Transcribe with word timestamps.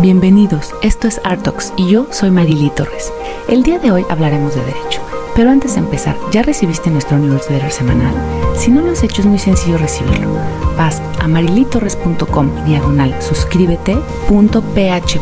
Bienvenidos, 0.00 0.74
esto 0.82 1.06
es 1.06 1.20
Artox 1.24 1.72
y 1.76 1.88
yo 1.88 2.08
soy 2.10 2.30
Marily 2.30 2.70
Torres. 2.70 3.12
El 3.48 3.62
día 3.62 3.78
de 3.78 3.92
hoy 3.92 4.04
hablaremos 4.10 4.54
de 4.54 4.60
derecho, 4.64 5.00
pero 5.36 5.50
antes 5.50 5.74
de 5.74 5.80
empezar, 5.80 6.16
¿ya 6.32 6.42
recibiste 6.42 6.90
nuestro 6.90 7.16
newsletter 7.16 7.70
semanal? 7.70 8.12
Si 8.56 8.72
no 8.72 8.80
lo 8.80 8.90
has 8.90 9.04
hecho 9.04 9.22
es 9.22 9.26
muy 9.26 9.38
sencillo 9.38 9.78
recibirlo. 9.78 10.28
Vas 10.76 11.00
a 11.20 11.28
marilitorres.com 11.28 12.64
diagonal 12.66 13.14
suscríbete.php. 13.22 15.18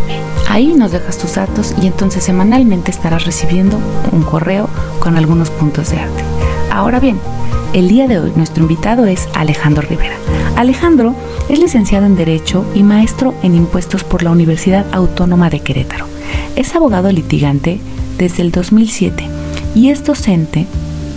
Ahí 0.48 0.74
nos 0.74 0.92
dejas 0.92 1.18
tus 1.18 1.34
datos 1.34 1.74
y 1.80 1.86
entonces 1.86 2.24
semanalmente 2.24 2.90
estarás 2.90 3.26
recibiendo 3.26 3.78
un 4.10 4.22
correo 4.22 4.68
con 5.00 5.16
algunos 5.16 5.50
puntos 5.50 5.90
de 5.90 5.98
arte. 5.98 6.24
Ahora 6.70 6.98
bien, 6.98 7.20
el 7.72 7.88
día 7.88 8.06
de 8.06 8.18
hoy 8.18 8.32
nuestro 8.36 8.62
invitado 8.62 9.06
es 9.06 9.28
Alejandro 9.34 9.82
Rivera. 9.88 10.16
Alejandro 10.56 11.14
es 11.48 11.58
licenciado 11.58 12.04
en 12.04 12.16
Derecho 12.16 12.66
y 12.74 12.82
maestro 12.82 13.34
en 13.42 13.54
Impuestos 13.54 14.04
por 14.04 14.22
la 14.22 14.30
Universidad 14.30 14.84
Autónoma 14.92 15.48
de 15.48 15.60
Querétaro. 15.60 16.06
Es 16.54 16.74
abogado 16.76 17.10
litigante 17.10 17.80
desde 18.18 18.42
el 18.42 18.52
2007 18.52 19.26
y 19.74 19.88
es 19.88 20.04
docente 20.04 20.66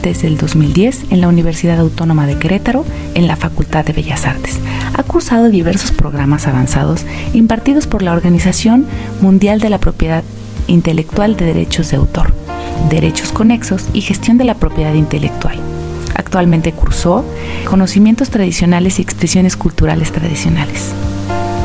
desde 0.02 0.28
el 0.28 0.38
2010 0.38 1.12
en 1.12 1.20
la 1.20 1.28
Universidad 1.28 1.80
Autónoma 1.80 2.26
de 2.26 2.38
Querétaro 2.38 2.86
en 3.16 3.28
la 3.28 3.36
Facultad 3.36 3.84
de 3.84 3.94
Bellas 3.94 4.26
Artes. 4.26 4.60
Ha 4.94 5.04
cursado 5.04 5.50
diversos 5.50 5.92
programas 5.92 6.48
avanzados 6.48 7.06
impartidos 7.34 7.86
por 7.86 8.02
la 8.02 8.14
Organización 8.14 8.86
Mundial 9.20 9.60
de 9.60 9.70
la 9.70 9.80
Propiedad 9.80 10.24
Intelectual 10.68 11.36
de 11.36 11.46
Derechos 11.46 11.92
de 11.92 11.98
Autor, 11.98 12.34
Derechos 12.90 13.34
Conexos 13.34 13.86
y 13.94 14.02
Gestión 14.02 14.38
de 14.38 14.46
la 14.46 14.56
Propiedad 14.56 14.94
Intelectual. 14.94 15.75
Actualmente 16.36 16.74
cursó 16.74 17.24
Conocimientos 17.64 18.30
Tradicionales 18.30 19.00
y 19.00 19.02
Expresiones 19.02 19.56
Culturales 19.56 20.12
Tradicionales. 20.12 20.94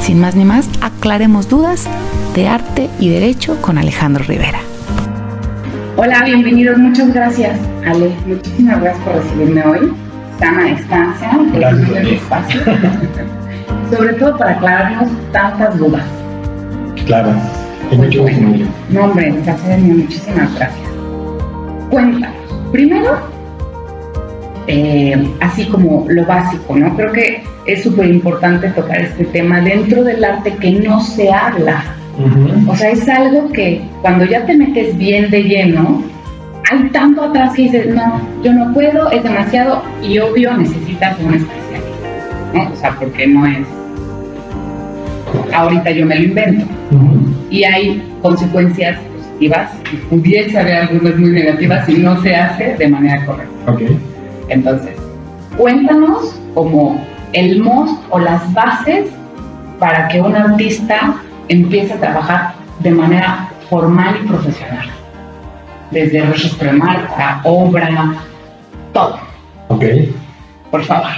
Sin 0.01 0.21
más 0.21 0.37
ni 0.37 0.45
más, 0.45 0.69
aclaremos 0.81 1.49
dudas 1.49 1.89
de 2.37 2.47
arte 2.47 2.89
y 3.01 3.09
derecho 3.09 3.61
con 3.61 3.79
Alejandro 3.79 4.23
Rivera. 4.23 4.61
Hola, 5.97 6.23
bienvenidos, 6.25 6.79
muchas 6.79 7.13
gracias, 7.13 7.59
Ale. 7.85 8.13
Muchísimas 8.29 8.81
gracias 8.81 9.05
por 9.05 9.17
recibirme 9.17 9.65
hoy. 9.65 9.93
Sana 10.39 10.65
distancia, 10.67 11.41
Gracias 11.53 11.91
el 11.91 12.07
espacio. 12.07 12.61
Sobre 13.91 14.13
todo 14.13 14.39
para 14.39 14.53
aclararnos 14.53 15.11
tantas 15.33 15.77
dudas. 15.79 16.05
Claro, 17.07 17.33
con 17.89 17.99
mucho 17.99 18.23
gusto. 18.23 18.41
No, 18.91 19.01
hombre, 19.07 19.35
gracias, 19.45 19.81
muchísimas 19.81 20.55
gracias. 20.55 20.89
Cuéntanos. 21.91 22.37
Primero, 22.71 23.40
eh, 24.73 25.29
así 25.41 25.65
como 25.67 26.07
lo 26.09 26.25
básico, 26.25 26.77
¿no? 26.77 26.95
Creo 26.95 27.11
que 27.13 27.43
es 27.67 27.83
súper 27.83 28.07
importante 28.07 28.69
tocar 28.69 29.01
este 29.01 29.25
tema 29.25 29.61
dentro 29.61 30.05
del 30.05 30.23
arte 30.23 30.55
que 30.61 30.71
no 30.71 31.01
se 31.01 31.33
habla. 31.33 31.83
O 32.69 32.77
sea, 32.77 32.91
es 32.91 33.09
algo 33.09 33.51
que 33.51 33.83
cuando 34.03 34.25
ya 34.27 34.47
te 34.47 34.57
metes 34.57 34.97
bien 34.97 35.29
de 35.31 35.43
lleno, 35.43 36.05
hay 36.71 36.89
tanto 36.91 37.23
atrás 37.23 37.55
que 37.55 37.63
dices, 37.63 37.93
no, 37.93 38.21
yo 38.45 38.53
no 38.53 38.73
puedo, 38.73 39.11
es 39.11 39.25
demasiado 39.25 39.83
y 40.03 40.19
obvio 40.19 40.57
necesitas 40.57 41.19
un 41.19 41.35
especialista, 41.35 42.09
¿no? 42.55 42.71
O 42.73 42.77
sea, 42.77 42.95
porque 42.97 43.27
no 43.27 43.47
es, 43.47 43.67
ahorita 45.53 45.91
yo 45.91 46.07
me 46.07 46.17
lo 46.17 46.23
invento. 46.27 46.65
Y 47.51 47.65
hay 47.65 48.03
consecuencias 48.23 48.99
positivas 49.17 49.73
y 49.93 49.97
pudiese 49.97 50.59
haber 50.59 50.75
algunas 50.75 51.17
muy 51.17 51.31
negativas 51.31 51.87
si 51.87 51.95
no 51.95 52.23
se 52.23 52.37
hace 52.37 52.77
de 52.77 52.89
manera 52.89 53.25
correcta. 53.27 53.73
Entonces, 54.51 54.97
cuéntanos 55.57 56.35
como 56.55 57.01
el 57.33 57.61
most 57.63 58.03
o 58.11 58.19
las 58.19 58.53
bases 58.53 59.11
para 59.79 60.09
que 60.09 60.21
un 60.21 60.37
artista 60.37 61.15
empiece 61.49 61.95
a 61.95 62.01
trabajar 62.01 62.53
de 62.81 62.91
manera 62.91 63.49
formal 63.69 64.17
y 64.23 64.29
profesional. 64.29 64.87
Desde 65.91 66.23
registro 66.23 66.71
de 66.71 66.79
marca, 66.79 67.41
obra, 67.45 68.15
todo. 68.93 69.19
Ok. 69.69 69.85
Por 70.71 70.85
favor, 70.85 71.11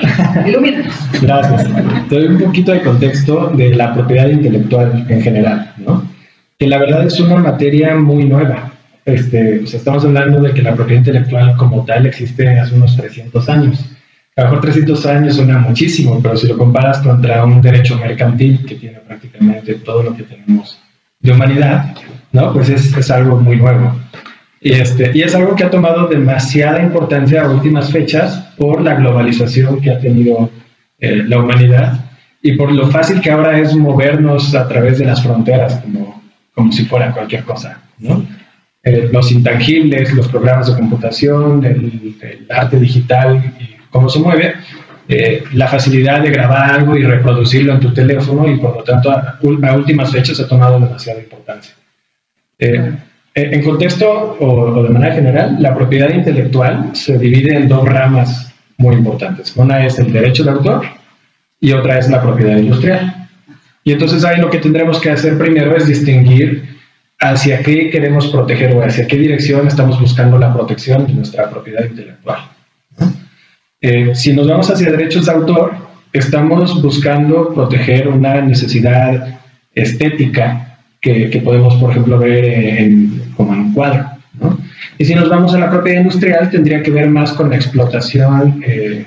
ilumínanos. 0.46 0.94
Gracias. 1.20 1.68
Te 2.08 2.14
doy 2.14 2.26
un 2.28 2.38
poquito 2.38 2.72
de 2.72 2.82
contexto 2.82 3.48
de 3.48 3.74
la 3.74 3.92
propiedad 3.92 4.28
intelectual 4.28 5.04
en 5.08 5.20
general, 5.20 5.74
¿no? 5.76 6.02
Que 6.58 6.66
la 6.66 6.78
verdad 6.78 7.04
es 7.06 7.20
una 7.20 7.36
materia 7.36 7.94
muy 7.96 8.24
nueva. 8.24 8.71
Este, 9.04 9.66
sea, 9.66 9.78
estamos 9.78 10.04
hablando 10.04 10.40
de 10.40 10.52
que 10.52 10.62
la 10.62 10.74
propiedad 10.74 11.00
intelectual 11.00 11.56
como 11.56 11.84
tal 11.84 12.06
existe 12.06 12.48
hace 12.48 12.74
unos 12.74 12.96
300 12.96 13.48
años. 13.48 13.84
A 14.36 14.42
lo 14.42 14.46
mejor 14.48 14.62
300 14.62 15.06
años 15.06 15.36
suena 15.36 15.58
muchísimo, 15.58 16.20
pero 16.22 16.36
si 16.36 16.46
lo 16.46 16.56
comparas 16.56 16.98
contra 16.98 17.44
un 17.44 17.60
derecho 17.60 17.98
mercantil 17.98 18.64
que 18.64 18.76
tiene 18.76 18.98
prácticamente 19.00 19.74
todo 19.74 20.02
lo 20.02 20.16
que 20.16 20.22
tenemos 20.22 20.78
de 21.20 21.32
humanidad, 21.32 21.94
¿no? 22.32 22.52
Pues 22.52 22.68
es, 22.70 22.96
es 22.96 23.10
algo 23.10 23.36
muy 23.36 23.56
nuevo. 23.56 23.94
Y, 24.60 24.72
este, 24.72 25.10
y 25.12 25.22
es 25.22 25.34
algo 25.34 25.56
que 25.56 25.64
ha 25.64 25.70
tomado 25.70 26.06
demasiada 26.06 26.80
importancia 26.80 27.42
a 27.42 27.50
últimas 27.50 27.90
fechas 27.90 28.52
por 28.56 28.80
la 28.80 28.94
globalización 28.94 29.80
que 29.80 29.90
ha 29.90 29.98
tenido 29.98 30.50
eh, 30.98 31.24
la 31.26 31.38
humanidad 31.38 31.98
y 32.40 32.52
por 32.52 32.72
lo 32.72 32.88
fácil 32.88 33.20
que 33.20 33.30
ahora 33.30 33.58
es 33.58 33.74
movernos 33.74 34.54
a 34.54 34.66
través 34.68 34.98
de 34.98 35.04
las 35.04 35.22
fronteras 35.22 35.80
como, 35.80 36.22
como 36.54 36.72
si 36.72 36.84
fuera 36.84 37.12
cualquier 37.12 37.42
cosa, 37.44 37.80
¿no? 37.98 38.24
Eh, 38.84 39.08
los 39.12 39.30
intangibles, 39.30 40.12
los 40.12 40.26
programas 40.26 40.66
de 40.66 40.74
computación, 40.74 41.64
el, 41.64 42.16
el 42.20 42.46
arte 42.50 42.80
digital 42.80 43.54
y 43.60 43.76
cómo 43.90 44.08
se 44.08 44.18
mueve, 44.18 44.54
eh, 45.08 45.44
la 45.52 45.68
facilidad 45.68 46.20
de 46.20 46.30
grabar 46.30 46.72
algo 46.72 46.96
y 46.96 47.04
reproducirlo 47.04 47.74
en 47.74 47.80
tu 47.80 47.94
teléfono 47.94 48.48
y 48.48 48.56
por 48.56 48.76
lo 48.76 48.82
tanto 48.82 49.12
a, 49.12 49.38
a 49.40 49.76
últimas 49.76 50.10
fechas 50.10 50.40
ha 50.40 50.48
tomado 50.48 50.80
demasiada 50.80 51.20
importancia. 51.20 51.74
Eh, 52.58 52.92
en 53.34 53.62
contexto 53.62 54.10
o, 54.10 54.46
o, 54.46 54.82
de 54.82 54.88
manera 54.90 55.14
general, 55.14 55.56
la 55.60 55.74
propiedad 55.74 56.10
intelectual 56.12 56.90
se 56.94 57.18
divide 57.18 57.56
en 57.56 57.68
dos 57.68 57.88
ramas 57.88 58.52
muy 58.78 58.96
importantes. 58.96 59.56
Una 59.56 59.86
es 59.86 59.98
el 59.98 60.12
derecho 60.12 60.44
de 60.44 60.50
autor 60.50 60.84
y 61.60 61.72
otra 61.72 61.98
es 61.98 62.10
la 62.10 62.20
propiedad 62.20 62.56
industrial. 62.56 63.28
Y 63.84 63.92
entonces 63.92 64.24
ahí 64.24 64.40
lo 64.40 64.50
que 64.50 64.58
tendremos 64.58 65.00
que 65.00 65.10
hacer 65.10 65.38
primero 65.38 65.76
es 65.76 65.86
distinguir 65.86 66.72
hacia 67.22 67.62
qué 67.62 67.88
queremos 67.88 68.26
proteger 68.28 68.74
o 68.74 68.82
hacia 68.82 69.06
qué 69.06 69.16
dirección 69.16 69.68
estamos 69.68 70.00
buscando 70.00 70.38
la 70.38 70.52
protección 70.52 71.06
de 71.06 71.14
nuestra 71.14 71.48
propiedad 71.48 71.84
intelectual. 71.84 72.40
Eh, 73.80 74.12
si 74.14 74.32
nos 74.32 74.48
vamos 74.48 74.68
hacia 74.70 74.90
derechos 74.90 75.26
de 75.26 75.32
autor, 75.32 75.72
estamos 76.12 76.82
buscando 76.82 77.54
proteger 77.54 78.08
una 78.08 78.40
necesidad 78.40 79.38
estética 79.72 80.78
que, 81.00 81.40
podemos, 81.44 81.76
por 81.76 81.92
ejemplo, 81.92 82.18
ver 82.18 82.90
como 83.36 83.54
en 83.54 83.60
un 83.60 83.72
cuadro. 83.72 84.04
Y 84.98 85.04
si 85.04 85.14
nos 85.14 85.28
vamos 85.28 85.54
a 85.54 85.58
la 85.58 85.70
propiedad 85.70 86.00
industrial, 86.00 86.50
tendría 86.50 86.82
que 86.82 86.90
ver 86.90 87.08
más 87.08 87.32
con 87.32 87.50
la 87.50 87.56
explotación 87.56 88.62
eh, 88.66 89.04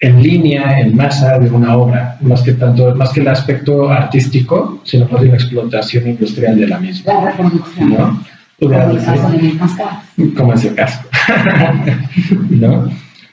en 0.00 0.22
línea, 0.22 0.78
en 0.80 0.94
masa 0.94 1.38
de 1.38 1.50
una 1.50 1.76
obra, 1.76 2.18
más 2.20 2.42
que 2.42 2.52
tanto, 2.52 2.94
más 2.94 3.10
que 3.10 3.20
el 3.20 3.28
aspecto 3.28 3.90
artístico, 3.90 4.80
sino 4.84 5.08
más 5.08 5.20
bien 5.20 5.32
la 5.32 5.38
explotación 5.38 6.06
industrial 6.06 6.56
de 6.56 6.68
la 6.68 6.78
misma. 6.78 7.14
La 7.14 7.30
reproducción. 7.30 7.90
¿no? 7.90 8.24
Como 8.60 8.90
el 8.90 9.04
caso 9.04 9.30
de. 9.30 10.34
Como 10.34 10.52
es 10.52 10.64
el 10.64 10.74
caso. 10.74 11.00
¿No? 12.50 12.90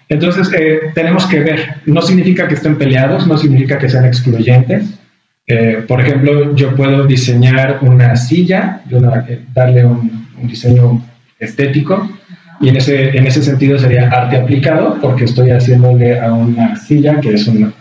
Entonces, 0.09 0.52
eh, 0.58 0.92
tenemos 0.94 1.26
que 1.26 1.40
ver, 1.40 1.81
no 1.86 2.02
significa 2.02 2.48
que 2.48 2.53
estén 2.56 2.78
peleados, 2.78 3.26
no 3.26 3.38
significa 3.38 3.80
que 3.80 3.90
sean 3.90 4.06
excluyentes. 4.06 5.00
Eh, 5.47 5.84
por 5.88 6.02
ejemplo, 6.02 6.56
yo 6.56 6.76
puedo 6.76 7.06
diseñar 7.06 7.80
una 7.82 8.16
silla, 8.16 8.82
una, 8.92 9.26
darle 9.53 9.86
un, 9.86 10.28
un, 10.40 10.47
diseño 10.47 11.03
estético, 11.40 12.08
y 12.61 12.69
en 12.69 12.77
ese, 12.77 13.17
en 13.17 13.27
ese 13.27 13.41
sentido 13.43 13.77
sería 13.77 14.09
arte 14.09 14.38
aplicado, 14.38 14.97
porque 15.01 15.25
estoy 15.25 15.51
haciéndole 15.51 16.19
a 16.19 16.33
una 16.33 16.75
silla, 16.75 17.19
que 17.19 17.33
es 17.33 17.47
una, 17.47 17.71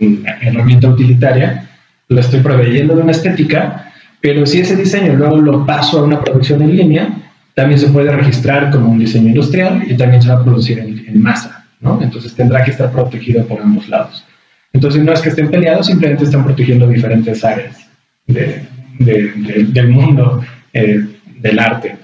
una 0.00 0.30
herramienta 0.40 0.88
utilitaria, 0.88 1.68
lo 2.08 2.20
estoy 2.20 2.40
proveyendo 2.40 2.94
de 2.94 3.02
una 3.02 3.12
estética, 3.12 3.92
pero 4.20 4.46
si 4.46 4.60
ese 4.60 4.76
diseño 4.76 5.14
luego 5.14 5.38
lo 5.38 5.66
paso 5.66 6.00
a 6.00 6.04
una 6.04 6.20
producción 6.20 6.62
en 6.62 6.76
línea, 6.76 7.08
también 7.54 7.78
se 7.78 7.88
puede 7.88 8.10
registrar 8.12 8.70
como 8.70 8.90
un 8.90 8.98
diseño 8.98 9.28
industrial 9.28 9.82
y 9.86 9.96
también 9.96 10.22
se 10.22 10.28
va 10.28 10.36
a 10.36 10.44
producir 10.44 10.78
en, 10.78 11.04
en 11.06 11.22
masa, 11.22 11.66
¿no? 11.80 12.00
Entonces 12.02 12.34
tendrá 12.34 12.64
que 12.64 12.70
estar 12.70 12.90
protegido 12.92 13.46
por 13.46 13.60
ambos 13.60 13.88
lados. 13.88 14.24
Entonces 14.72 15.02
no 15.02 15.12
es 15.12 15.20
que 15.20 15.28
estén 15.28 15.50
peleados, 15.50 15.86
simplemente 15.86 16.24
están 16.24 16.44
protegiendo 16.44 16.86
diferentes 16.86 17.44
áreas 17.44 17.88
de, 18.26 18.62
de, 18.98 19.32
de, 19.36 19.64
del 19.64 19.88
mundo 19.88 20.42
eh, 20.72 21.04
del 21.40 21.58
arte. 21.58 21.96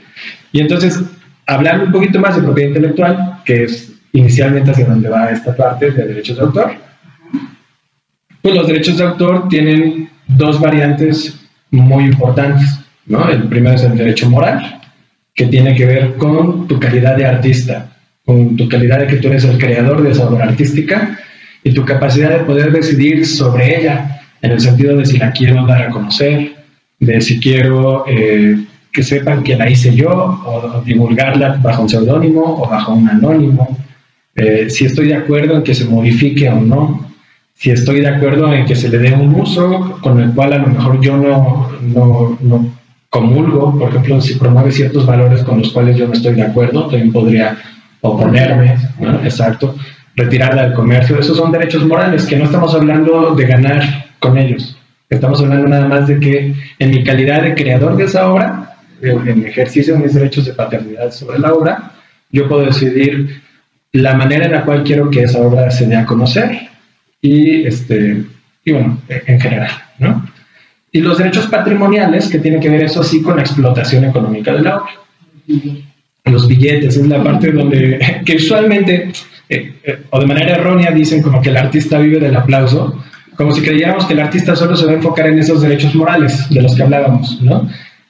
Y 0.52 0.60
entonces, 0.60 1.00
hablar 1.48 1.80
un 1.82 1.90
poquito 1.90 2.20
más 2.20 2.36
de 2.36 2.42
propiedad 2.42 2.68
intelectual, 2.68 3.40
que 3.44 3.64
es 3.64 3.92
inicialmente 4.12 4.70
hacia 4.70 4.84
donde 4.84 5.08
va 5.08 5.30
esta 5.30 5.56
parte 5.56 5.90
de 5.90 6.06
derechos 6.06 6.36
de 6.36 6.42
autor, 6.42 6.72
pues 8.42 8.54
los 8.54 8.66
derechos 8.66 8.98
de 8.98 9.04
autor 9.04 9.48
tienen 9.48 10.10
dos 10.26 10.60
variantes 10.60 11.40
muy 11.70 12.04
importantes, 12.04 12.78
¿no? 13.06 13.28
El 13.28 13.44
primero 13.44 13.76
es 13.76 13.82
el 13.82 13.96
derecho 13.96 14.28
moral, 14.28 14.80
que 15.34 15.46
tiene 15.46 15.74
que 15.74 15.86
ver 15.86 16.16
con 16.16 16.68
tu 16.68 16.78
calidad 16.78 17.16
de 17.16 17.26
artista, 17.26 17.96
con 18.24 18.54
tu 18.56 18.68
calidad 18.68 19.00
de 19.00 19.06
que 19.06 19.16
tú 19.16 19.28
eres 19.28 19.44
el 19.44 19.58
creador 19.58 20.02
de 20.02 20.10
esa 20.10 20.28
obra 20.28 20.44
artística 20.44 21.18
y 21.64 21.72
tu 21.72 21.84
capacidad 21.84 22.30
de 22.30 22.44
poder 22.44 22.72
decidir 22.72 23.26
sobre 23.26 23.80
ella, 23.80 24.20
en 24.42 24.52
el 24.52 24.60
sentido 24.60 24.96
de 24.96 25.06
si 25.06 25.16
la 25.18 25.32
quiero 25.32 25.66
dar 25.66 25.82
a 25.82 25.90
conocer, 25.90 26.52
de 27.00 27.20
si 27.22 27.40
quiero 27.40 28.04
eh, 28.06 28.56
que 28.92 29.02
sepan 29.02 29.42
que 29.42 29.56
la 29.56 29.68
hice 29.68 29.94
yo 29.94 30.10
o, 30.10 30.82
divulgarla 30.84 31.58
bajo 31.62 31.82
un 31.82 31.88
seudónimo 31.88 32.42
o 32.42 32.68
bajo 32.68 32.92
un 32.92 33.08
anónimo, 33.08 33.76
eh, 34.34 34.70
si 34.70 34.84
estoy 34.84 35.08
de 35.08 35.16
acuerdo 35.16 35.56
en 35.56 35.62
que 35.62 35.74
se 35.74 35.84
modifique 35.84 36.48
o 36.48 36.60
no, 36.60 37.08
si 37.54 37.70
estoy 37.70 38.00
de 38.00 38.08
acuerdo 38.08 38.52
en 38.52 38.64
que 38.66 38.76
se 38.76 38.88
le 38.88 38.98
dé 38.98 39.12
un 39.12 39.34
uso 39.34 39.98
con 40.00 40.20
el 40.20 40.32
cual 40.32 40.52
a 40.52 40.58
lo 40.58 40.68
mejor 40.68 41.00
yo 41.00 41.16
no, 41.16 41.70
no, 41.82 42.38
no 42.40 42.78
comulgo, 43.10 43.76
por 43.78 43.88
ejemplo, 43.88 44.20
si 44.20 44.34
promueve 44.34 44.70
ciertos 44.70 45.06
valores 45.06 45.42
con 45.42 45.58
los 45.58 45.72
cuales 45.72 45.96
yo 45.96 46.06
no 46.06 46.12
estoy 46.12 46.34
de 46.34 46.42
acuerdo, 46.42 46.82
también 46.88 47.12
podría 47.12 47.56
oponerme, 48.00 48.76
exacto, 49.24 49.74
retirarla 50.14 50.64
del 50.64 50.74
comercio. 50.74 51.18
Esos 51.18 51.36
son 51.36 51.50
derechos 51.50 51.84
morales, 51.86 52.26
que 52.26 52.36
no 52.36 52.44
estamos 52.44 52.74
hablando 52.74 53.34
de 53.34 53.46
ganar 53.46 53.82
con 54.18 54.36
ellos. 54.36 54.76
Estamos 55.08 55.40
hablando 55.40 55.68
nada 55.68 55.88
más 55.88 56.06
de 56.06 56.20
que 56.20 56.54
en 56.78 56.90
mi 56.90 57.02
calidad 57.02 57.42
de 57.42 57.54
creador 57.54 57.96
de 57.96 58.04
esa 58.04 58.30
obra, 58.30 58.77
en 59.02 59.46
ejercicio 59.46 59.94
de 59.94 60.00
mis 60.00 60.14
derechos 60.14 60.44
de 60.46 60.54
paternidad 60.54 61.10
sobre 61.10 61.38
la 61.38 61.52
obra, 61.54 61.92
yo 62.30 62.48
puedo 62.48 62.64
decidir 62.64 63.42
la 63.92 64.14
manera 64.14 64.46
en 64.46 64.52
la 64.52 64.64
cual 64.64 64.84
quiero 64.84 65.10
que 65.10 65.22
esa 65.22 65.40
obra 65.40 65.70
se 65.70 65.86
dé 65.86 65.96
a 65.96 66.04
conocer 66.04 66.68
y, 67.20 67.66
este, 67.66 68.24
y 68.64 68.72
bueno, 68.72 69.00
en 69.08 69.40
general, 69.40 69.70
¿no? 69.98 70.26
Y 70.90 71.00
los 71.00 71.18
derechos 71.18 71.46
patrimoniales, 71.46 72.28
que 72.28 72.38
tienen 72.38 72.60
que 72.60 72.70
ver 72.70 72.84
eso 72.84 73.02
sí 73.02 73.22
con 73.22 73.36
la 73.36 73.42
explotación 73.42 74.04
económica 74.04 74.52
de 74.54 74.62
la 74.62 74.76
obra. 74.78 74.92
Los 76.24 76.48
billetes 76.48 76.96
es 76.96 77.06
la 77.06 77.22
parte 77.22 77.52
donde, 77.52 78.22
que 78.24 78.36
usualmente, 78.36 79.10
eh, 79.48 79.74
eh, 79.82 79.98
o 80.10 80.20
de 80.20 80.26
manera 80.26 80.56
errónea, 80.56 80.90
dicen 80.90 81.22
como 81.22 81.42
que 81.42 81.50
el 81.50 81.56
artista 81.56 81.98
vive 81.98 82.18
del 82.18 82.36
aplauso, 82.36 83.02
como 83.36 83.52
si 83.52 83.62
creyéramos 83.62 84.06
que 84.06 84.14
el 84.14 84.20
artista 84.20 84.56
solo 84.56 84.76
se 84.76 84.86
va 84.86 84.92
a 84.92 84.96
enfocar 84.96 85.28
en 85.28 85.38
esos 85.38 85.62
derechos 85.62 85.94
morales 85.94 86.48
de 86.50 86.62
los 86.62 86.74
que 86.74 86.82
hablábamos, 86.82 87.40
¿no? 87.40 87.68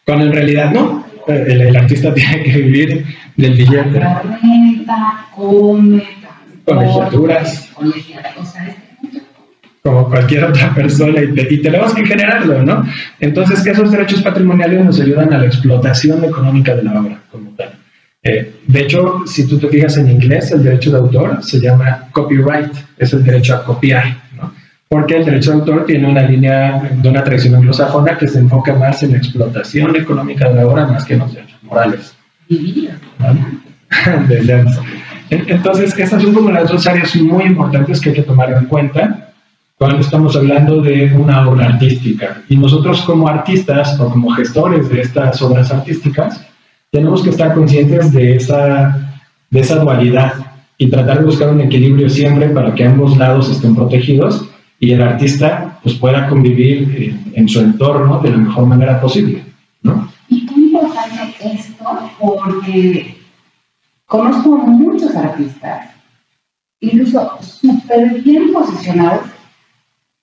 Cuando 0.08 0.25
en 0.25 0.32
realidad 0.32 0.72
no, 0.72 1.05
el, 1.26 1.76
artista 1.76 2.14
tiene 2.14 2.43
que 2.43 2.62
vivir 2.62 3.05
del 3.37 3.52
billete. 3.52 4.00
La 4.00 4.22
renta, 4.22 5.26
come, 5.37 6.02
colegiaturas. 6.64 7.70
Como 9.82 10.08
cualquier 10.08 10.44
otra 10.44 10.75
persona 10.75 11.20
y, 11.20 11.58
tenemos 11.58 11.93
que 11.93 12.06
generarlo, 12.06 12.62
¿no? 12.62 12.87
Entonces, 13.20 13.62
que 13.62 13.72
esos 13.72 13.90
derechos 13.90 14.22
patrimoniales 14.22 14.82
nos 14.82 14.99
ayudan 14.99 15.31
a 15.34 15.37
la 15.40 15.44
explotación 15.44 16.25
económica 16.25 16.75
de 16.75 16.84
la 16.84 17.00
obra 17.00 17.20
como 17.31 17.50
tal. 17.50 17.72
Eh, 18.22 18.54
de 18.66 18.81
hecho, 18.81 19.25
si 19.26 19.46
tú 19.46 19.58
te 19.58 19.69
fijas 19.69 19.99
en 19.99 20.11
inglés, 20.11 20.50
el 20.52 20.64
derecho 20.64 20.90
de 20.90 20.96
autor 20.96 21.44
se 21.44 21.61
llama 21.61 22.08
copyright, 22.12 22.72
es 22.96 23.12
el 23.12 23.22
derecho 23.22 23.56
a 23.56 23.62
copiar. 23.62 24.06
Porque 24.88 25.17
el 25.17 25.25
derecho 25.25 25.50
de 25.50 25.58
autor 25.58 25.85
tiene 25.85 26.08
una 26.08 26.23
línea 26.23 26.90
de 26.94 27.08
una 27.08 27.23
tradición 27.23 27.56
anglosajona 27.56 28.17
que 28.17 28.26
se 28.26 28.38
enfoca 28.38 28.75
más 28.75 29.02
en 29.02 29.12
la 29.12 29.19
explotación 29.19 29.94
económica 29.96 30.49
de 30.49 30.55
la 30.55 30.67
obra 30.67 30.87
más 30.87 31.05
que 31.05 31.14
en 31.14 31.20
los 31.20 31.35
derechos 31.35 31.62
morales. 31.62 32.17
Entonces, 35.31 35.99
estas 35.99 36.23
son 36.23 36.32
como 36.32 36.50
las 36.50 36.70
dos 36.70 36.87
áreas 36.87 37.14
muy 37.17 37.44
importantes 37.44 38.00
que 38.00 38.08
hay 38.11 38.14
que 38.17 38.23
tomar 38.23 38.50
en 38.50 38.64
cuenta 38.64 39.29
cuando 39.76 39.99
estamos 39.99 40.35
hablando 40.35 40.81
de 40.81 41.12
una 41.14 41.46
obra 41.49 41.67
artística. 41.67 42.43
Y 42.49 42.56
nosotros 42.56 43.02
como 43.02 43.29
artistas 43.29 44.00
o 44.00 44.11
como 44.11 44.31
gestores 44.31 44.88
de 44.88 45.02
estas 45.02 45.40
obras 45.43 45.70
artísticas, 45.70 46.40
tenemos 46.90 47.23
que 47.23 47.31
estar 47.31 47.55
conscientes 47.55 48.12
de 48.12 48.37
esa, 48.37 49.20
de 49.50 49.61
esa 49.61 49.76
dualidad 49.76 50.32
y 50.79 50.88
tratar 50.88 51.19
de 51.19 51.26
buscar 51.26 51.50
un 51.50 51.61
equilibrio 51.61 52.08
siempre 52.08 52.49
para 52.49 52.75
que 52.75 52.85
ambos 52.85 53.17
lados 53.19 53.50
estén 53.50 53.76
protegidos 53.76 54.49
y 54.80 54.92
el 54.92 55.02
artista 55.02 55.78
pues, 55.82 55.96
pueda 55.96 56.28
convivir 56.28 57.16
en, 57.34 57.48
su 57.48 57.60
entorno 57.60 58.20
de 58.20 58.30
la 58.30 58.36
mejor 58.36 58.66
manera 58.66 59.00
posible. 59.00 59.44
¿no? 59.82 60.10
Y 60.28 60.46
qué 60.46 60.54
importante 60.54 61.34
esto 61.42 62.10
porque 62.19 63.19
conozco 64.06 64.50
muchos 64.56 65.14
artistas, 65.16 65.90
incluso 66.80 67.38
súper 67.40 68.22
bien 68.22 68.52
posicionados, 68.52 69.26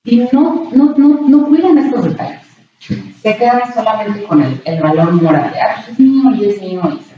y 0.06 0.18
no, 0.31 0.69
no, 0.72 0.94
no, 0.96 1.28
no 1.28 1.46
cuidan 1.48 1.80
estos 1.80 2.06
detalles. 2.06 2.42
Se 2.80 3.36
quedan 3.36 3.74
solamente 3.74 4.24
con 4.24 4.42
el, 4.42 4.62
el 4.63 4.80
valor 4.80 5.13
moral. 5.13 5.52
Ah, 5.56 5.84
es 5.90 6.00
mío 6.00 6.30
y 6.36 6.46
es 6.46 6.62
mío 6.62 6.81
y 6.94 7.04
se 7.04 7.16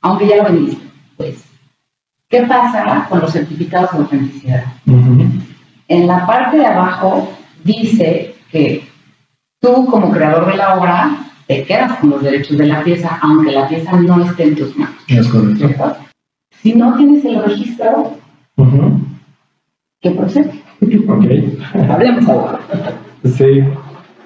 Aunque 0.00 0.26
ya 0.26 0.38
lo 0.38 0.44
vendiste. 0.44 0.84
Pues, 1.16 1.44
¿qué 2.28 2.42
pasa 2.42 3.06
con 3.08 3.20
los 3.20 3.32
certificados 3.32 3.92
de 3.92 3.98
autenticidad? 3.98 4.64
En 5.94 6.08
la 6.08 6.26
parte 6.26 6.56
de 6.56 6.66
abajo 6.66 7.28
dice 7.62 8.34
que 8.50 8.84
tú 9.60 9.86
como 9.86 10.10
creador 10.10 10.50
de 10.50 10.56
la 10.56 10.76
obra 10.76 11.16
te 11.46 11.62
quedas 11.62 12.00
con 12.00 12.10
los 12.10 12.20
derechos 12.20 12.58
de 12.58 12.66
la 12.66 12.82
pieza, 12.82 13.16
aunque 13.22 13.52
la 13.52 13.68
pieza 13.68 13.92
no 14.00 14.24
esté 14.24 14.42
en 14.42 14.56
tus 14.56 14.76
manos. 14.76 14.96
Es 15.06 15.28
correcto. 15.28 15.96
Si 16.60 16.74
no 16.74 16.96
tienes 16.96 17.24
el 17.24 17.44
registro, 17.44 18.12
¿qué 20.00 20.10
procede? 20.10 20.64
Ok. 20.82 21.88
Hablemos 21.88 22.28
ahora. 22.28 22.58
Sí. 23.22 23.62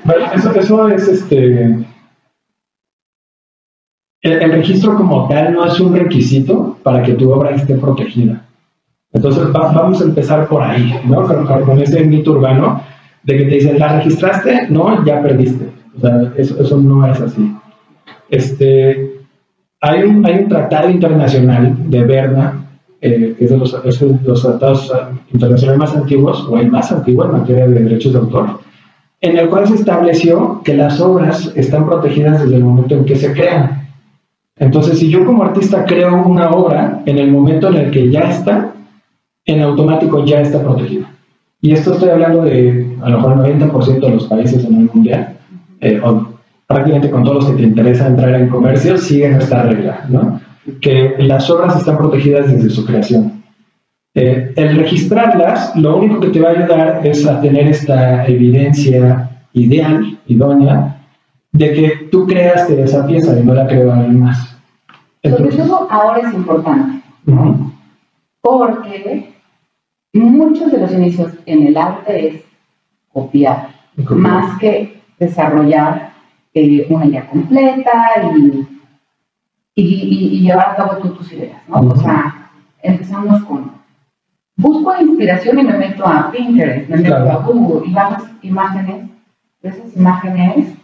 Bueno, 0.05 0.33
eso, 0.33 0.55
eso 0.55 0.89
es 0.89 1.07
este. 1.07 1.87
El, 4.23 4.53
registro 4.53 4.97
como 4.97 5.29
tal 5.29 5.53
no 5.53 5.67
es 5.67 5.79
un 5.81 5.95
requisito 5.95 6.79
para 6.83 7.03
que 7.03 7.13
tu 7.13 7.31
obra 7.31 7.51
esté 7.51 7.75
protegida. 7.75 8.48
Entonces 9.13 9.53
vamos 9.53 10.01
a 10.01 10.05
empezar 10.05 10.47
por 10.49 10.63
ahí, 10.63 10.95
¿no? 11.05 11.25
Con, 11.25 11.81
ese 11.81 12.05
mito 12.05 12.33
urbano 12.33 12.83
de 13.23 13.39
que 13.39 13.45
te 13.45 13.55
dicen, 13.55 13.79
¿la 13.79 13.97
registraste? 13.97 14.67
No, 14.69 15.05
ya 15.05 15.23
perdiste. 15.23 15.71
O 15.97 16.01
sea, 16.01 16.33
eso, 16.37 16.61
eso 16.61 16.77
no 16.77 17.07
es 17.07 17.21
así. 17.21 17.57
Este, 18.29 19.23
hay, 19.81 20.03
un, 20.03 20.25
hay 20.27 20.41
un 20.41 20.49
tratado 20.49 20.91
internacional 20.91 21.75
de 21.91 22.05
Berna 22.05 22.69
eh, 23.01 23.37
es 23.39 23.51
de 23.51 23.57
los, 23.57 23.77
los 24.25 24.43
tratados 24.43 24.93
internacionales 25.33 25.79
más 25.79 25.97
antiguos, 25.97 26.45
o 26.49 26.59
el 26.59 26.69
más 26.69 26.91
antiguo 26.91 27.25
en 27.25 27.33
materia 27.33 27.69
de 27.69 27.85
derechos 27.85 28.13
de 28.13 28.19
autor, 28.19 28.59
en 29.21 29.39
el 29.39 29.49
cual 29.49 29.69
se 29.69 29.75
estableció 29.75 30.63
que 30.65 30.75
las 30.75 31.01
obras 31.01 31.53
están 31.55 31.87
protegidas 31.87 32.43
desde 32.43 32.57
el 32.57 32.65
momento 32.65 32.97
en 32.97 33.05
que 33.05 33.15
se 33.15 33.33
crean. 33.33 33.87
Entonces, 34.57 34.99
si 34.99 35.11
yo 35.11 35.25
como 35.25 35.45
artista 35.45 35.85
creo 35.85 36.25
una 36.25 36.51
obra, 36.51 37.03
en 37.07 37.19
el 37.19 37.31
momento 37.31 37.69
en 37.69 37.77
el 37.77 37.91
que 37.93 38.11
ya 38.11 38.31
está, 38.31 38.75
en 39.49 39.63
automático 39.63 40.25
ya 40.25 40.41
está 40.41 40.63
protegida. 40.63 41.11
Y 41.61 41.73
esto 41.73 41.95
estoy 41.95 42.11
hablando 42.11 42.43
de 42.43 42.97
a 43.03 43.09
lo 43.09 43.17
mejor 43.17 43.49
el 43.49 43.59
90% 43.59 44.01
de 44.01 44.11
los 44.11 44.27
países 44.27 44.65
en 44.65 44.75
el 44.75 44.91
mundial, 44.93 45.37
eh, 45.81 46.01
o 46.05 46.29
prácticamente 46.67 47.11
con 47.11 47.25
todos 47.25 47.45
los 47.45 47.47
que 47.51 47.57
te 47.57 47.63
interesa 47.63 48.07
entrar 48.07 48.35
en 48.35 48.49
comercio, 48.49 48.97
siguen 48.99 49.35
esta 49.35 49.63
regla, 49.63 50.05
¿no? 50.09 50.41
que 50.81 51.15
las 51.19 51.49
obras 51.51 51.77
están 51.77 51.97
protegidas 51.97 52.53
desde 52.53 52.71
su 52.71 52.85
creación. 52.85 53.43
Eh, 54.15 54.53
el 54.55 54.77
registrarlas, 54.77 55.75
lo 55.77 55.97
único 55.97 56.21
que 56.21 56.29
te 56.29 56.41
va 56.41 56.51
a 56.51 56.53
ayudar 56.53 57.07
es 57.07 57.27
a 57.27 57.41
tener 57.41 57.69
esta 57.69 58.27
evidencia 58.27 59.47
ideal, 59.55 60.19
idónea, 60.27 61.01
de 61.53 61.73
que 61.73 61.89
tú 62.11 62.27
creaste 62.27 62.83
esa 62.83 63.07
pieza 63.07 63.39
y 63.39 63.45
no 63.45 63.55
la 63.55 63.67
creó 63.67 63.93
alguien 63.93 64.21
más. 64.21 64.57
Sobre 65.25 65.57
todo 65.57 65.89
ahora 65.91 66.29
es 66.29 66.35
importante, 66.35 67.03
porque 68.41 69.38
muchos 70.19 70.71
de 70.71 70.79
los 70.79 70.93
inicios 70.93 71.33
en 71.47 71.67
el 71.67 71.77
arte 71.77 72.29
es 72.29 72.45
copiar, 73.13 73.69
más 74.11 74.59
que 74.59 75.03
desarrollar 75.19 76.13
eh, 76.55 76.87
una 76.89 77.07
idea 77.07 77.27
completa 77.27 78.15
y 78.37 78.79
y, 79.83 80.41
llevar 80.41 80.71
a 80.71 80.77
cabo 80.77 80.97
tus 80.97 81.33
ideas, 81.33 81.61
¿no? 81.69 81.81
O 81.81 81.97
sea, 81.97 82.51
empezamos 82.83 83.45
con, 83.45 83.73
busco 84.57 84.95
inspiración 85.01 85.59
y 85.59 85.63
me 85.63 85.79
meto 85.79 86.07
a 86.07 86.31
Pinterest, 86.31 86.89
me 86.89 86.97
meto 86.97 87.15
a 87.15 87.37
Google 87.37 87.89
y 87.89 87.93
bajo 87.93 88.27
imágenes, 88.43 89.09
esas 89.63 89.97
imágenes 89.97 90.75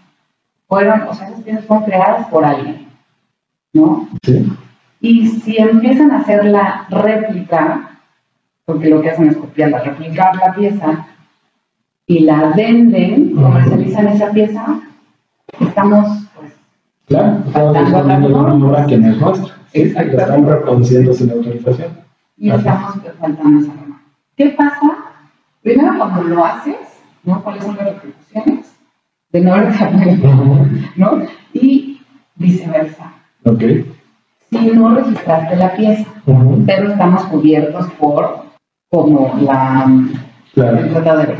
fueron, 0.68 1.02
o 1.08 1.14
sea, 1.14 1.28
esas 1.28 1.42
piezas 1.42 1.64
fueron 1.64 1.84
creadas 1.86 2.26
por 2.28 2.44
alguien, 2.44 2.88
¿no? 3.72 4.08
Sí. 4.22 4.52
Y 5.00 5.26
si 5.28 5.58
empiezan 5.58 6.10
a 6.12 6.20
hacer 6.20 6.44
la 6.44 6.86
réplica, 6.88 7.93
porque 8.64 8.88
lo 8.88 9.00
que 9.00 9.10
hacen 9.10 9.28
es 9.28 9.36
copiarla, 9.36 9.80
replicar 9.80 10.36
la 10.36 10.54
pieza, 10.54 11.06
y 12.06 12.20
la 12.20 12.52
venden, 12.54 13.34
comercializan 13.34 14.08
esa 14.08 14.30
pieza, 14.30 14.80
estamos 15.60 16.24
Claro, 17.06 17.42
estamos 17.46 17.78
disponiendo 17.78 18.28
de 18.28 18.34
una 18.34 18.66
obra 18.66 18.86
que 18.86 18.96
no 18.96 19.10
es 19.10 19.20
nuestra. 19.20 19.54
Están 19.72 20.46
reproduciendo 20.46 21.12
sin 21.12 21.30
autorización. 21.30 21.92
Y 22.38 22.50
estamos 22.50 22.94
faltando 23.20 23.60
esa 23.60 23.74
norma. 23.74 24.02
¿Qué 24.36 24.48
pasa? 24.50 24.96
Primero, 25.62 25.98
cuando 25.98 26.22
lo 26.22 26.44
haces, 26.44 26.76
¿no? 27.24 27.42
¿Cuáles 27.42 27.64
son 27.64 27.76
las 27.76 27.86
repercusiones? 27.86 28.74
De 29.32 29.40
no 29.40 29.54
haber 29.54 29.74
¿no? 30.96 31.22
Y 31.52 32.00
viceversa. 32.36 33.12
Ok. 33.44 33.62
Si 34.50 34.70
no 34.70 34.94
registraste 34.94 35.56
la 35.56 35.74
pieza, 35.74 36.08
pero 36.66 36.90
estamos 36.90 37.24
cubiertos 37.24 37.86
por 37.98 38.43
como 39.02 39.38
la 39.42 39.86
claro. 40.54 40.78
el 40.78 41.36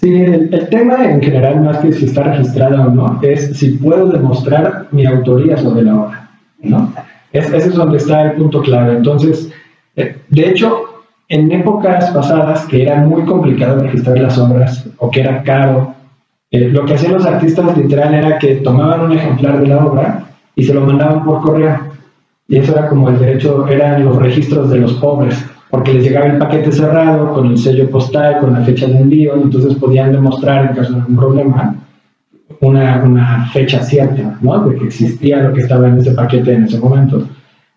Sí, 0.00 0.14
el, 0.14 0.68
tema 0.70 1.10
en 1.10 1.20
general, 1.20 1.60
más 1.60 1.78
que 1.78 1.92
si 1.92 2.04
está 2.04 2.22
registrada 2.22 2.86
o 2.86 2.90
no, 2.90 3.18
es 3.20 3.58
si 3.58 3.70
puedo 3.70 4.06
demostrar 4.06 4.86
mi 4.92 5.04
autoría 5.04 5.56
sobre 5.56 5.82
la 5.82 5.96
obra, 5.96 6.30
¿no? 6.60 6.92
ese 7.32 7.56
es 7.56 7.74
donde 7.74 7.96
está 7.96 8.22
el 8.22 8.32
punto 8.34 8.62
clave. 8.62 8.96
Entonces, 8.96 9.50
eh, 9.96 10.16
de 10.28 10.48
hecho, 10.50 10.84
en 11.28 11.50
épocas 11.50 12.10
pasadas 12.10 12.64
que 12.66 12.82
era 12.82 13.00
muy 13.00 13.24
complicado 13.24 13.80
registrar 13.80 14.20
las 14.20 14.38
obras 14.38 14.88
o 14.98 15.10
que 15.10 15.20
era 15.20 15.42
caro, 15.42 15.94
eh, 16.52 16.68
lo 16.68 16.84
que 16.84 16.94
hacían 16.94 17.14
los 17.14 17.26
artistas 17.26 17.76
literal 17.76 18.14
era 18.14 18.38
que 18.38 18.54
tomaban 18.56 19.00
un 19.00 19.12
ejemplar 19.12 19.60
de 19.60 19.66
la 19.66 19.84
obra 19.84 20.28
y 20.54 20.62
se 20.62 20.74
lo 20.74 20.82
mandaban 20.82 21.24
por 21.24 21.42
correo. 21.42 21.76
Y 22.46 22.58
eso 22.58 22.72
era 22.72 22.88
como 22.88 23.08
el 23.08 23.18
derecho, 23.18 23.66
eran 23.66 24.04
los 24.04 24.16
registros 24.16 24.70
de 24.70 24.78
los 24.78 24.94
pobres 24.94 25.44
porque 25.70 25.94
les 25.94 26.04
llegaba 26.04 26.26
el 26.26 26.38
paquete 26.38 26.72
cerrado 26.72 27.32
con 27.32 27.48
el 27.48 27.58
sello 27.58 27.90
postal, 27.90 28.38
con 28.38 28.52
la 28.52 28.60
fecha 28.60 28.86
de 28.86 28.98
envío, 28.98 29.34
entonces 29.34 29.74
podían 29.74 30.12
demostrar 30.12 30.70
en 30.70 30.76
caso 30.76 30.92
de 30.92 31.00
algún 31.00 31.16
problema 31.16 31.76
una, 32.60 33.02
una, 33.04 33.46
fecha 33.52 33.82
cierta, 33.82 34.38
¿no? 34.40 34.68
De 34.68 34.76
que 34.76 34.86
existía 34.86 35.42
lo 35.42 35.52
que 35.52 35.60
estaba 35.60 35.88
en 35.88 35.98
ese 35.98 36.12
paquete 36.12 36.52
en 36.52 36.64
ese 36.64 36.78
momento. 36.78 37.28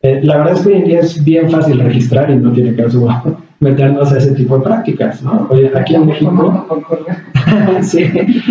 Eh, 0.02 0.22
la 0.24 0.38
verdad 0.38 0.54
es 0.54 0.62
que 0.62 0.70
hoy 0.70 0.76
en 0.76 0.86
día 0.86 1.00
es 1.02 1.24
bien 1.24 1.52
fácil 1.52 1.80
registrar 1.80 2.32
y 2.32 2.36
no 2.38 2.52
tiene 2.52 2.76
caso 2.76 3.08
meternos 3.60 4.12
a 4.12 4.18
ese 4.18 4.34
tipo 4.34 4.58
de 4.58 4.64
prácticas, 4.64 5.22
¿no? 5.22 5.48
Oye, 5.50 5.72
aquí 5.76 5.96
en 5.96 6.08
México... 6.08 6.68
sí, 7.82 8.06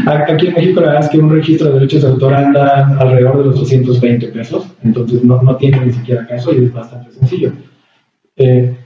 aquí 0.06 0.46
en 0.48 0.54
México 0.54 0.80
la 0.80 0.88
verdad 0.88 1.04
es 1.04 1.08
que 1.08 1.18
un 1.18 1.30
registro 1.30 1.68
de 1.68 1.74
derechos 1.74 2.02
de 2.02 2.08
autor 2.08 2.34
anda 2.34 2.96
alrededor 2.98 3.38
de 3.38 3.44
los 3.46 3.60
220 3.60 4.28
pesos, 4.28 4.66
entonces 4.84 5.24
no, 5.24 5.42
no 5.42 5.56
tiene 5.56 5.86
ni 5.86 5.92
siquiera 5.92 6.26
caso 6.26 6.52
y 6.52 6.64
es 6.64 6.72
bastante 6.72 7.10
sencillo. 7.12 7.52
Eh, 8.36 8.76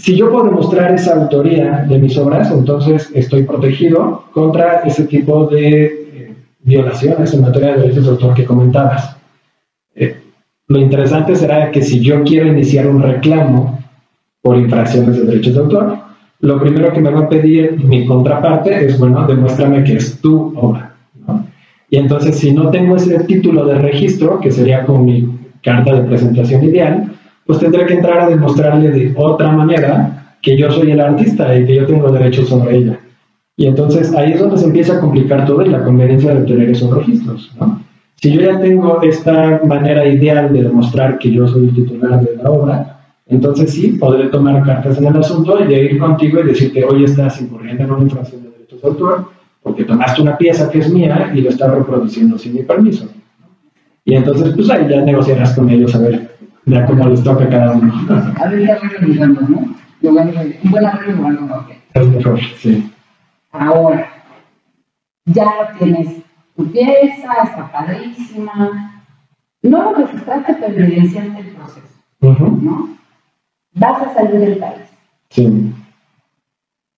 si 0.00 0.16
yo 0.16 0.30
puedo 0.30 0.46
demostrar 0.46 0.92
esa 0.94 1.14
autoría 1.14 1.84
de 1.86 1.98
mis 1.98 2.16
obras, 2.16 2.50
entonces 2.50 3.10
estoy 3.14 3.42
protegido 3.42 4.24
contra 4.32 4.80
ese 4.80 5.04
tipo 5.04 5.46
de 5.46 5.84
eh, 5.84 6.34
violaciones 6.60 7.34
en 7.34 7.42
materia 7.42 7.74
de 7.74 7.82
derechos 7.82 8.04
de 8.04 8.10
autor 8.10 8.34
que 8.34 8.46
comentabas. 8.46 9.16
Eh, 9.94 10.16
lo 10.68 10.78
interesante 10.78 11.36
será 11.36 11.70
que 11.70 11.82
si 11.82 12.00
yo 12.00 12.22
quiero 12.24 12.46
iniciar 12.46 12.86
un 12.88 13.02
reclamo 13.02 13.78
por 14.40 14.56
infracciones 14.56 15.16
de 15.16 15.24
derechos 15.24 15.54
de 15.54 15.60
autor, 15.60 15.98
lo 16.40 16.58
primero 16.58 16.92
que 16.94 17.00
me 17.00 17.10
va 17.10 17.20
a 17.20 17.28
pedir 17.28 17.78
mi 17.84 18.06
contraparte 18.06 18.86
es, 18.86 18.98
bueno, 18.98 19.26
demuéstrame 19.26 19.84
que 19.84 19.96
es 19.96 20.18
tu 20.22 20.54
obra. 20.56 20.94
Y 21.90 21.98
entonces, 21.98 22.38
si 22.38 22.52
no 22.52 22.70
tengo 22.70 22.96
ese 22.96 23.18
título 23.24 23.66
de 23.66 23.74
registro, 23.74 24.40
que 24.40 24.50
sería 24.50 24.86
como 24.86 25.04
mi 25.04 25.28
carta 25.62 25.92
de 25.92 26.08
presentación 26.08 26.64
ideal, 26.64 27.19
pues 27.50 27.58
tendré 27.58 27.84
que 27.84 27.94
entrar 27.94 28.20
a 28.20 28.28
demostrarle 28.28 28.90
de 28.90 29.12
otra 29.16 29.50
manera 29.50 30.36
que 30.40 30.56
yo 30.56 30.70
soy 30.70 30.92
el 30.92 31.00
artista 31.00 31.58
y 31.58 31.66
que 31.66 31.74
yo 31.74 31.84
tengo 31.84 32.08
derechos 32.12 32.48
sobre 32.48 32.76
ella. 32.76 33.00
Y 33.56 33.66
entonces 33.66 34.14
ahí 34.14 34.34
es 34.34 34.38
donde 34.38 34.56
se 34.56 34.66
empieza 34.66 34.94
a 34.94 35.00
complicar 35.00 35.46
todo 35.46 35.60
y 35.66 35.68
la 35.68 35.82
conveniencia 35.82 36.32
de 36.32 36.42
tener 36.42 36.70
esos 36.70 36.94
registros. 36.94 37.50
¿no? 37.58 37.82
Si 38.14 38.30
yo 38.30 38.40
ya 38.42 38.60
tengo 38.60 39.02
esta 39.02 39.62
manera 39.64 40.06
ideal 40.06 40.52
de 40.52 40.62
demostrar 40.62 41.18
que 41.18 41.32
yo 41.32 41.48
soy 41.48 41.64
el 41.64 41.74
titular 41.74 42.20
de 42.20 42.36
la 42.40 42.50
obra, 42.50 43.00
entonces 43.26 43.72
sí, 43.72 43.96
podré 43.98 44.28
tomar 44.28 44.62
cartas 44.62 44.98
en 44.98 45.06
el 45.06 45.16
asunto 45.16 45.58
y 45.58 45.66
de 45.66 45.86
ir 45.86 45.98
contigo 45.98 46.38
y 46.42 46.46
decirte, 46.46 46.84
hoy 46.84 47.02
estás 47.02 47.40
incurriendo 47.42 47.82
en 47.82 47.90
una 47.90 48.02
infracción 48.04 48.44
de 48.44 48.50
derechos 48.50 48.80
de 48.80 48.88
autor 48.88 49.24
porque 49.60 49.82
tomaste 49.82 50.22
una 50.22 50.38
pieza 50.38 50.70
que 50.70 50.78
es 50.78 50.88
mía 50.88 51.32
y 51.34 51.40
lo 51.40 51.50
estás 51.50 51.74
reproduciendo 51.74 52.38
sin 52.38 52.54
mi 52.54 52.62
permiso. 52.62 53.08
Y 54.04 54.14
entonces, 54.14 54.54
pues 54.54 54.70
ahí 54.70 54.86
ya 54.88 55.00
negociarás 55.00 55.52
con 55.56 55.68
ellos 55.68 55.92
a 55.96 55.98
ver 55.98 56.29
ya 56.66 56.86
como 56.86 57.08
les 57.08 57.22
toca 57.22 57.48
cada 57.48 57.72
uno. 57.72 57.92
A 58.36 58.48
ver, 58.48 58.66
ya 58.66 58.78
organizando, 58.82 59.40
¿no? 59.42 59.74
Yo 60.02 60.10
un 60.10 60.70
buen 60.70 60.86
arreglo 60.86 61.16
igual 61.16 61.46
no 61.46 61.66
Es 61.94 62.06
mejor, 62.08 62.40
sí. 62.58 62.92
Ahora, 63.52 64.08
ya 65.26 65.76
tienes 65.78 66.22
tu 66.56 66.70
pieza, 66.70 67.32
está 67.44 67.70
padrísima. 67.70 69.02
No 69.62 69.82
lo 69.82 69.94
registraste, 69.94 70.54
pero 70.54 70.74
evidenciaste 70.74 71.40
el 71.40 71.48
proceso, 71.48 72.58
¿no? 72.62 72.88
Vas 73.74 74.02
a 74.02 74.14
salir 74.14 74.40
del 74.40 74.56
país. 74.58 74.82
Sí. 75.28 75.72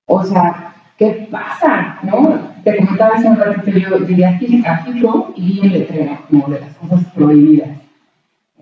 O 0.07 0.23
sea, 0.25 0.75
¿qué 0.97 1.29
pasa? 1.31 1.99
¿No? 2.03 2.53
Te 2.63 2.77
comentaba 2.77 3.17
hace 3.17 3.29
un 3.29 3.37
ratito, 3.37 3.79
yo 3.79 3.99
llegué 3.99 4.25
aquí 4.25 4.63
a 4.65 4.85
Quito 4.85 5.33
y 5.35 5.43
vi 5.43 5.61
un 5.61 5.73
letrero 5.73 6.19
como 6.31 6.49
de 6.49 6.61
las 6.61 6.77
cosas 6.77 7.05
prohibidas 7.15 7.82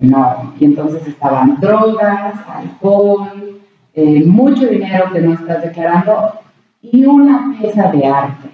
no. 0.01 0.55
Y 0.59 0.65
entonces 0.65 1.07
estaban 1.07 1.59
drogas, 1.61 2.35
alcohol, 2.49 3.61
eh, 3.95 4.25
mucho 4.27 4.67
dinero 4.67 5.13
que 5.13 5.21
no 5.21 5.35
estás 5.35 5.63
declarando 5.63 6.33
y 6.83 7.05
una 7.05 7.55
pieza 7.59 7.91
de 7.91 8.07
arte. 8.07 8.49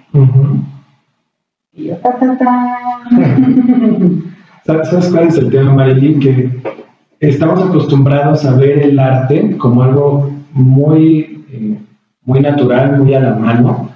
Y 1.73 1.85
yo, 1.85 1.97
ta, 1.97 2.17
ta, 2.17 2.37
ta. 2.37 2.79
¿Sabes 4.65 5.09
cuál 5.11 5.27
es 5.27 5.37
el 5.37 5.49
tema, 5.49 5.73
Marilyn? 5.73 6.19
Que 6.19 6.51
estamos 7.19 7.61
acostumbrados 7.63 8.45
a 8.45 8.55
ver 8.55 8.79
el 8.79 8.99
arte 8.99 9.57
como 9.57 9.83
algo 9.83 10.29
muy, 10.51 11.45
eh, 11.51 11.77
muy 12.23 12.41
natural, 12.41 12.99
muy 12.99 13.13
a 13.13 13.21
la 13.21 13.35
mano, 13.35 13.89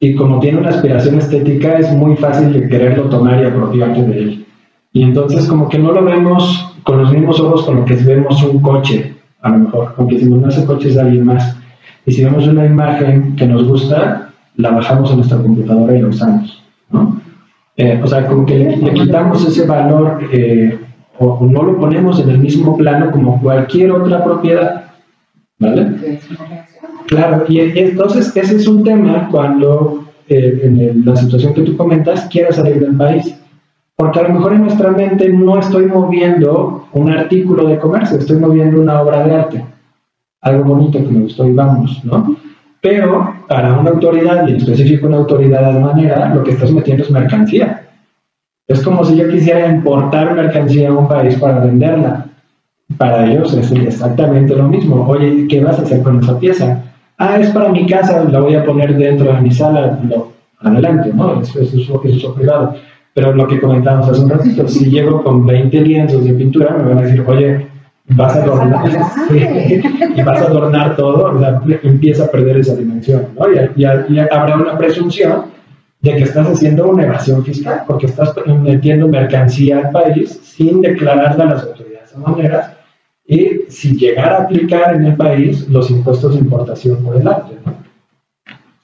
y 0.00 0.14
como 0.14 0.38
tiene 0.38 0.58
una 0.58 0.70
aspiración 0.70 1.18
estética, 1.18 1.78
es 1.78 1.92
muy 1.92 2.16
fácil 2.16 2.52
de 2.52 2.68
quererlo 2.68 3.04
tomar 3.08 3.42
y 3.42 3.46
apropiarte 3.46 4.02
de 4.02 4.18
él. 4.18 4.46
Y 4.92 5.02
entonces 5.02 5.46
como 5.48 5.68
que 5.68 5.78
no 5.78 5.92
lo 5.92 6.04
vemos 6.04 6.77
con 6.88 7.02
los 7.02 7.12
mismos 7.12 7.38
ojos 7.38 7.66
con 7.66 7.76
los 7.76 7.84
que 7.84 7.96
vemos 7.96 8.42
un 8.42 8.60
coche, 8.60 9.14
a 9.42 9.50
lo 9.50 9.58
mejor, 9.58 9.94
aunque 9.98 10.14
decimos, 10.14 10.40
no, 10.40 10.48
ese 10.48 10.64
coche 10.64 10.88
es 10.88 10.94
de 10.94 11.02
alguien 11.02 11.26
más. 11.26 11.54
Y 12.06 12.12
si 12.12 12.24
vemos 12.24 12.48
una 12.48 12.64
imagen 12.64 13.36
que 13.36 13.46
nos 13.46 13.68
gusta, 13.68 14.30
la 14.56 14.70
bajamos 14.70 15.10
en 15.10 15.16
nuestra 15.18 15.36
computadora 15.36 15.94
y 15.94 16.00
la 16.00 16.08
usamos, 16.08 16.64
¿no? 16.90 17.20
Eh, 17.76 18.00
o 18.02 18.06
sea, 18.06 18.26
como 18.26 18.46
que 18.46 18.54
le, 18.54 18.94
quitamos 18.94 19.46
ese 19.46 19.66
valor 19.66 20.18
eh, 20.32 20.78
o 21.18 21.46
no 21.46 21.62
lo 21.62 21.78
ponemos 21.78 22.20
en 22.20 22.30
el 22.30 22.38
mismo 22.38 22.74
plano 22.78 23.10
como 23.10 23.38
cualquier 23.42 23.92
otra 23.92 24.24
propiedad, 24.24 24.84
¿vale? 25.58 26.20
Claro, 27.06 27.44
y 27.50 27.60
entonces 27.60 28.34
ese 28.34 28.56
es 28.56 28.66
un 28.66 28.82
tema 28.82 29.28
cuando 29.30 30.06
eh, 30.26 30.60
en 30.64 31.04
la 31.04 31.14
situación 31.16 31.52
que 31.52 31.62
tú 31.62 31.76
comentas 31.76 32.28
quieras 32.30 32.56
salir 32.56 32.80
del 32.80 32.96
país. 32.96 33.37
Porque 33.98 34.20
a 34.20 34.28
lo 34.28 34.34
mejor 34.34 34.52
en 34.52 34.60
nuestra 34.60 34.92
mente 34.92 35.28
no 35.28 35.58
estoy 35.58 35.86
moviendo 35.86 36.86
un 36.92 37.10
artículo 37.10 37.66
de 37.66 37.80
comercio, 37.80 38.18
estoy 38.18 38.38
moviendo 38.38 38.80
una 38.80 39.02
obra 39.02 39.26
de 39.26 39.34
arte. 39.34 39.64
Algo 40.40 40.62
bonito 40.66 41.00
que 41.00 41.08
me 41.08 41.22
gustó 41.22 41.48
y 41.48 41.52
vamos, 41.52 42.00
¿no? 42.04 42.36
Pero 42.80 43.34
para 43.48 43.76
una 43.76 43.90
autoridad, 43.90 44.46
y 44.46 44.52
en 44.52 44.56
específico 44.58 45.08
una 45.08 45.16
autoridad 45.16 45.72
de 45.72 45.80
manera, 45.80 46.32
lo 46.32 46.44
que 46.44 46.52
estás 46.52 46.70
metiendo 46.70 47.02
es 47.02 47.10
mercancía. 47.10 47.88
Es 48.68 48.84
como 48.84 49.02
si 49.02 49.16
yo 49.16 49.28
quisiera 49.28 49.66
importar 49.66 50.32
mercancía 50.32 50.90
a 50.90 50.92
un 50.92 51.08
país 51.08 51.34
para 51.34 51.58
venderla. 51.58 52.26
Para 52.98 53.28
ellos 53.28 53.52
es 53.54 53.72
exactamente 53.72 54.54
lo 54.54 54.68
mismo. 54.68 55.08
Oye, 55.08 55.48
¿qué 55.48 55.60
vas 55.60 55.76
a 55.80 55.82
hacer 55.82 56.04
con 56.04 56.22
esa 56.22 56.38
pieza? 56.38 56.84
Ah, 57.18 57.40
es 57.40 57.50
para 57.50 57.70
mi 57.70 57.84
casa, 57.84 58.22
la 58.30 58.38
voy 58.38 58.54
a 58.54 58.64
poner 58.64 58.96
dentro 58.96 59.32
de 59.32 59.40
mi 59.40 59.50
sala. 59.50 59.98
adelante, 60.60 61.12
¿no? 61.12 61.40
Eso, 61.40 61.60
es 61.60 61.74
uso 61.74 62.34
privado. 62.34 62.76
Pero 63.18 63.34
lo 63.34 63.48
que 63.48 63.58
comentábamos 63.58 64.10
hace 64.10 64.20
un 64.20 64.30
ratito, 64.30 64.68
si 64.68 64.90
llego 64.90 65.24
con 65.24 65.44
20 65.44 65.80
lienzos 65.80 66.24
de 66.24 66.34
pintura, 66.34 66.76
me 66.76 66.84
van 66.84 66.98
a 66.98 67.02
decir, 67.02 67.24
oye, 67.26 67.66
vas 68.10 68.36
a 68.36 68.44
adornar, 68.44 68.88
y 70.14 70.22
vas 70.22 70.40
a 70.40 70.44
adornar 70.44 70.94
todo, 70.94 71.36
empieza 71.82 72.26
a 72.26 72.30
perder 72.30 72.58
esa 72.58 72.76
dimensión, 72.76 73.26
¿no? 73.36 73.46
Y, 73.74 74.18
habrá 74.20 74.54
una 74.54 74.78
presunción 74.78 75.46
de 76.00 76.14
que 76.14 76.22
estás 76.22 76.46
haciendo 76.46 76.88
una 76.88 77.06
evasión 77.06 77.44
fiscal, 77.44 77.82
porque 77.88 78.06
estás 78.06 78.36
metiendo 78.46 79.08
mercancía 79.08 79.78
al 79.78 79.90
país 79.90 80.38
sin 80.40 80.80
declararla 80.80 81.42
a 81.42 81.48
las 81.54 81.64
autoridades 81.64 82.14
aduaneras. 82.14 82.70
Y 83.26 83.62
sin 83.68 83.98
llegar 83.98 84.32
a 84.32 84.42
aplicar 84.44 84.94
en 84.94 85.06
el 85.06 85.16
país 85.16 85.68
los 85.68 85.90
impuestos 85.90 86.34
de 86.34 86.40
importación 86.40 87.02
por 87.02 87.16
el 87.16 87.26
arte, 87.26 87.56
¿no? 87.66 87.74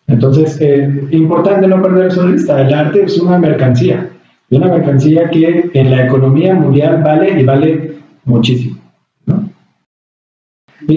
Entonces, 0.08 0.60
eh, 0.60 1.06
importante 1.12 1.68
no 1.68 1.80
perder 1.80 2.08
eso 2.08 2.26
de 2.26 2.32
vista, 2.32 2.60
el 2.60 2.74
arte 2.74 3.04
es 3.04 3.16
una 3.18 3.38
mercancía, 3.38 4.10
una 4.50 4.68
mercancía 4.68 5.30
que 5.30 5.70
en 5.72 5.90
la 5.90 6.06
economía 6.06 6.54
mundial 6.54 7.02
vale 7.02 7.40
y 7.40 7.44
vale 7.44 7.96
muchísimo. 8.24 8.78
¿no? 9.26 9.48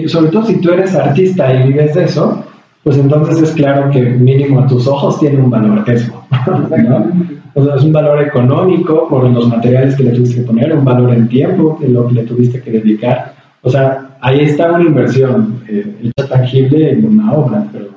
Sobre 0.06 0.30
todo 0.30 0.44
si 0.44 0.60
tú 0.60 0.70
eres 0.70 0.94
artista 0.94 1.52
y 1.54 1.68
vives 1.68 1.94
de 1.94 2.04
eso, 2.04 2.44
pues 2.82 2.98
entonces 2.98 3.42
es 3.42 3.52
claro 3.52 3.90
que 3.90 4.00
mínimo 4.00 4.60
a 4.60 4.66
tus 4.66 4.86
ojos 4.86 5.18
tiene 5.20 5.38
un 5.38 5.50
valor 5.50 5.84
eso. 5.88 6.24
O 7.54 7.64
sea, 7.64 7.74
es 7.74 7.82
un 7.82 7.92
valor 7.92 8.22
económico 8.22 9.08
por 9.08 9.28
los 9.28 9.48
materiales 9.48 9.96
que 9.96 10.04
le 10.04 10.12
tuviste 10.12 10.42
que 10.42 10.46
poner, 10.46 10.72
un 10.72 10.84
valor 10.84 11.12
en 11.12 11.28
tiempo 11.28 11.76
que 11.76 11.88
lo 11.88 12.06
que 12.06 12.14
le 12.14 12.22
tuviste 12.22 12.60
que 12.60 12.70
dedicar. 12.70 13.34
O 13.62 13.70
sea, 13.70 14.16
ahí 14.20 14.42
está 14.42 14.70
una 14.70 14.84
inversión 14.84 15.60
eh, 15.68 15.92
hecha 16.04 16.28
tangible 16.28 16.92
en 16.92 17.04
una 17.04 17.32
obra, 17.32 17.66
pero 17.72 17.88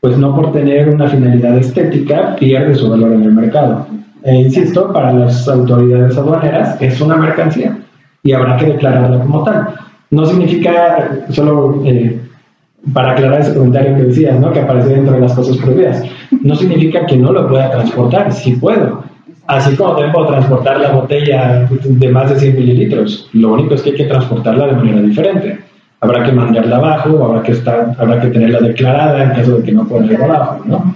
pues 0.00 0.18
no 0.18 0.34
por 0.34 0.52
tener 0.52 0.94
una 0.94 1.08
finalidad 1.08 1.56
estética 1.56 2.36
pierde 2.36 2.74
su 2.74 2.90
valor 2.90 3.12
en 3.12 3.22
el 3.22 3.32
mercado. 3.32 3.86
E 4.22 4.34
insisto, 4.34 4.92
para 4.92 5.12
las 5.12 5.48
autoridades 5.48 6.16
aduaneras 6.16 6.76
es 6.80 7.00
una 7.00 7.16
mercancía 7.16 7.78
y 8.22 8.32
habrá 8.32 8.56
que 8.56 8.66
declararla 8.66 9.20
como 9.20 9.44
tal. 9.44 9.74
No 10.10 10.26
significa 10.26 11.26
solo, 11.30 11.82
eh, 11.84 12.20
para 12.92 13.12
aclarar 13.12 13.40
ese 13.40 13.54
comentario 13.54 13.96
que 13.96 14.02
decías, 14.04 14.38
¿no? 14.40 14.52
Que 14.52 14.60
aparece 14.60 14.90
dentro 14.90 15.14
de 15.14 15.20
las 15.20 15.34
cosas 15.34 15.56
prohibidas. 15.58 16.02
No 16.42 16.54
significa 16.54 17.06
que 17.06 17.16
no 17.16 17.32
lo 17.32 17.48
pueda 17.48 17.70
transportar, 17.70 18.32
sí 18.32 18.52
puedo. 18.52 19.04
Así 19.46 19.74
como 19.76 19.92
también 19.92 20.12
puedo 20.12 20.28
transportar 20.28 20.80
la 20.80 20.92
botella 20.92 21.68
de 21.84 22.08
más 22.08 22.30
de 22.30 22.38
100 22.38 22.56
mililitros. 22.56 23.28
Lo 23.32 23.54
único 23.54 23.74
es 23.74 23.82
que 23.82 23.90
hay 23.90 23.96
que 23.96 24.04
transportarla 24.04 24.66
de 24.66 24.72
manera 24.72 25.02
diferente. 25.02 25.58
Habrá 26.00 26.24
que 26.24 26.32
mandarla 26.32 26.76
abajo, 26.76 27.24
habrá 27.24 27.42
que, 27.42 27.52
estar, 27.52 27.94
habrá 27.98 28.20
que 28.20 28.28
tenerla 28.28 28.60
declarada 28.60 29.24
en 29.24 29.30
caso 29.30 29.56
de 29.56 29.62
que 29.64 29.72
no 29.72 29.86
pueda 29.86 30.06
ir 30.06 30.22
abajo, 30.22 30.62
¿no? 30.64 30.94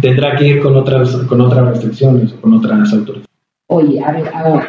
Tendrá 0.00 0.36
que 0.36 0.46
ir 0.46 0.62
con 0.62 0.76
otras, 0.76 1.14
con 1.28 1.40
otras 1.40 1.66
restricciones 1.68 2.32
o 2.32 2.40
con 2.40 2.54
otras 2.54 2.92
autoridades. 2.92 3.28
Oye, 3.66 4.02
a 4.02 4.12
ver, 4.12 4.30
ahora, 4.34 4.68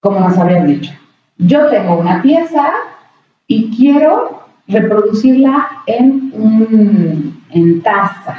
como 0.00 0.20
nos 0.20 0.36
habían 0.38 0.66
dicho, 0.66 0.92
yo 1.38 1.66
tengo 1.68 1.98
una 1.98 2.22
pieza 2.22 2.64
y 3.46 3.76
quiero 3.76 4.44
reproducirla 4.66 5.68
en, 5.86 6.32
un, 6.34 7.44
en 7.50 7.82
tazas. 7.82 8.38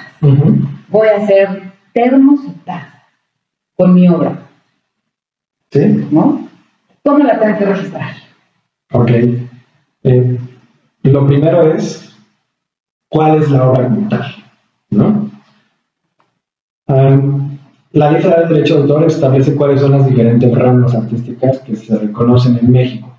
Voy 0.89 1.07
a 1.07 1.17
hacer 1.17 1.71
termos 1.93 2.41
y 2.45 2.51
tazas 2.65 3.03
con 3.75 3.93
mi 3.93 4.07
obra. 4.09 4.39
¿Sí? 5.71 6.07
¿No? 6.11 6.47
¿Cómo 7.03 7.23
la 7.23 7.39
tengo 7.39 7.57
que 7.57 7.65
registrar? 7.65 8.15
Ok. 8.91 9.11
Eh, 10.03 10.39
lo 11.03 11.27
primero 11.27 11.73
es, 11.73 12.17
¿cuál 13.09 13.41
es 13.41 13.49
la 13.49 13.69
obra 13.69 13.85
como 13.85 14.07
tal? 14.09 14.44
¿No? 14.91 15.29
la 17.91 18.11
Ley 18.11 18.21
Federal 18.21 18.47
de 18.47 18.55
Derecho 18.55 18.75
de 18.75 18.81
Autor 18.81 19.05
establece 19.05 19.55
cuáles 19.55 19.81
son 19.81 19.91
las 19.91 20.07
diferentes 20.07 20.53
ramas 20.53 20.93
artísticas 20.93 21.59
que 21.59 21.75
se 21.75 21.97
reconocen 21.97 22.57
en 22.57 22.71
México 22.71 23.15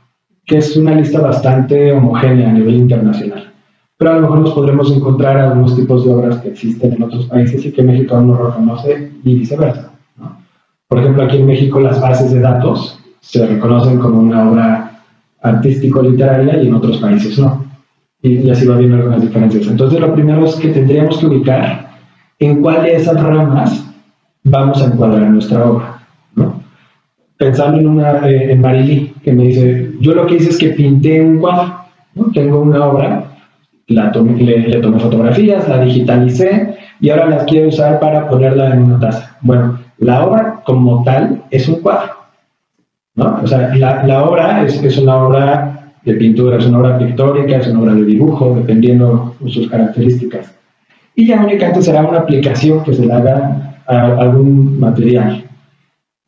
que 0.46 0.58
es 0.58 0.76
una 0.76 0.94
lista 0.94 1.20
bastante 1.20 1.92
homogénea 1.92 2.48
a 2.48 2.52
nivel 2.52 2.76
internacional. 2.76 3.52
Pero 3.98 4.10
a 4.12 4.14
lo 4.14 4.20
mejor 4.22 4.38
nos 4.40 4.54
podremos 4.54 4.92
encontrar 4.92 5.36
algunos 5.38 5.74
tipos 5.74 6.04
de 6.04 6.14
obras 6.14 6.36
que 6.38 6.50
existen 6.50 6.92
en 6.92 7.02
otros 7.02 7.26
países 7.26 7.64
y 7.64 7.72
que 7.72 7.82
México 7.82 8.14
aún 8.14 8.28
no 8.28 8.36
reconoce 8.36 9.12
y 9.24 9.34
viceversa. 9.34 9.90
Por 10.88 11.00
ejemplo, 11.00 11.24
aquí 11.24 11.38
en 11.38 11.46
México 11.46 11.80
las 11.80 12.00
bases 12.00 12.32
de 12.32 12.40
datos 12.40 12.98
se 13.20 13.44
reconocen 13.44 13.98
como 13.98 14.20
una 14.20 14.48
obra 14.48 15.02
artístico-literaria 15.42 16.62
y 16.62 16.68
en 16.68 16.74
otros 16.74 16.98
países 16.98 17.38
no. 17.38 17.65
Y, 18.22 18.50
así 18.50 18.66
va 18.66 18.76
viendo 18.76 18.96
algunas 18.96 19.22
diferencias. 19.22 19.66
Entonces, 19.66 20.00
lo 20.00 20.14
primero 20.14 20.44
es 20.44 20.56
que 20.56 20.68
tendríamos 20.68 21.18
que 21.18 21.26
ubicar 21.26 21.90
en 22.38 22.60
cuál 22.62 22.82
de 22.82 22.96
esas 22.96 23.22
ramas 23.22 23.84
vamos 24.42 24.82
a 24.82 24.86
encuadrar 24.86 25.30
nuestra 25.30 25.64
obra 25.64 25.96
pensando 27.36 27.78
en 27.78 27.86
una 27.86 28.28
eh, 28.28 28.52
en 28.52 28.60
Marilí, 28.60 29.14
que 29.22 29.32
me 29.32 29.44
dice, 29.44 29.92
yo 30.00 30.14
lo 30.14 30.26
que 30.26 30.36
hice 30.36 30.50
es 30.50 30.58
que 30.58 30.70
pinté 30.70 31.20
un 31.20 31.38
cuadro, 31.38 31.74
¿no? 32.14 32.30
tengo 32.32 32.60
una 32.60 32.86
obra, 32.86 33.24
la 33.88 34.10
le, 34.10 34.80
tomé 34.80 34.98
fotografías, 34.98 35.68
la 35.68 35.82
digitalicé 35.82 36.76
y 37.00 37.10
ahora 37.10 37.26
las 37.26 37.44
quiero 37.44 37.68
usar 37.68 38.00
para 38.00 38.28
ponerla 38.28 38.72
en 38.72 38.84
una 38.84 38.98
taza. 38.98 39.36
Bueno, 39.42 39.78
la 39.98 40.26
obra 40.26 40.62
como 40.64 41.04
tal 41.04 41.44
es 41.50 41.68
un 41.68 41.80
cuadro, 41.80 42.14
¿no? 43.14 43.40
O 43.42 43.46
sea, 43.46 43.74
la, 43.76 44.04
la 44.04 44.24
obra 44.24 44.64
es, 44.64 44.82
es, 44.82 44.98
una 44.98 45.16
obra 45.16 45.75
de 46.06 46.14
pintura, 46.14 46.56
es 46.56 46.66
una 46.66 46.78
obra 46.78 46.98
pictórica, 46.98 47.56
es 47.56 47.66
una 47.66 47.80
obra 47.80 47.94
de 47.94 48.04
dibujo, 48.04 48.54
dependiendo 48.54 49.34
de 49.40 49.50
sus 49.50 49.68
características. 49.68 50.54
Y 51.16 51.26
ya 51.26 51.40
únicamente 51.42 51.82
será 51.82 52.02
una 52.02 52.18
aplicación 52.18 52.84
que 52.84 52.94
se 52.94 53.04
le 53.04 53.12
haga 53.12 53.82
a 53.86 54.02
algún 54.20 54.78
material. 54.78 55.44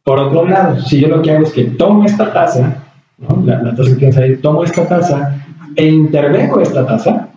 Por 0.02 0.18
otro 0.18 0.47
lado, 0.47 0.80
si 0.80 1.00
yo 1.00 1.08
lo 1.08 1.23
que 1.23 1.30
hago 1.30 1.44
es 1.44 1.52
que 1.52 1.64
tomo 1.64 2.04
esta 2.04 2.32
taza, 2.32 2.82
¿no? 3.18 3.42
la, 3.44 3.75
taza 3.76 3.90
que 3.90 3.97
tienes 3.97 4.16
ahí, 4.16 4.37
tomo 4.38 4.64
esta 4.64 4.88
taza 4.88 5.37
e 5.76 5.87
intervengo 5.87 6.61
esta 6.61 6.85
taza, 6.85 7.28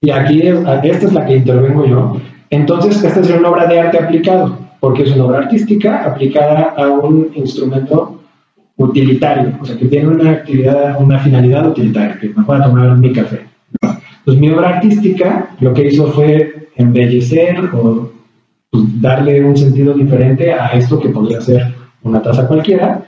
y 0.00 0.10
aquí 0.10 0.42
esta 0.42 1.06
es 1.06 1.12
la 1.12 1.26
que 1.26 1.36
intervengo 1.36 1.84
yo, 1.84 2.20
entonces 2.50 3.02
esta 3.02 3.20
es 3.20 3.30
una 3.30 3.50
obra 3.50 3.66
de 3.66 3.80
arte 3.80 3.98
aplicado, 3.98 4.56
porque 4.78 5.02
es 5.02 5.16
una 5.16 5.24
obra 5.24 5.38
artística 5.38 6.04
aplicada 6.04 6.74
a 6.76 6.86
un 6.86 7.30
instrumento 7.34 8.21
utilitario, 8.84 9.52
o 9.60 9.64
sea, 9.64 9.76
que 9.76 9.86
tiene 9.86 10.08
una 10.08 10.30
actividad, 10.30 11.00
una 11.00 11.18
finalidad 11.18 11.68
utilitaria, 11.68 12.18
que 12.18 12.28
me 12.28 12.44
pueda 12.44 12.64
tomar 12.64 12.96
mi 12.98 13.12
café. 13.12 13.40
Pues 14.24 14.38
mi 14.38 14.50
obra 14.50 14.76
artística 14.76 15.50
lo 15.60 15.74
que 15.74 15.88
hizo 15.88 16.06
fue 16.12 16.68
embellecer 16.76 17.58
o 17.72 18.10
pues, 18.70 19.00
darle 19.00 19.44
un 19.44 19.56
sentido 19.56 19.94
diferente 19.94 20.52
a 20.52 20.68
esto 20.68 21.00
que 21.00 21.08
podría 21.08 21.40
ser 21.40 21.74
una 22.02 22.22
taza 22.22 22.46
cualquiera, 22.46 23.04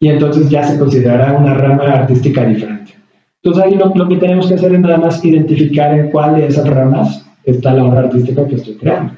y 0.00 0.08
entonces 0.08 0.50
ya 0.50 0.62
se 0.62 0.78
considerará 0.78 1.32
una 1.32 1.54
rama 1.54 1.84
artística 1.84 2.44
diferente. 2.44 2.92
Entonces 3.42 3.64
ahí 3.64 3.78
lo, 3.78 4.08
que 4.08 4.16
tenemos 4.16 4.46
que 4.46 4.54
hacer 4.54 4.74
es 4.74 4.80
nada 4.80 4.98
más 4.98 5.24
identificar 5.24 5.98
en 5.98 6.10
cuál 6.10 6.36
de 6.36 6.46
esas 6.46 6.68
ramas 6.68 7.26
está 7.44 7.74
la 7.74 7.84
obra 7.84 8.00
artística 8.00 8.46
que 8.46 8.56
estoy 8.56 8.74
creando. 8.76 9.14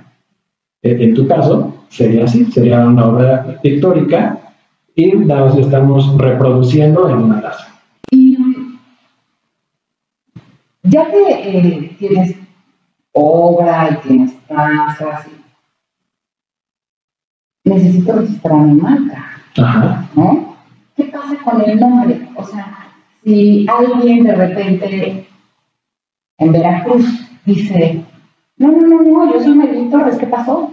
En, 0.83 1.01
en 1.01 1.15
tu 1.15 1.27
caso, 1.27 1.75
sería 1.89 2.25
así, 2.25 2.45
sería 2.47 2.81
una 2.81 3.07
obra 3.07 3.61
pictórica 3.63 4.46
y 4.97 5.15
más 5.15 5.57
estamos 5.57 6.17
reproduciendo 6.19 7.09
en 7.09 7.19
una 7.19 7.41
taza. 7.43 7.69
Y 8.11 8.37
ya 10.83 11.11
que 11.11 11.31
eh, 11.31 11.97
tienes 11.99 12.35
obra 13.13 13.91
y 13.91 14.09
tienes 14.09 14.47
tazas 14.47 15.27
necesito 17.67 18.13
registrar 18.13 18.57
mi 18.57 18.81
marca. 18.81 19.25
Ajá. 19.59 20.09
¿No? 20.15 20.57
¿Qué 20.97 21.05
pasa 21.05 21.37
con 21.45 21.61
el 21.61 21.79
nombre? 21.79 22.29
O 22.37 22.45
sea, 22.45 22.89
si 23.23 23.67
alguien 23.69 24.25
de 24.25 24.35
repente 24.35 25.27
en 26.39 26.53
Veracruz 26.53 27.29
dice, 27.45 28.03
no, 28.57 28.71
no, 28.71 28.87
no, 28.87 29.03
no, 29.03 29.33
yo 29.33 29.43
soy 29.43 29.55
Marilyn 29.55 29.91
Torres, 29.91 30.17
¿qué 30.17 30.27
pasó? 30.27 30.73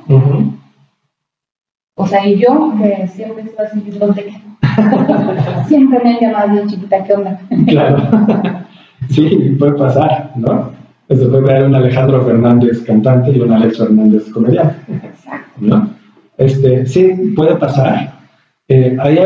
O 1.95 2.07
sea, 2.07 2.27
y 2.27 2.39
yo, 2.39 2.73
que 2.81 3.07
siempre 3.07 3.43
estoy 3.43 3.65
así, 3.65 3.99
¿dónde 3.99 4.33
siempre 5.67 5.99
me 6.03 6.09
han 6.13 6.19
llamado 6.19 6.51
bien 6.51 6.67
chiquita, 6.67 7.03
¿qué 7.03 7.13
onda? 7.13 7.39
claro. 7.67 7.97
sí, 9.09 9.55
puede 9.59 9.73
pasar, 9.73 10.31
¿no? 10.35 10.71
Eso 11.09 11.29
puede 11.29 11.51
haber 11.51 11.65
un 11.65 11.75
Alejandro 11.75 12.23
Fernández 12.23 12.83
cantante 12.83 13.31
y 13.31 13.39
un 13.39 13.51
Alex 13.51 13.77
Fernández 13.77 14.31
comediante. 14.31 14.75
Exacto. 15.03 15.51
¿No? 15.59 15.89
Este, 16.37 16.85
sí, 16.87 17.33
puede 17.35 17.55
pasar. 17.57 18.13
Eh, 18.67 18.97
hay, 18.99 19.17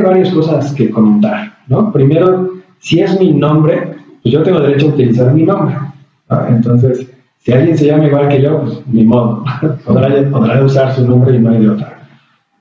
varias 0.00 0.30
cosas 0.30 0.74
que 0.74 0.90
comentar, 0.90 1.54
¿no? 1.68 1.92
Primero, 1.92 2.50
si 2.80 3.00
es 3.00 3.18
mi 3.18 3.32
nombre, 3.32 3.94
pues 4.22 4.34
yo 4.34 4.42
tengo 4.42 4.60
derecho 4.60 4.86
a 4.86 4.90
utilizar 4.90 5.32
mi 5.32 5.44
nombre. 5.44 5.76
Entonces, 6.48 7.08
si 7.38 7.52
alguien 7.52 7.78
se 7.78 7.86
llama 7.86 8.06
igual 8.06 8.28
que 8.28 8.42
yo, 8.42 8.60
pues 8.60 8.82
ni 8.88 9.04
modo, 9.04 9.44
podrá, 9.86 10.62
usar 10.62 10.94
su 10.94 11.06
nombre 11.06 11.36
y 11.36 11.38
no 11.38 11.50
hay 11.50 11.60
de 11.60 11.70
otra. 11.70 11.99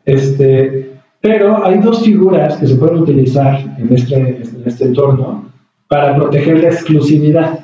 Este, 0.09 0.89
pero 1.21 1.63
hay 1.63 1.77
dos 1.77 2.03
figuras 2.03 2.57
que 2.57 2.65
se 2.65 2.75
pueden 2.75 2.97
utilizar 2.97 3.59
en 3.77 3.93
este, 3.93 4.15
en 4.15 4.63
este 4.65 4.85
entorno 4.85 5.45
para 5.87 6.15
proteger 6.15 6.63
la 6.63 6.69
exclusividad. 6.69 7.59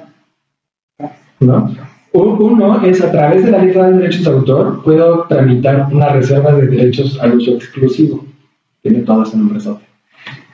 ¿no? 1.40 1.72
Uno 2.14 2.82
es 2.84 3.02
a 3.02 3.12
través 3.12 3.46
de 3.46 3.52
la 3.52 3.58
ley 3.58 3.74
de 3.74 3.94
derechos 3.94 4.26
de 4.26 4.30
autor, 4.30 4.84
puedo 4.84 5.26
tramitar 5.28 5.88
una 5.92 6.10
reserva 6.10 6.54
de 6.54 6.68
derechos 6.68 7.20
al 7.20 7.38
uso 7.38 7.56
exclusivo. 7.56 8.24
Tiene 8.84 9.00
todo 9.00 9.24
ese 9.24 9.38
nombre 9.38 9.60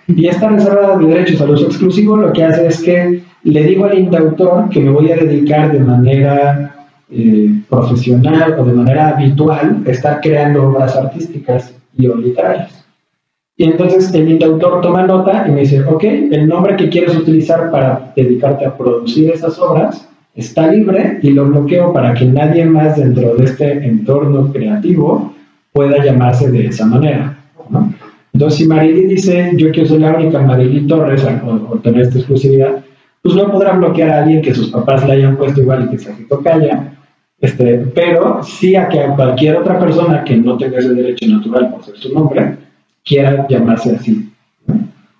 Y 0.08 0.28
esta 0.28 0.48
reserva 0.48 0.98
de 0.98 1.08
derechos 1.08 1.42
al 1.42 1.50
uso 1.52 1.66
exclusivo 1.66 2.16
lo 2.16 2.32
que 2.32 2.46
hace 2.46 2.68
es 2.68 2.82
que 2.82 3.22
le 3.44 3.64
digo 3.64 3.84
al 3.84 4.00
indautor 4.00 4.70
que 4.70 4.80
me 4.80 4.92
voy 4.92 5.12
a 5.12 5.18
dedicar 5.18 5.74
de 5.74 5.80
manera 5.80 6.88
eh, 7.10 7.50
profesional 7.70 8.56
o 8.58 8.64
de 8.64 8.74
manera 8.74 9.10
habitual 9.10 9.84
a 9.86 9.90
estar 9.90 10.22
creando 10.22 10.70
obras 10.70 10.96
artísticas 10.96 11.76
y 11.98 12.08
o 12.08 12.16
literarias. 12.16 12.82
Y 13.58 13.66
entonces 13.66 14.14
el 14.14 14.30
indautor 14.30 14.82
toma 14.82 15.06
nota 15.06 15.46
y 15.48 15.52
me 15.52 15.62
dice, 15.62 15.84
ok, 15.84 16.04
el 16.04 16.48
nombre 16.48 16.76
que 16.78 16.90
quieres 16.90 17.16
utilizar 17.16 17.70
para 17.70 18.12
dedicarte 18.16 18.66
a 18.66 18.76
producir 18.76 19.30
esas 19.30 19.60
obras 19.60 20.08
está 20.34 20.72
libre 20.72 21.20
y 21.22 21.32
lo 21.32 21.46
bloqueo 21.46 21.94
para 21.94 22.14
que 22.14 22.26
nadie 22.26 22.66
más 22.66 22.98
dentro 22.98 23.36
de 23.36 23.46
este 23.46 23.86
entorno 23.86 24.52
creativo 24.52 25.34
pueda 25.74 26.04
llamarse 26.04 26.52
de 26.52 26.68
esa 26.68 26.86
manera. 26.86 27.38
Entonces, 28.34 28.60
si 28.60 28.68
Marily 28.68 29.06
dice, 29.06 29.52
yo 29.56 29.72
quiero 29.72 29.90
ser 29.90 30.00
la 30.00 30.16
única 30.16 30.40
Marily 30.40 30.88
Torres 30.88 31.26
o, 31.46 31.78
tener 31.78 32.04
esta 32.04 32.18
exclusividad, 32.18 32.84
pues 33.22 33.36
no 33.36 33.52
podrá 33.52 33.74
bloquear 33.74 34.10
a 34.10 34.24
alguien 34.24 34.42
que 34.42 34.56
sus 34.56 34.70
papás 34.70 35.06
le 35.06 35.14
hayan 35.14 35.38
puesto 35.38 35.62
igual 35.62 35.86
y 35.86 35.90
que 35.92 35.98
se 36.00 36.16
calla, 36.44 36.94
este, 37.42 37.80
pero 37.96 38.44
sí 38.44 38.76
a 38.76 38.88
que 38.88 39.00
a 39.02 39.16
cualquier 39.16 39.58
otra 39.58 39.80
persona 39.80 40.24
que 40.24 40.38
no 40.38 40.58
tenga 40.58 40.78
ese 40.78 40.94
derecho 40.94 41.28
natural 41.28 41.72
por 41.72 41.84
ser 41.84 41.98
su 41.98 42.14
nombre, 42.14 42.58
quiera 43.04 43.48
llamarse 43.50 43.96
así. 43.96 44.32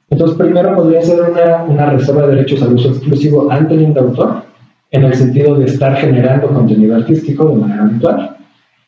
Entonces, 0.10 0.38
primero 0.38 0.76
podría 0.76 1.02
ser 1.02 1.22
una, 1.22 1.64
una 1.64 1.90
reserva 1.90 2.28
de 2.28 2.36
derechos 2.36 2.62
al 2.62 2.74
uso 2.74 2.90
exclusivo 2.90 3.52
ante 3.52 3.74
el 3.74 3.82
indautor, 3.82 4.44
en 4.92 5.04
el 5.04 5.14
sentido 5.16 5.56
de 5.56 5.66
estar 5.66 5.96
generando 5.96 6.50
contenido 6.50 6.96
artístico 6.96 7.48
de 7.48 7.56
manera 7.56 7.84
habitual. 7.84 8.38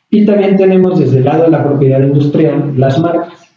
Y 0.09 0.25
también 0.25 0.57
tenemos 0.57 0.99
desde 0.99 1.19
el 1.19 1.25
lado 1.25 1.45
de 1.45 1.49
la 1.49 1.63
propiedad 1.63 2.01
industrial 2.01 2.73
las 2.77 2.99
marcas, 2.99 3.49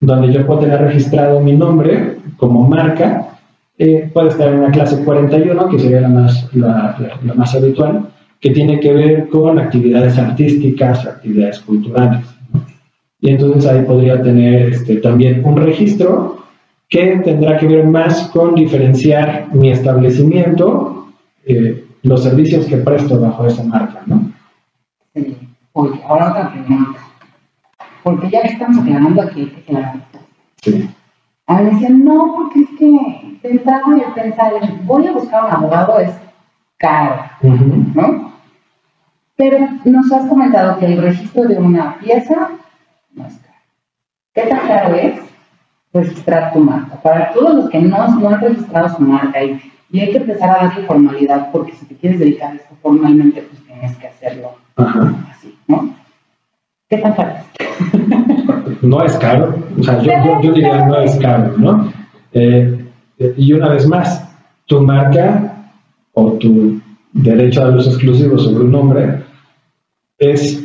donde 0.00 0.32
yo 0.32 0.46
puedo 0.46 0.60
tener 0.60 0.80
registrado 0.80 1.40
mi 1.40 1.52
nombre 1.52 2.18
como 2.36 2.66
marca 2.68 3.34
eh, 3.76 4.08
puede 4.12 4.28
estar 4.28 4.48
en 4.52 4.60
una 4.60 4.70
clase 4.70 5.04
41, 5.04 5.68
que 5.68 5.78
sería 5.80 6.02
la 6.02 6.08
más, 6.08 6.48
la, 6.54 6.96
más 7.34 7.54
habitual, 7.56 8.08
que 8.44 8.50
tiene 8.50 8.78
que 8.78 8.92
ver 8.92 9.28
con 9.30 9.58
actividades 9.58 10.18
artísticas, 10.18 11.06
actividades 11.06 11.60
culturales. 11.60 12.26
Y 13.18 13.30
entonces 13.30 13.64
ahí 13.64 13.82
podría 13.86 14.20
tener 14.20 14.68
este, 14.68 14.96
también 14.96 15.42
un 15.46 15.56
registro 15.56 16.44
que 16.90 17.22
tendrá 17.24 17.56
que 17.56 17.66
ver 17.66 17.86
más 17.86 18.28
con 18.34 18.54
diferenciar 18.54 19.48
mi 19.54 19.70
establecimiento, 19.70 21.08
eh, 21.46 21.86
los 22.02 22.22
servicios 22.22 22.66
que 22.66 22.76
presto 22.76 23.18
bajo 23.18 23.46
esa 23.46 23.64
marca, 23.64 24.02
¿no? 24.04 24.30
Sí. 25.14 25.38
Oye, 25.72 25.98
ahora 26.06 26.32
otra 26.32 26.52
pregunta. 26.52 27.00
Porque 28.02 28.28
ya 28.28 28.40
estamos 28.40 28.76
aclarando 28.76 29.22
aquí, 29.22 29.46
que 29.46 29.62
claro. 29.62 30.00
Sí. 30.60 30.90
A 31.46 31.54
mí 31.54 31.64
me 31.64 31.70
decían, 31.70 32.04
no, 32.04 32.34
porque 32.36 32.60
es 32.60 32.68
que 32.78 33.38
de 33.42 33.54
entrada 33.54 33.80
yo 33.88 34.14
pensaba, 34.14 34.50
voy 34.82 35.06
a 35.06 35.12
buscar 35.12 35.46
un 35.46 35.50
abogado, 35.50 35.98
es 35.98 36.10
caro, 36.76 37.22
¿no? 37.94 38.23
Pero 39.36 39.58
nos 39.84 40.12
has 40.12 40.26
comentado 40.26 40.78
que 40.78 40.86
el 40.86 41.02
registro 41.02 41.44
de 41.44 41.56
una 41.56 41.98
pieza 41.98 42.50
no 43.14 43.26
es 43.26 43.34
caro. 43.34 43.58
¿Qué 44.34 44.42
tan 44.42 44.68
caro 44.68 44.94
es 44.94 45.20
registrar 45.92 46.52
tu 46.52 46.60
marca? 46.60 47.00
Para 47.02 47.32
todos 47.32 47.54
los 47.54 47.70
que 47.70 47.80
no, 47.80 48.08
no 48.20 48.28
han 48.28 48.40
registrado 48.40 48.96
su 48.96 49.02
marca 49.02 49.42
y, 49.42 49.60
y 49.90 50.00
hay 50.00 50.10
que 50.10 50.18
empezar 50.18 50.50
a 50.50 50.66
darle 50.66 50.86
formalidad, 50.86 51.50
porque 51.52 51.72
si 51.72 51.86
te 51.86 51.96
quieres 51.96 52.20
dedicar 52.20 52.52
a 52.52 52.54
esto 52.56 52.74
formalmente, 52.80 53.42
pues 53.42 53.64
tienes 53.64 53.96
que 53.96 54.06
hacerlo 54.06 54.52
así, 54.76 55.56
¿no? 55.66 55.94
¿Qué 56.88 56.98
tan 56.98 57.14
caro 57.14 57.32
es? 57.32 58.82
no 58.82 59.02
es 59.04 59.16
caro, 59.16 59.54
o 59.78 59.82
sea, 59.82 60.00
yo, 60.00 60.12
yo, 60.42 60.52
diría 60.52 60.86
no 60.86 60.98
es 60.98 61.16
caro, 61.16 61.54
¿no? 61.56 61.92
Eh, 62.32 62.84
y 63.36 63.52
una 63.52 63.68
vez 63.68 63.86
más, 63.88 64.28
tu 64.66 64.80
marca 64.80 65.54
o 66.12 66.32
tu 66.32 66.80
derecho 67.12 67.64
a 67.64 67.70
uso 67.70 67.90
exclusivo 67.90 68.38
sobre 68.38 68.64
un 68.64 68.72
nombre 68.72 69.23
es 70.18 70.64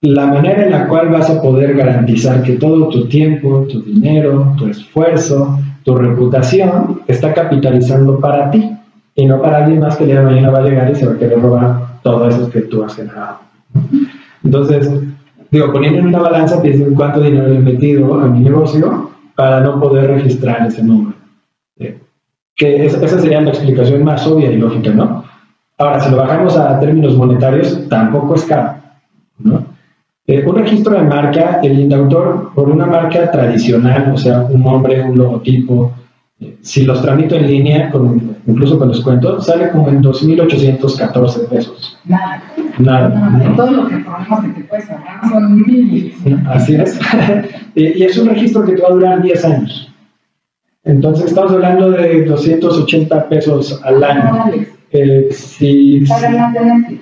la 0.00 0.26
manera 0.26 0.64
en 0.64 0.70
la 0.70 0.86
cual 0.86 1.08
vas 1.08 1.30
a 1.30 1.40
poder 1.40 1.74
garantizar 1.74 2.42
que 2.42 2.54
todo 2.54 2.88
tu 2.88 3.06
tiempo, 3.08 3.66
tu 3.70 3.82
dinero, 3.82 4.54
tu 4.58 4.66
esfuerzo, 4.66 5.58
tu 5.82 5.96
reputación 5.96 7.00
está 7.06 7.32
capitalizando 7.32 8.18
para 8.20 8.50
ti 8.50 8.70
y 9.14 9.26
no 9.26 9.40
para 9.40 9.64
alguien 9.64 9.80
más 9.80 9.96
que 9.96 10.04
el 10.04 10.10
día 10.10 10.20
de 10.20 10.26
mañana 10.26 10.50
va 10.50 10.58
a 10.58 10.62
llegar 10.62 10.90
y 10.90 10.94
se 10.94 11.06
va 11.06 11.12
a 11.12 11.18
querer 11.18 11.40
robar 11.40 12.00
todo 12.02 12.28
eso 12.28 12.50
que 12.50 12.62
tú 12.62 12.82
has 12.82 12.94
generado. 12.94 13.38
Entonces, 14.42 14.90
digo, 15.50 15.72
poniendo 15.72 16.00
en 16.00 16.08
una 16.08 16.18
balanza, 16.18 16.60
piensen 16.60 16.94
cuánto 16.94 17.20
dinero 17.20 17.46
he 17.46 17.58
metido 17.58 18.20
a 18.20 18.26
mi 18.26 18.40
negocio 18.40 19.10
para 19.34 19.60
no 19.60 19.80
poder 19.80 20.10
registrar 20.10 20.66
ese 20.66 20.82
número. 20.82 21.16
Eh, 21.78 21.98
que 22.56 22.84
esa 22.84 23.08
sería 23.08 23.40
la 23.40 23.50
explicación 23.50 24.04
más 24.04 24.26
obvia 24.26 24.50
y 24.50 24.58
lógica, 24.58 24.90
¿no? 24.90 25.24
Ahora, 25.78 26.00
si 26.00 26.10
lo 26.10 26.18
bajamos 26.18 26.56
a 26.56 26.78
términos 26.78 27.16
monetarios, 27.16 27.88
tampoco 27.88 28.36
es 28.36 28.44
caro, 28.44 28.74
¿no? 29.38 29.74
Eh, 30.26 30.42
un 30.46 30.56
registro 30.56 30.94
de 30.94 31.02
marca, 31.02 31.60
el 31.62 31.78
indautor 31.78 32.52
por 32.54 32.70
una 32.70 32.86
marca 32.86 33.30
tradicional, 33.30 34.10
o 34.14 34.16
sea, 34.16 34.40
un 34.42 34.62
nombre, 34.62 35.02
un 35.02 35.18
logotipo, 35.18 35.92
eh, 36.40 36.56
si 36.62 36.84
los 36.84 37.02
tramito 37.02 37.34
en 37.34 37.46
línea, 37.46 37.90
con, 37.90 38.38
incluso 38.46 38.78
con 38.78 38.88
descuento, 38.88 39.40
sale 39.42 39.70
como 39.70 39.88
en 39.88 40.02
2.814 40.02 41.48
pesos. 41.48 41.98
Nada. 42.06 42.42
Nada. 42.78 43.08
Nada. 43.10 43.56
Todo 43.56 43.70
lo 43.70 43.88
que 43.88 43.98
problemas 43.98 44.40
que 44.40 44.62
te 44.62 44.76
ahorrar 44.76 45.28
son 45.30 45.62
miles. 45.62 46.14
Así 46.48 46.74
es. 46.74 46.98
y 47.74 48.02
es 48.02 48.16
un 48.16 48.28
registro 48.28 48.64
que 48.64 48.72
te 48.72 48.82
va 48.82 48.88
a 48.88 48.92
durar 48.92 49.22
10 49.22 49.44
años. 49.44 49.94
Entonces 50.84 51.26
estamos 51.26 51.52
hablando 51.52 51.90
de 51.90 52.24
280 52.24 53.28
pesos 53.28 53.80
al 53.84 54.04
año. 54.04 54.52
Eh, 54.90 55.28
si, 55.32 56.06
si 56.06 57.00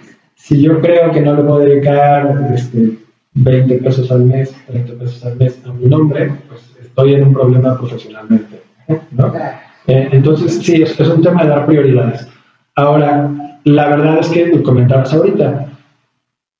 yo 0.50 0.81
creo 0.81 1.12
que 1.12 1.20
no 1.20 1.35
le 1.35 1.42
puedo 1.42 1.61
dedicar 1.61 2.52
este, 2.55 2.98
20 3.35 3.76
pesos 3.78 4.11
al 4.11 4.24
mes, 4.24 4.55
30 4.66 4.94
pesos 4.94 5.24
al 5.24 5.37
mes 5.37 5.61
a 5.64 5.72
mi 5.72 5.87
nombre, 5.87 6.33
pues 6.48 6.61
estoy 6.81 7.14
en 7.14 7.28
un 7.28 7.33
problema 7.33 7.78
profesionalmente. 7.78 8.61
¿no? 9.12 9.33
Eh, 9.87 10.09
entonces, 10.12 10.59
sí, 10.59 10.83
es, 10.83 10.98
es, 10.98 11.09
un 11.09 11.22
tema 11.22 11.44
de 11.44 11.50
dar 11.50 11.66
prioridades. 11.66 12.26
Ahora, 12.74 13.31
la 13.64 13.88
verdad 13.88 14.18
es 14.20 14.28
que 14.28 14.50
tú 14.50 14.62
comentabas 14.62 15.12
ahorita, 15.12 15.66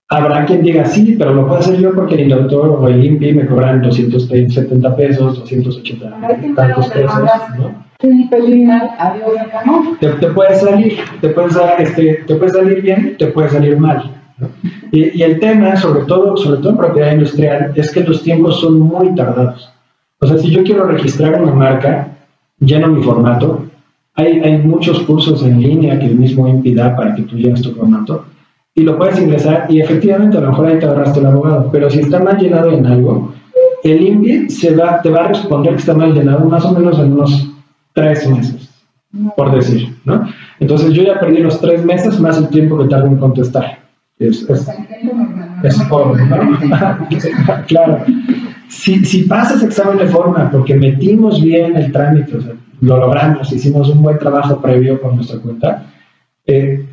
habrá 0.08 0.44
quien 0.44 0.62
diga 0.62 0.84
sí, 0.84 1.16
pero 1.18 1.34
lo 1.34 1.46
puedo 1.46 1.60
hacer 1.60 1.78
yo 1.78 1.92
porque 1.94 2.14
el 2.14 2.20
indautor 2.20 2.68
o 2.68 2.88
el 2.88 3.04
INPI 3.04 3.32
me 3.32 3.46
cobran 3.46 3.82
270 3.82 4.96
pesos, 4.96 5.40
280 5.40 6.54
tantos 6.54 6.88
pesos. 6.88 7.20
¿no? 7.58 7.84
Te, 10.00 10.08
te 10.08 10.26
puede 10.28 10.54
salir, 10.56 10.98
te 11.20 11.28
puede, 11.30 11.48
este, 11.78 12.24
te 12.26 12.34
puede 12.34 12.50
salir 12.50 12.82
bien, 12.82 13.16
te 13.18 13.26
puede 13.28 13.48
salir 13.48 13.78
mal. 13.78 14.10
Y, 14.90 15.22
el 15.22 15.38
tema, 15.40 15.76
sobre 15.76 16.04
todo, 16.04 16.36
sobre 16.36 16.60
todo 16.60 16.70
en 16.70 16.76
propiedad 16.76 17.12
industrial, 17.12 17.72
es 17.74 17.92
que 17.92 18.02
los 18.02 18.22
tiempos 18.22 18.60
son 18.60 18.80
muy 18.80 19.14
tardados. 19.14 19.70
O 20.20 20.26
sea, 20.26 20.38
si 20.38 20.50
yo 20.50 20.62
quiero 20.62 20.84
registrar 20.84 21.40
una 21.40 21.52
marca, 21.52 22.08
lleno 22.60 22.88
mi 22.88 23.02
formato, 23.02 23.64
hay, 24.14 24.40
hay 24.40 24.58
muchos 24.58 25.00
cursos 25.00 25.42
en 25.42 25.60
línea 25.60 25.98
que 25.98 26.06
el 26.06 26.16
mismo 26.16 26.46
impida 26.46 26.94
para 26.94 27.14
que 27.14 27.22
tú 27.22 27.36
llenes 27.36 27.62
tu 27.62 27.72
formato 27.72 28.26
y 28.74 28.82
lo 28.82 28.96
puedes 28.96 29.20
ingresar 29.20 29.66
y 29.68 29.80
efectivamente 29.80 30.38
a 30.38 30.40
lo 30.40 30.48
mejor 30.48 30.66
ahí 30.66 30.78
te 30.78 30.86
ahorraste 30.86 31.20
el 31.20 31.26
abogado, 31.26 31.68
pero 31.70 31.90
si 31.90 32.00
está 32.00 32.20
mal 32.20 32.38
llenado 32.38 32.70
en 32.70 32.86
algo, 32.86 33.32
el 33.84 34.00
INPI 34.00 34.50
se 34.50 34.74
va, 34.74 35.02
te 35.02 35.10
va 35.10 35.24
a 35.24 35.28
responder 35.28 35.74
que 35.74 35.80
está 35.80 35.94
mal 35.94 36.14
llenado 36.14 36.44
más 36.48 36.64
o 36.64 36.72
menos 36.72 36.98
en 36.98 37.12
unos 37.12 37.51
tres 37.92 38.28
meses, 38.28 38.70
por 39.37 39.55
decir, 39.55 39.96
¿no? 40.05 40.26
Entonces 40.61 40.92
yo 40.92 41.02
ya 41.02 41.20
perdí 41.20 41.38
los 41.38 41.61
tres 41.61 41.85
meses 41.85 42.18
más 42.20 42.38
el 42.38 42.48
tiempo 42.48 42.78
que 42.78 42.88
tardo 42.88 43.07
en 43.07 43.16
contestar. 43.16 43.78
Es, 44.18 44.48
es, 44.48 44.68
es 45.64 45.83
pobre, 45.88 46.24
¿no? 46.26 46.59
claro. 47.66 48.05
Si, 48.68 49.05
si 49.05 49.24
pasas 49.24 49.62
examen 49.62 49.98
de 49.98 50.07
forma 50.07 50.50
porque 50.50 50.74
metimos 50.74 51.42
bien 51.42 51.76
el 51.76 51.92
trámite, 51.92 52.37
o 52.37 52.40
sea, 52.40 52.55
lo 52.81 52.98
logramos, 52.98 53.52
hicimos 53.52 53.88
un 53.90 54.02
buen 54.02 54.18
trabajo 54.18 54.61
previo 54.61 55.00
con 55.00 55.16
nuestra 55.16 55.38
cuenta, 55.40 55.87
eh, 56.46 56.85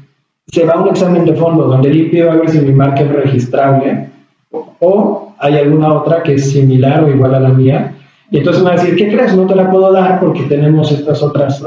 se 0.48 0.66
va 0.66 0.74
a 0.74 0.82
un 0.82 0.90
examen 0.90 1.26
de 1.26 1.34
fondo 1.36 1.68
donde 1.68 1.90
va 2.26 2.34
a 2.34 2.38
ver 2.38 2.50
si 2.50 2.60
mi 2.60 2.74
marca 2.74 3.02
es 3.02 3.12
registrable 3.12 4.10
o 4.52 5.34
hay 5.40 5.58
alguna 5.58 5.94
otra 5.94 6.24
que 6.24 6.36
es 6.36 6.52
similar 6.52 7.04
o 7.04 7.10
igual 7.10 7.36
a 7.36 7.40
la 7.40 7.50
mía. 7.50 7.96
Y 8.32 8.38
entonces 8.38 8.64
me 8.64 8.70
va 8.70 8.76
a 8.76 8.80
decir, 8.80 8.96
¿qué 8.96 9.10
crees? 9.10 9.36
No 9.36 9.48
te 9.48 9.56
la 9.56 9.72
puedo 9.72 9.92
dar 9.92 10.20
porque 10.20 10.44
tenemos 10.44 10.92
estas 10.92 11.22
otras 11.24 11.64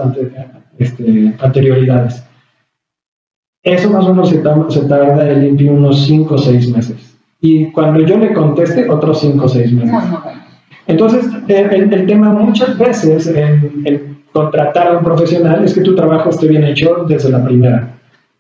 este, 0.79 1.35
anterioridades. 1.41 2.25
Eso 3.65 3.91
más 3.91 4.05
o 4.05 4.11
menos 4.11 4.29
se, 4.29 4.39
tarda, 4.39 5.29
el 5.29 5.45
INPI 5.45 5.69
unos 5.69 6.05
5 6.07 6.35
o 6.35 6.39
6 6.39 6.75
meses. 6.75 7.17
Y 7.41 7.71
cuando 7.71 8.01
yo 8.01 8.19
le 8.19 8.33
conteste, 8.33 8.89
otros 8.91 9.21
5 9.21 9.45
o 9.45 9.49
6 9.49 9.73
meses. 9.73 9.95
Entonces, 10.87 11.27
el, 11.49 12.07
tema 12.07 12.31
muchas 12.31 12.77
veces 12.77 13.27
en, 13.29 14.19
contratar 14.33 14.89
a 14.89 14.99
un 14.99 15.05
profesional 15.05 15.65
es 15.65 15.75
que 15.75 15.83
tu 15.83 15.95
trabajo 15.95 16.31
esté 16.31 16.49
bien 16.49 16.65
hecho 16.65 17.05
desde 17.09 17.31
la 17.31 17.45
primera. 17.45 17.99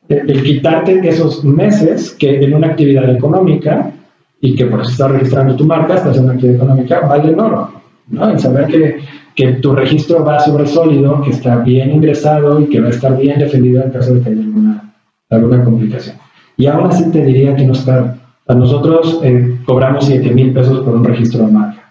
El, 0.09 0.43
quitarte 0.43 1.01
esos 1.09 1.45
meses 1.45 2.11
que 2.13 2.41
en 2.41 2.55
una 2.55 2.69
actividad 2.69 3.09
económica 3.09 3.93
y 4.41 4.57
que 4.57 4.67
por 4.67 4.81
eso 4.81 4.91
estás 4.91 5.11
registrando 5.13 5.55
tu 5.55 5.65
marca, 5.65 5.95
estás 5.95 6.17
en 6.17 6.25
una 6.25 6.33
actividad 6.33 6.57
económica, 6.57 7.01
vale 7.01 7.35
oro. 7.35 7.82
¿No? 8.09 8.31
En 8.31 8.39
saber 8.39 8.67
que, 8.67 9.01
que 9.35 9.53
tu 9.55 9.75
registro 9.75 10.25
va 10.25 10.41
sobre 10.41 10.67
sólido, 10.67 11.23
que 11.23 11.31
está 11.31 11.57
bien 11.59 11.91
ingresado 11.91 12.61
y 12.61 12.67
que 12.69 12.81
va 12.81 12.89
a 12.89 12.91
estar 12.91 13.17
bien 13.17 13.39
defendido 13.39 13.83
en 13.83 13.91
caso 13.91 14.15
de 14.15 14.21
que 14.21 14.31
haya 14.31 14.41
alguna 14.41 14.93
alguna 15.33 15.65
complicación. 15.65 16.17
Y 16.57 16.67
aún 16.67 16.87
así 16.87 17.11
te 17.11 17.25
diría 17.25 17.57
que 17.57 17.65
no 17.65 17.73
está. 17.73 18.19
A 18.47 18.55
nosotros 18.55 19.21
eh, 19.23 19.59
cobramos 19.65 20.07
7 20.07 20.31
mil 20.33 20.53
pesos 20.53 20.81
por 20.81 20.97
un 20.97 21.05
registro 21.05 21.47
de 21.47 21.53
marca. 21.53 21.91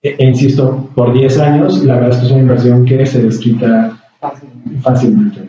E, 0.00 0.14
e, 0.18 0.24
insisto, 0.24 0.88
por 0.94 1.12
10 1.12 1.38
años, 1.40 1.84
la 1.84 1.94
verdad 1.94 2.10
es 2.10 2.16
que 2.18 2.26
es 2.26 2.32
una 2.32 2.42
inversión 2.42 2.84
que 2.84 3.04
se 3.04 3.22
desquita 3.22 3.98
fácilmente. 4.82 5.48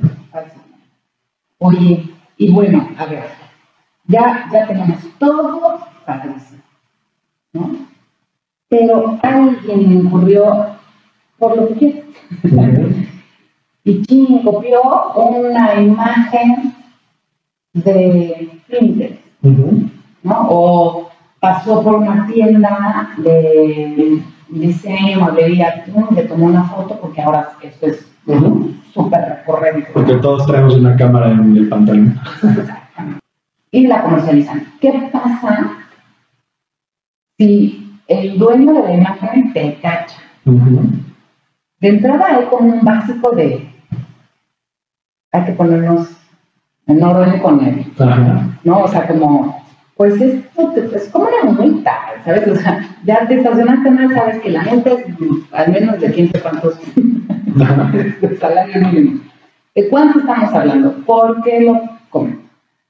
Oye, 1.60 2.10
y 2.38 2.52
bueno, 2.52 2.90
a 2.98 3.06
ver, 3.06 3.24
ya, 4.08 4.50
ya 4.52 4.68
tenemos 4.68 4.98
todo 5.20 5.80
padrísimo, 6.06 6.62
¿no? 7.54 7.89
Pero 8.70 9.20
alguien 9.24 9.92
incurrió 9.92 10.68
por 11.38 11.58
lo 11.58 11.68
que 11.76 12.04
y 13.84 14.06
quien 14.06 14.44
copió 14.44 14.82
una 15.16 15.82
imagen 15.82 16.76
de 17.74 18.62
Pinterest, 18.68 19.20
¿no? 19.42 20.48
O 20.50 21.10
pasó 21.40 21.82
por 21.82 21.96
una 21.96 22.28
tienda 22.28 23.10
de 23.18 24.22
diseño, 24.50 25.22
mobiliario, 25.22 26.08
le 26.12 26.24
tomó 26.24 26.48
una 26.48 26.64
foto 26.66 27.00
porque 27.00 27.22
ahora 27.22 27.52
esto 27.62 27.88
es 27.88 28.06
súper 28.94 29.22
recurrente. 29.22 29.90
Porque 29.94 30.16
todos 30.16 30.46
traemos 30.46 30.76
una 30.76 30.96
cámara 30.96 31.32
en 31.32 31.58
el 31.58 31.70
pantalón. 31.70 32.20
y 33.72 33.88
la 33.88 34.04
comercializan. 34.04 34.68
¿Qué 34.82 35.10
pasa 35.12 35.78
si 37.38 37.89
el 38.10 38.38
dueño 38.38 38.74
de 38.74 38.82
la 38.82 38.94
imagen 38.96 39.54
te 39.54 39.76
cacha? 39.82 40.18
de 41.80 41.88
entrada 41.88 42.26
hay 42.28 42.46
como 42.46 42.74
un 42.74 42.84
básico 42.84 43.32
de, 43.32 43.70
hay 45.32 45.46
que 45.46 45.52
ponernos 45.54 46.10
en 46.88 47.04
orden 47.04 47.40
con 47.40 47.64
él, 47.64 47.86
¿no? 48.64 48.80
O 48.80 48.88
sea, 48.88 49.08
como, 49.08 49.64
pues 49.96 50.20
esto 50.20 50.74
es 50.96 51.10
como 51.10 51.28
una 51.28 51.52
multa, 51.52 51.98
¿sabes? 52.26 52.48
O 52.48 52.56
sea, 52.56 52.86
ya 53.06 53.28
te 53.28 53.36
estacionaste 53.36 53.92
mal, 53.92 54.14
sabes 54.14 54.40
que 54.42 54.50
la 54.50 54.64
multa 54.64 54.92
es 54.92 55.06
al 55.52 55.72
menos 55.72 56.00
de 56.02 56.12
15 56.12 56.42
cuantos 56.42 56.80
de 58.22 58.38
salario 58.38 58.88
mínimo. 58.88 59.22
¿De 59.76 59.88
cuánto 59.88 60.20
estamos 60.20 60.54
hablando? 60.54 60.94
¿Por 61.06 61.42
qué 61.44 61.62
lo 61.62 61.80
comento? 62.10 62.42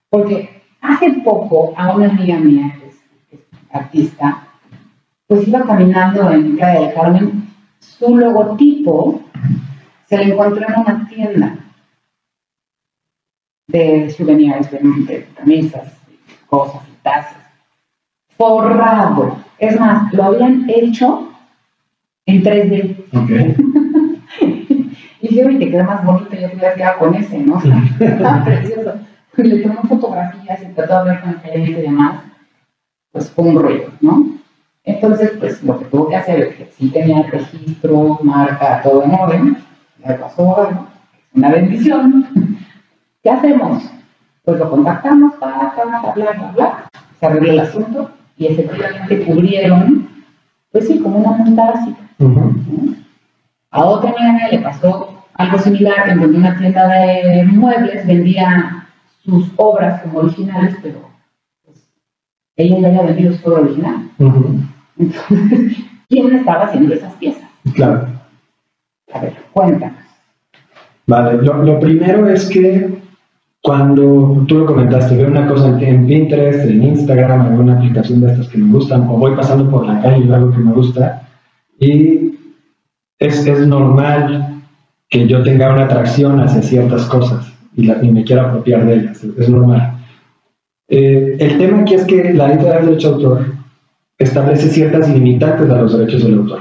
Porque 0.10 0.62
hace 0.82 1.12
poco 1.24 1.74
a 1.78 1.96
una 1.96 2.10
amiga 2.10 2.38
mía, 2.40 2.74
que 2.80 2.88
es, 2.88 3.40
artista, 3.72 4.48
pues 5.30 5.48
iba 5.48 5.64
caminando 5.64 6.32
en 6.32 6.58
Playa 6.58 6.88
de 6.88 6.94
Carmen, 6.96 7.48
su 7.80 8.18
logotipo 8.18 9.22
se 10.08 10.18
le 10.18 10.24
encontró 10.34 10.66
en 10.68 10.82
una 10.82 11.08
tienda 11.08 11.56
de 13.68 14.10
souvenirs, 14.10 14.72
de, 14.72 15.28
camisas, 15.36 15.94
cosas 16.48 16.82
y 16.88 17.04
tazas. 17.04 17.38
Forrado. 18.38 19.38
Es 19.60 19.80
más, 19.80 20.12
lo 20.14 20.24
habían 20.24 20.68
hecho 20.68 21.32
en 22.26 22.44
3D. 22.44 23.06
Okay. 23.14 23.56
y 25.22 25.28
dije, 25.28 25.60
te 25.60 25.70
queda 25.70 25.84
más 25.84 26.04
bonito, 26.04 26.32
yo 26.32 26.50
te 26.50 26.56
hubiera 26.56 26.74
quedado 26.74 26.98
con 26.98 27.14
ese, 27.14 27.38
¿no? 27.38 27.58
O 27.58 27.62
sea, 27.62 28.44
precioso. 28.46 28.96
Y 29.38 29.44
le 29.44 29.60
tomó 29.60 29.84
fotografías 29.84 30.64
y 30.64 30.74
trató 30.74 30.94
de 30.94 31.00
hablar 31.00 31.22
con 31.22 31.30
el 31.30 31.40
gerente 31.42 31.72
y 31.72 31.82
demás. 31.84 32.24
Pues 33.12 33.30
fue 33.30 33.46
un 33.46 33.62
rollo, 33.62 33.92
¿no? 34.02 34.39
Entonces, 34.90 35.34
pues 35.40 35.64
lo 35.64 35.78
que 35.78 35.86
tuvo 35.86 36.10
que 36.10 36.16
hacer 36.16 36.40
es 36.42 36.56
que 36.56 36.66
sí 36.78 36.90
tenía 36.90 37.24
registro, 37.24 38.20
marca, 38.24 38.82
todo 38.82 39.04
en 39.04 39.14
orden, 39.14 39.58
le 40.06 40.14
pasó 40.16 40.60
algo, 40.60 40.88
una 41.36 41.52
bendición, 41.52 42.28
¿Qué 43.24 43.30
hacemos? 43.30 43.84
Pues 44.46 44.58
lo 44.60 44.70
contactamos, 44.70 45.38
bla, 45.40 45.74
bla, 45.76 46.14
bla, 46.16 46.52
bla, 46.56 46.90
se 47.20 47.26
arregló 47.26 47.52
el 47.52 47.60
asunto 47.60 48.10
y 48.38 48.48
efectivamente 48.48 49.26
cubrieron, 49.26 50.10
pues 50.72 50.88
sí, 50.88 51.00
como 51.00 51.18
una 51.20 51.32
multa 51.32 51.72
básica. 51.72 52.00
A 53.72 53.86
otra 53.86 54.10
amiga 54.10 54.48
le 54.50 54.60
pasó 54.60 55.26
algo 55.34 55.60
similar 55.60 56.10
en 56.10 56.22
donde 56.22 56.38
una 56.38 56.58
tienda 56.58 56.88
de 56.88 57.44
muebles 57.44 58.08
vendía 58.08 58.88
sus 59.24 59.52
obras 59.58 60.02
como 60.02 60.20
originales, 60.20 60.78
pero 60.82 61.10
pues, 61.66 61.88
ella 62.56 62.80
ya 62.80 62.88
había 62.88 63.02
vendido 63.04 63.34
su 63.34 63.50
obra 63.50 63.62
original. 63.62 64.10
Entonces, 65.00 65.78
¿quién 66.10 66.36
estaba 66.36 66.66
haciendo 66.66 66.94
esas 66.94 67.14
piezas? 67.16 67.50
Claro. 67.74 68.08
A 69.14 69.20
ver, 69.22 69.34
cuéntanos. 69.52 69.98
Vale, 71.08 71.42
lo, 71.42 71.64
lo 71.64 71.80
primero 71.80 72.30
es 72.30 72.48
que 72.50 73.00
cuando 73.62 74.46
tú 74.48 74.60
lo 74.60 74.66
comentaste, 74.66 75.18
veo 75.18 75.28
una 75.28 75.48
cosa 75.48 75.76
en 75.80 76.06
Pinterest, 76.06 76.70
en 76.70 76.84
Instagram, 76.84 77.42
alguna 77.42 77.78
aplicación 77.78 78.22
de 78.22 78.32
estas 78.32 78.48
que 78.50 78.58
me 78.58 78.72
gustan, 78.72 79.08
o 79.10 79.18
voy 79.18 79.36
pasando 79.36 79.70
por 79.70 79.86
la 79.86 80.02
calle 80.02 80.20
y 80.20 80.28
veo 80.28 80.36
algo 80.36 80.52
que 80.52 80.60
me 80.60 80.72
gusta, 80.72 81.28
y 81.80 82.36
es, 83.18 83.46
es 83.46 83.68
normal 83.68 84.62
que 85.10 85.28
yo 85.28 85.42
tenga 85.44 85.74
una 85.74 85.86
atracción 85.86 86.40
hacia 86.40 86.62
ciertas 86.62 87.06
cosas 87.06 87.52
y, 87.76 87.86
la, 87.86 88.04
y 88.04 88.12
me 88.12 88.24
quiera 88.24 88.44
apropiar 88.44 88.86
de 88.86 88.96
ellas, 88.96 89.24
es 89.24 89.50
normal. 89.50 89.98
Eh, 90.88 91.38
el 91.40 91.58
tema 91.58 91.82
aquí 91.82 91.96
es 91.96 92.06
que 92.06 92.34
la 92.34 92.48
ley 92.50 92.58
de 92.58 92.64
derecho 92.64 93.10
de 93.10 93.16
autor 93.16 93.59
establece 94.20 94.68
ciertas 94.68 95.10
limitantes 95.10 95.70
a 95.70 95.82
los 95.82 95.98
derechos 95.98 96.24
del 96.24 96.40
autor. 96.40 96.60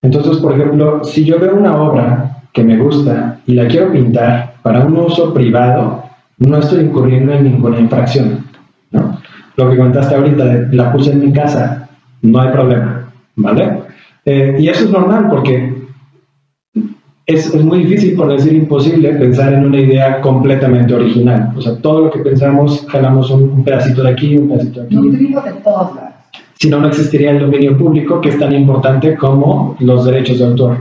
Entonces, 0.00 0.38
por 0.38 0.52
ejemplo, 0.52 1.04
si 1.04 1.24
yo 1.24 1.38
veo 1.38 1.56
una 1.56 1.80
obra 1.80 2.42
que 2.52 2.62
me 2.62 2.76
gusta 2.76 3.40
y 3.46 3.54
la 3.54 3.66
quiero 3.66 3.92
pintar 3.92 4.54
para 4.62 4.84
un 4.84 4.96
uso 4.96 5.34
privado, 5.34 6.04
no 6.38 6.58
estoy 6.58 6.84
incurriendo 6.84 7.32
en 7.32 7.44
ninguna 7.44 7.78
infracción. 7.78 8.46
¿no? 8.90 9.18
Lo 9.56 9.70
que 9.70 9.76
contaste 9.76 10.14
ahorita, 10.14 10.44
la 10.72 10.92
puse 10.92 11.12
en 11.12 11.20
mi 11.20 11.32
casa, 11.32 11.88
no 12.22 12.40
hay 12.40 12.50
problema. 12.50 13.12
¿vale? 13.36 13.82
Eh, 14.24 14.56
y 14.58 14.68
eso 14.68 14.84
es 14.84 14.90
normal 14.90 15.28
porque 15.28 15.82
es, 17.26 17.54
muy 17.54 17.84
difícil, 17.84 18.14
por 18.14 18.30
decir 18.30 18.52
imposible, 18.52 19.14
pensar 19.14 19.52
en 19.54 19.66
una 19.66 19.80
idea 19.80 20.20
completamente 20.20 20.94
original. 20.94 21.52
O 21.56 21.60
sea, 21.60 21.76
todo 21.76 22.02
lo 22.02 22.10
que 22.10 22.20
pensamos, 22.20 22.84
jalamos 22.88 23.30
un, 23.30 23.64
pedacito 23.64 24.02
de 24.02 24.10
aquí, 24.10 24.36
un 24.36 24.48
pedacito 24.48 24.80
de 24.80 24.86
aquí. 24.86 24.96
de 24.96 25.52
todos 25.62 25.94
lados. 25.94 26.11
Si 26.62 26.70
no, 26.70 26.78
no 26.78 26.86
existiría 26.86 27.32
el 27.32 27.40
dominio 27.40 27.76
público, 27.76 28.20
que 28.20 28.28
es 28.28 28.38
tan 28.38 28.54
importante 28.54 29.16
como 29.16 29.74
los 29.80 30.04
derechos 30.04 30.38
de 30.38 30.44
autor. 30.44 30.76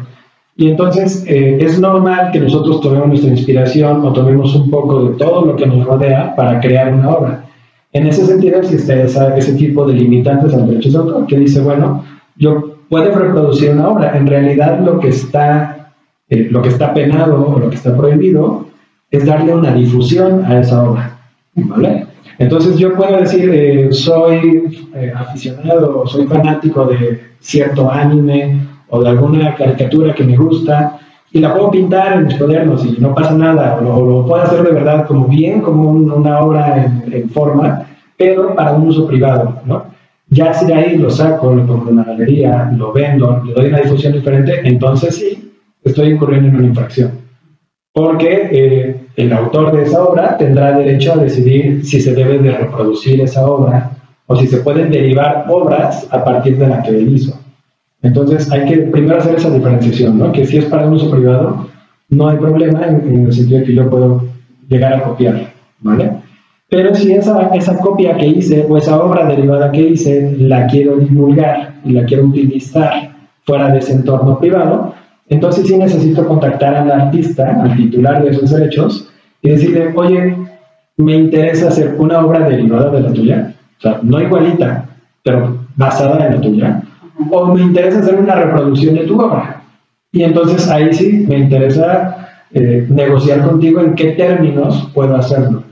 Y 0.56 0.70
entonces 0.70 1.26
eh, 1.28 1.58
es 1.60 1.80
normal 1.80 2.30
que 2.32 2.40
nosotros 2.40 2.82
tomemos 2.82 3.08
nuestra 3.08 3.32
inspiración 3.32 4.06
o 4.06 4.14
tomemos 4.14 4.54
un 4.54 4.70
poco 4.70 5.06
de 5.06 5.18
todo 5.18 5.44
lo 5.44 5.56
que 5.56 5.66
nos 5.66 5.84
rodea 5.84 6.36
para 6.36 6.60
crear 6.60 6.94
una 6.94 7.10
obra. 7.10 7.46
En 7.94 8.06
ese 8.06 8.28
sentido 8.28 8.60
existe 8.60 9.02
ese 9.02 9.54
tipo 9.54 9.84
de 9.88 9.96
limitantes 9.96 10.54
al 10.54 10.68
derecho 10.68 10.92
de 10.92 10.98
autor 11.00 11.26
que 11.26 11.40
dice, 11.40 11.62
bueno, 11.62 12.06
yo 12.36 12.76
puedo 12.88 13.18
reproducir 13.18 13.72
una 13.72 13.88
obra. 13.88 14.16
En 14.16 14.28
realidad 14.28 14.80
lo 14.82 15.00
que 15.00 15.08
está, 15.08 15.94
eh, 16.30 16.48
lo 16.52 16.62
que 16.62 16.70
está 16.70 16.94
penado 16.94 17.44
o 17.44 17.58
lo 17.58 17.72
que 17.72 17.78
está 17.78 17.98
prohibido 17.98 18.68
es 19.10 19.26
darle 19.26 19.56
una 19.56 19.74
difusión 19.74 20.46
a 20.46 20.60
esa 20.60 20.84
obra. 20.84 21.18
¿vale? 21.56 22.06
Entonces 22.42 22.78
yo 22.78 22.96
puedo 22.96 23.18
decir, 23.18 23.50
eh, 23.54 23.88
soy 23.92 24.90
aficionado, 25.16 26.08
soy 26.08 26.26
fanático 26.26 26.86
de 26.86 27.22
cierto 27.40 27.90
anime 27.90 28.68
o 28.90 29.02
de 29.02 29.10
alguna 29.10 29.54
caricatura 29.56 30.16
que 30.16 30.24
me 30.24 30.36
gusta 30.36 31.00
y 31.32 31.40
la 31.40 31.54
puedo 31.54 31.70
pintar 31.70 32.14
en 32.14 32.26
mis 32.26 32.36
cuadernos 32.36 32.84
y 32.84 33.00
no 33.00 33.14
pasa 33.14 33.34
nada, 33.36 33.78
o 33.78 34.06
lo, 34.06 34.26
puedo 34.26 34.42
hacer 34.42 34.64
de 34.64 34.72
verdad 34.72 35.06
como 35.06 35.28
bien, 35.28 35.62
como 35.62 35.92
una 35.92 36.40
obra 36.40 36.84
en, 37.12 37.30
forma, 37.30 37.84
pero 38.18 38.56
para 38.56 38.74
un 38.74 38.88
uso 38.88 39.08
privado, 39.08 39.62
¿no? 39.66 39.86
Ya 40.30 40.54
si 40.54 40.66
de 40.66 40.74
ahí 40.74 40.98
lo 40.98 41.10
saco, 41.10 41.54
lo 41.54 41.66
pongo 41.66 41.90
en 41.90 42.00
una 42.00 42.04
galería, 42.06 42.72
lo 42.76 42.92
vendo, 42.92 43.42
le 43.46 43.54
doy 43.54 43.68
una 43.68 43.82
difusión 43.82 44.14
diferente, 44.14 44.62
entonces 44.64 45.16
sí, 45.16 45.54
estoy 45.84 46.10
incurriendo 46.10 46.50
en 46.50 46.56
una 46.56 46.68
infracción. 46.68 47.12
Porque 47.94 48.50
eh, 48.52 49.01
el 49.16 49.34
autor 49.34 49.76
de 49.76 49.84
esa 49.84 50.04
obra 50.04 50.38
tendrá 50.38 50.78
derecho 50.78 51.14
a 51.14 51.18
decidir 51.18 51.86
si 51.86 52.00
se 52.00 52.14
debe 52.14 52.40
de 52.40 52.52
reproducir 52.52 53.22
esa 53.22 53.46
obra 53.46 53.92
o 54.28 54.36
si 54.36 54.48
se 54.48 54.58
pueden 54.58 54.92
derivar 54.92 55.46
obras 55.50 56.08
a 56.12 56.24
partir 56.24 56.58
de 56.58 56.68
la 56.68 56.82
que 56.82 56.92
él 56.92 57.14
hizo. 57.14 57.38
Entonces 58.02 58.52
hay 58.52 58.66
que 58.66 58.78
primero 58.78 59.18
hacer 59.18 59.36
esa 59.36 59.50
diferenciación, 59.50 60.18
¿no? 60.18 60.32
Que 60.32 60.46
si 60.46 60.58
es 60.58 60.66
para 60.66 60.88
un 60.88 60.94
uso 60.94 61.12
privado, 61.12 61.68
no 62.10 62.30
hay 62.30 62.38
problema 62.38 62.88
en, 62.88 63.26
el 63.26 63.34
sentido 63.34 63.60
de 63.60 63.66
que 63.66 63.76
yo 63.76 63.90
puedo 63.90 64.24
llegar 64.68 64.94
a 64.94 65.04
copiar, 65.04 65.54
¿vale? 65.82 66.12
Pero 66.70 66.96
si 66.96 67.12
esa, 67.12 67.50
esa 67.54 67.78
copia 67.78 68.16
que 68.16 68.28
hice 68.28 68.66
o 68.68 68.78
esa 68.78 69.04
obra 69.04 69.26
derivada 69.26 69.72
que 69.72 69.82
hice 69.82 70.36
la 70.40 70.68
quiero 70.68 70.98
divulgar 70.98 71.76
y 71.84 71.92
la 71.92 72.06
quiero 72.06 72.26
utilizar 72.26 73.12
fuera 73.44 73.70
de 73.72 73.80
ese 73.80 73.94
entorno 73.94 74.40
privado, 74.40 74.94
entonces 75.32 75.66
sí 75.66 75.78
necesito 75.78 76.28
contactar 76.28 76.76
al 76.76 76.92
artista, 76.92 77.62
al 77.64 77.74
titular 77.78 78.22
de 78.22 78.32
esos 78.32 78.52
derechos, 78.52 79.10
y 79.42 79.50
decirle, 79.50 79.94
oye, 79.96 80.36
me 80.98 81.16
interesa 81.16 81.70
hacer 81.70 81.96
una 81.98 82.20
obra 82.20 82.50
derivada 82.50 82.92
de 82.92 83.00
la 83.00 83.14
tuya, 83.14 83.56
o 83.78 83.82
sea, 83.82 84.00
no 84.04 84.22
igualita, 84.22 84.90
pero 85.24 85.58
basada 85.78 86.28
en 86.28 86.36
la 86.36 86.42
tuya, 86.42 86.84
o 87.30 87.46
me 87.46 87.62
interesa 87.62 88.00
hacer 88.00 88.16
una 88.16 88.36
reproducción 88.36 88.96
de 88.96 89.06
tu 89.06 89.22
obra. 89.22 89.64
Y 90.12 90.24
entonces 90.24 90.70
ahí 90.70 90.92
sí 90.92 91.26
me 91.26 91.38
interesa 91.38 92.44
eh, 92.52 92.86
negociar 92.90 93.48
contigo 93.48 93.80
en 93.80 93.96
qué 93.96 94.12
términos 94.12 94.90
puedo 94.94 95.16
hacerlo. 95.16 95.64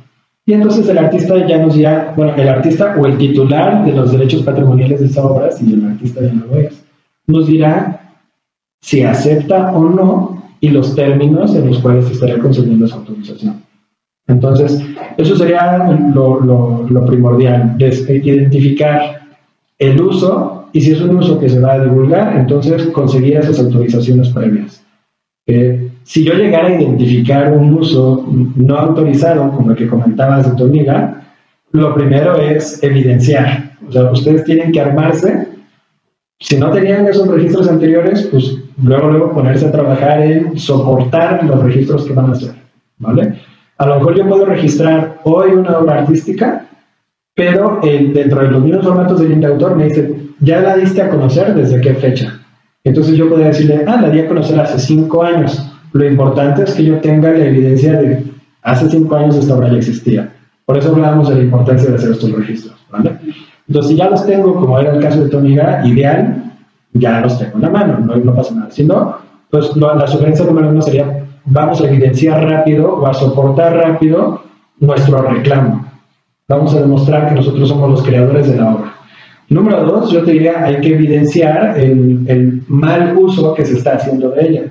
Y 0.46 0.54
entonces 0.54 0.88
el 0.88 1.00
artista 1.00 1.36
ya 1.46 1.58
nos 1.58 1.76
dirá, 1.76 2.14
bueno, 2.16 2.34
el 2.38 2.48
artista 2.48 2.96
o 2.98 3.06
el 3.06 3.18
titular 3.18 3.84
de 3.84 3.92
los 3.92 4.14
derechos 4.14 4.44
patrimoniales 4.44 5.02
de 5.02 5.08
esa 5.08 5.26
obra, 5.26 5.52
si 5.52 5.74
el 5.74 5.86
artista 5.86 6.22
ya 6.22 6.32
no 6.32 6.46
lo 6.46 6.56
es, 6.60 6.82
nos 7.28 7.46
dirá 7.46 8.09
si 8.82 9.04
acepta 9.04 9.72
o 9.72 9.84
no 9.84 10.44
y 10.62 10.70
los 10.70 10.96
términos 10.96 11.56
en 11.56 11.68
los 11.68 11.80
cuales 11.80 12.10
estaría 12.10 12.40
concediendo 12.40 12.86
esa 12.86 12.96
autorización. 12.96 13.64
Entonces, 14.28 14.84
eso 15.18 15.36
sería 15.36 15.90
lo, 16.14 16.40
lo, 16.42 16.88
lo 16.88 17.06
primordial, 17.06 17.76
identificar 17.80 19.22
el 19.80 20.00
uso 20.02 20.68
y 20.72 20.82
si 20.82 20.92
es 20.92 21.02
un 21.02 21.16
uso 21.16 21.40
que 21.40 21.50
se 21.50 21.60
va 21.60 21.74
a 21.74 21.84
divulgar, 21.84 22.38
entonces 22.38 22.86
conseguir 22.88 23.38
esas 23.38 23.60
autorizaciones 23.60 24.30
previas. 24.30 24.84
Eh, 25.48 25.90
si 26.04 26.24
yo 26.24 26.34
llegara 26.34 26.68
a 26.68 26.82
identificar 26.82 27.52
un 27.54 27.74
uso 27.74 28.26
no 28.56 28.76
autorizado, 28.78 29.52
como 29.52 29.72
el 29.72 29.78
que 29.78 29.88
comentabas 29.88 30.50
de 30.50 30.56
tu 30.56 30.66
amiga, 30.66 31.24
lo 31.72 31.96
primero 31.96 32.36
es 32.36 32.82
evidenciar. 32.84 33.72
O 33.88 33.92
sea, 33.92 34.12
ustedes 34.12 34.44
tienen 34.44 34.72
que 34.72 34.82
armarse. 34.82 35.48
Si 36.40 36.58
no 36.58 36.72
tenían 36.72 37.06
esos 37.08 37.28
registros 37.28 37.68
anteriores, 37.68 38.28
pues 38.32 38.58
luego, 38.82 39.10
luego 39.10 39.34
ponerse 39.34 39.68
a 39.68 39.72
trabajar 39.72 40.22
en 40.22 40.58
soportar 40.58 41.44
los 41.44 41.62
registros 41.64 42.06
que 42.06 42.14
van 42.14 42.30
a 42.30 42.32
hacer. 42.32 42.52
¿Vale? 42.98 43.40
A 43.78 43.86
lo 43.86 43.96
mejor 43.96 44.18
yo 44.18 44.28
puedo 44.28 44.46
registrar 44.46 45.20
hoy 45.24 45.52
una 45.52 45.78
obra 45.78 46.00
artística, 46.00 46.66
pero 47.34 47.80
dentro 47.82 48.42
de 48.42 48.52
los 48.52 48.64
mismos 48.64 48.86
formatos 48.86 49.20
del 49.22 49.44
autor 49.46 49.76
me 49.76 49.86
dice, 49.86 50.16
ya 50.40 50.62
la 50.62 50.78
diste 50.78 51.02
a 51.02 51.10
conocer 51.10 51.54
desde 51.56 51.82
qué 51.82 51.94
fecha. 51.96 52.40
Entonces 52.84 53.16
yo 53.16 53.30
podría 53.30 53.48
decirle, 53.48 53.84
ah, 53.86 54.02
la 54.02 54.10
di 54.10 54.20
a 54.20 54.28
conocer 54.28 54.60
hace 54.60 54.80
cinco 54.80 55.24
años. 55.24 55.66
Lo 55.92 56.06
importante 56.06 56.64
es 56.64 56.74
que 56.74 56.86
yo 56.86 57.00
tenga 57.00 57.32
la 57.32 57.46
evidencia 57.46 58.00
de 58.00 58.24
hace 58.62 58.90
cinco 58.90 59.16
años 59.16 59.36
esta 59.36 59.56
obra 59.56 59.70
ya 59.70 59.78
existía. 59.78 60.34
Por 60.66 60.78
eso 60.78 60.94
hablábamos 60.94 61.30
de 61.30 61.36
la 61.36 61.44
importancia 61.44 61.90
de 61.90 61.96
hacer 61.96 62.12
estos 62.12 62.32
registros. 62.32 62.76
¿vale? 62.90 63.18
Entonces, 63.70 63.92
si 63.92 63.98
ya 63.98 64.10
los 64.10 64.26
tengo, 64.26 64.56
como 64.56 64.80
era 64.80 64.96
el 64.96 65.02
caso 65.02 65.24
de 65.24 65.30
tu 65.30 65.38
amiga, 65.38 65.86
ideal, 65.86 66.52
ya 66.94 67.22
los 67.22 67.38
tengo 67.38 67.56
en 67.56 67.62
la 67.62 67.70
mano, 67.70 68.00
no, 68.00 68.16
no 68.16 68.36
pasa 68.36 68.56
nada. 68.56 68.72
Si 68.72 68.84
no, 68.84 69.16
pues 69.52 69.76
la 69.76 70.08
sugerencia 70.08 70.44
número 70.44 70.70
uno 70.70 70.82
sería, 70.82 71.24
vamos 71.46 71.80
a 71.80 71.88
evidenciar 71.88 72.44
rápido 72.50 72.96
o 72.96 73.06
a 73.06 73.14
soportar 73.14 73.76
rápido 73.76 74.42
nuestro 74.80 75.22
reclamo. 75.22 75.86
Vamos 76.48 76.74
a 76.74 76.82
demostrar 76.82 77.30
que 77.30 77.36
nosotros 77.36 77.70
somos 77.70 77.92
los 77.92 78.02
creadores 78.02 78.50
de 78.50 78.58
la 78.58 78.74
obra. 78.74 78.94
Número 79.50 79.84
dos, 79.84 80.12
yo 80.12 80.24
te 80.24 80.32
diría, 80.32 80.64
hay 80.64 80.82
que 80.82 80.96
evidenciar 80.96 81.78
el, 81.78 82.64
mal 82.68 83.16
uso 83.18 83.54
que 83.54 83.66
se 83.66 83.78
está 83.78 83.96
haciendo 83.96 84.32
de 84.32 84.48
ella. 84.48 84.64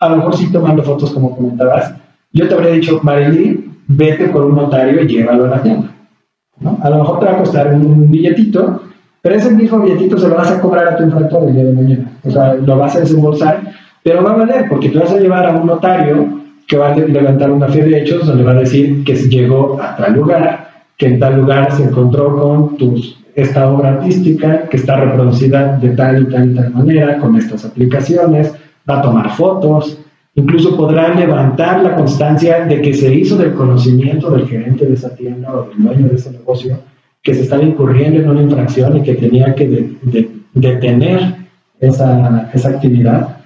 A 0.00 0.10
lo 0.10 0.16
mejor 0.16 0.36
sí 0.36 0.52
tomando 0.52 0.82
fotos 0.82 1.12
como 1.12 1.34
comentabas. 1.34 1.94
Yo 2.32 2.46
te 2.46 2.54
habría 2.54 2.72
dicho, 2.72 3.00
Marily, 3.02 3.70
vete 3.86 4.28
por 4.28 4.44
un 4.44 4.56
notario 4.56 5.02
y 5.02 5.06
llévalo 5.06 5.46
a 5.46 5.48
la 5.48 5.62
tienda. 5.62 5.93
¿No? 6.60 6.78
A 6.82 6.90
lo 6.90 6.98
mejor 6.98 7.20
te 7.20 7.26
va 7.26 7.32
a 7.32 7.38
costar 7.38 7.74
un 7.74 8.10
billetito, 8.10 8.82
pero 9.22 9.36
ese 9.36 9.50
mismo 9.50 9.80
billetito 9.80 10.18
se 10.18 10.28
lo 10.28 10.34
vas 10.34 10.50
a 10.50 10.60
cobrar 10.60 10.88
a 10.88 10.96
tu 10.96 11.04
infractor 11.04 11.48
el 11.48 11.54
día 11.54 11.64
de 11.64 11.72
mañana. 11.72 12.12
O 12.24 12.30
sea, 12.30 12.54
lo 12.54 12.76
vas 12.76 12.96
a 12.96 13.00
desembolsar, 13.00 13.62
pero 14.02 14.22
va 14.22 14.32
a 14.32 14.36
valer 14.36 14.68
porque 14.68 14.90
te 14.90 14.98
vas 14.98 15.12
a 15.12 15.18
llevar 15.18 15.46
a 15.46 15.52
un 15.52 15.66
notario 15.66 16.42
que 16.66 16.76
va 16.76 16.88
a 16.88 16.96
levantar 16.96 17.50
una 17.50 17.68
fe 17.68 17.82
de 17.82 18.00
hechos 18.00 18.26
donde 18.26 18.44
va 18.44 18.52
a 18.52 18.60
decir 18.60 19.04
que 19.04 19.14
llegó 19.14 19.80
a 19.80 19.96
tal 19.96 20.14
lugar, 20.14 20.68
que 20.96 21.06
en 21.06 21.20
tal 21.20 21.36
lugar 21.36 21.72
se 21.72 21.84
encontró 21.84 22.36
con 22.36 22.76
tus, 22.76 23.18
esta 23.34 23.70
obra 23.70 23.90
artística, 23.90 24.68
que 24.68 24.76
está 24.76 24.96
reproducida 24.96 25.76
de 25.78 25.90
tal 25.90 26.22
y 26.22 26.26
tal 26.26 26.50
y 26.50 26.54
tal 26.54 26.70
manera, 26.72 27.18
con 27.18 27.36
estas 27.36 27.64
aplicaciones, 27.64 28.54
va 28.88 28.98
a 28.98 29.02
tomar 29.02 29.30
fotos, 29.30 29.98
incluso 30.34 30.76
podrá 30.76 31.14
levantar 31.14 31.82
la 31.82 31.94
constancia 31.94 32.64
de 32.64 32.80
que 32.80 32.92
se 32.94 33.14
hizo 33.14 33.36
del 33.36 33.54
conocimiento 33.54 34.30
del 34.30 34.48
gerente 34.48 34.86
de 34.86 34.94
esa 34.94 35.14
tienda 35.14 35.54
o 35.54 35.68
del 35.68 35.82
dueño 35.82 36.08
de 36.08 36.16
ese 36.16 36.30
negocio 36.32 36.78
que 37.22 37.34
se 37.34 37.42
estaba 37.42 37.62
incurriendo 37.62 38.20
en 38.20 38.28
una 38.28 38.42
infracción 38.42 38.96
y 38.96 39.02
que 39.02 39.14
tenía 39.14 39.54
que 39.54 39.96
detener 40.52 41.36
esa, 41.80 42.50
esa 42.52 42.68
actividad. 42.68 43.38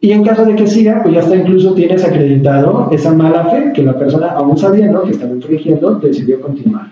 Y 0.00 0.10
en 0.10 0.24
caso 0.24 0.44
de 0.44 0.56
que 0.56 0.66
siga, 0.66 1.00
pues 1.02 1.14
ya 1.14 1.20
está 1.20 1.36
incluso 1.36 1.74
tienes 1.74 2.04
acreditado 2.04 2.88
esa 2.90 3.14
mala 3.14 3.44
fe 3.44 3.72
que 3.72 3.84
la 3.84 3.96
persona, 3.96 4.32
aún 4.32 4.58
sabiendo 4.58 5.04
que 5.04 5.12
estaba 5.12 5.32
infringiendo, 5.32 5.94
decidió 6.00 6.40
continuar. 6.40 6.90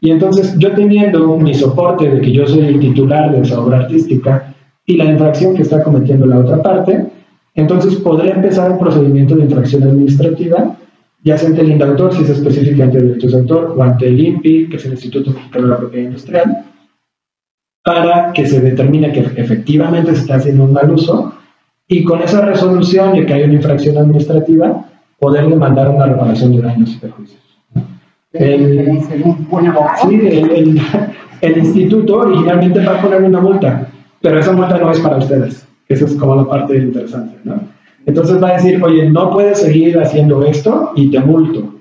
Y 0.00 0.10
entonces 0.10 0.58
yo 0.58 0.74
teniendo 0.74 1.36
mi 1.38 1.54
soporte 1.54 2.10
de 2.10 2.20
que 2.20 2.32
yo 2.32 2.46
soy 2.46 2.66
el 2.66 2.80
titular 2.80 3.30
de 3.30 3.40
esa 3.40 3.60
obra 3.60 3.78
artística 3.78 4.52
y 4.84 4.96
la 4.96 5.04
infracción 5.04 5.54
que 5.54 5.62
está 5.62 5.82
cometiendo 5.82 6.26
la 6.26 6.40
otra 6.40 6.60
parte, 6.60 7.06
entonces 7.54 7.96
podré 7.96 8.30
empezar 8.30 8.70
un 8.72 8.78
procedimiento 8.78 9.36
de 9.36 9.44
infracción 9.44 9.84
administrativa 9.84 10.76
ya 11.24 11.38
sea 11.38 11.48
ante 11.48 11.62
el 11.62 11.72
indautor, 11.72 12.14
si 12.14 12.22
es 12.22 12.30
específico 12.30 12.82
ante 12.82 12.98
el 12.98 13.08
derechos 13.08 13.32
de 13.32 13.38
autor, 13.38 13.74
o 13.76 13.82
ante 13.82 14.06
el 14.06 14.20
INPI, 14.20 14.68
que 14.68 14.76
es 14.76 14.84
el 14.84 14.92
Instituto 14.92 15.30
Mexicano 15.30 15.64
de 15.64 15.70
la 15.70 15.78
Propiedad 15.78 16.04
Industrial, 16.04 16.64
para 17.82 18.32
que 18.32 18.46
se 18.46 18.60
determine 18.60 19.10
que 19.10 19.20
efectivamente 19.40 20.14
se 20.14 20.20
está 20.20 20.36
haciendo 20.36 20.64
un 20.64 20.74
mal 20.74 20.90
uso 20.90 21.34
y 21.88 22.04
con 22.04 22.20
esa 22.22 22.42
resolución 22.42 23.14
de 23.14 23.24
que 23.24 23.32
hay 23.32 23.44
una 23.44 23.54
infracción 23.54 23.96
administrativa, 23.96 24.84
poder 25.18 25.48
demandar 25.48 25.88
una 25.88 26.06
reparación 26.06 26.56
de 26.56 26.62
daños 26.62 26.92
y 26.92 26.98
perjuicios. 26.98 27.40
El, 28.32 29.00
sí, 30.02 30.14
el, 30.14 30.80
el, 31.40 31.58
instituto 31.58 32.16
originalmente 32.18 32.84
va 32.84 32.98
a 32.98 33.02
poner 33.02 33.22
una 33.22 33.40
multa, 33.40 33.88
pero 34.20 34.40
esa 34.40 34.52
multa 34.52 34.76
no 34.76 34.90
es 34.90 35.00
para 35.00 35.18
ustedes. 35.18 35.63
Esa 35.94 36.06
es 36.06 36.14
como 36.16 36.34
la 36.34 36.44
parte 36.44 36.76
interesante. 36.76 37.36
¿no? 37.44 37.60
Entonces 38.06 38.42
va 38.42 38.50
a 38.50 38.56
decir, 38.56 38.82
oye, 38.82 39.08
no 39.08 39.30
puedes 39.30 39.60
seguir 39.60 39.98
haciendo 39.98 40.44
esto 40.44 40.92
y 40.96 41.10
te 41.10 41.20
multo. 41.20 41.74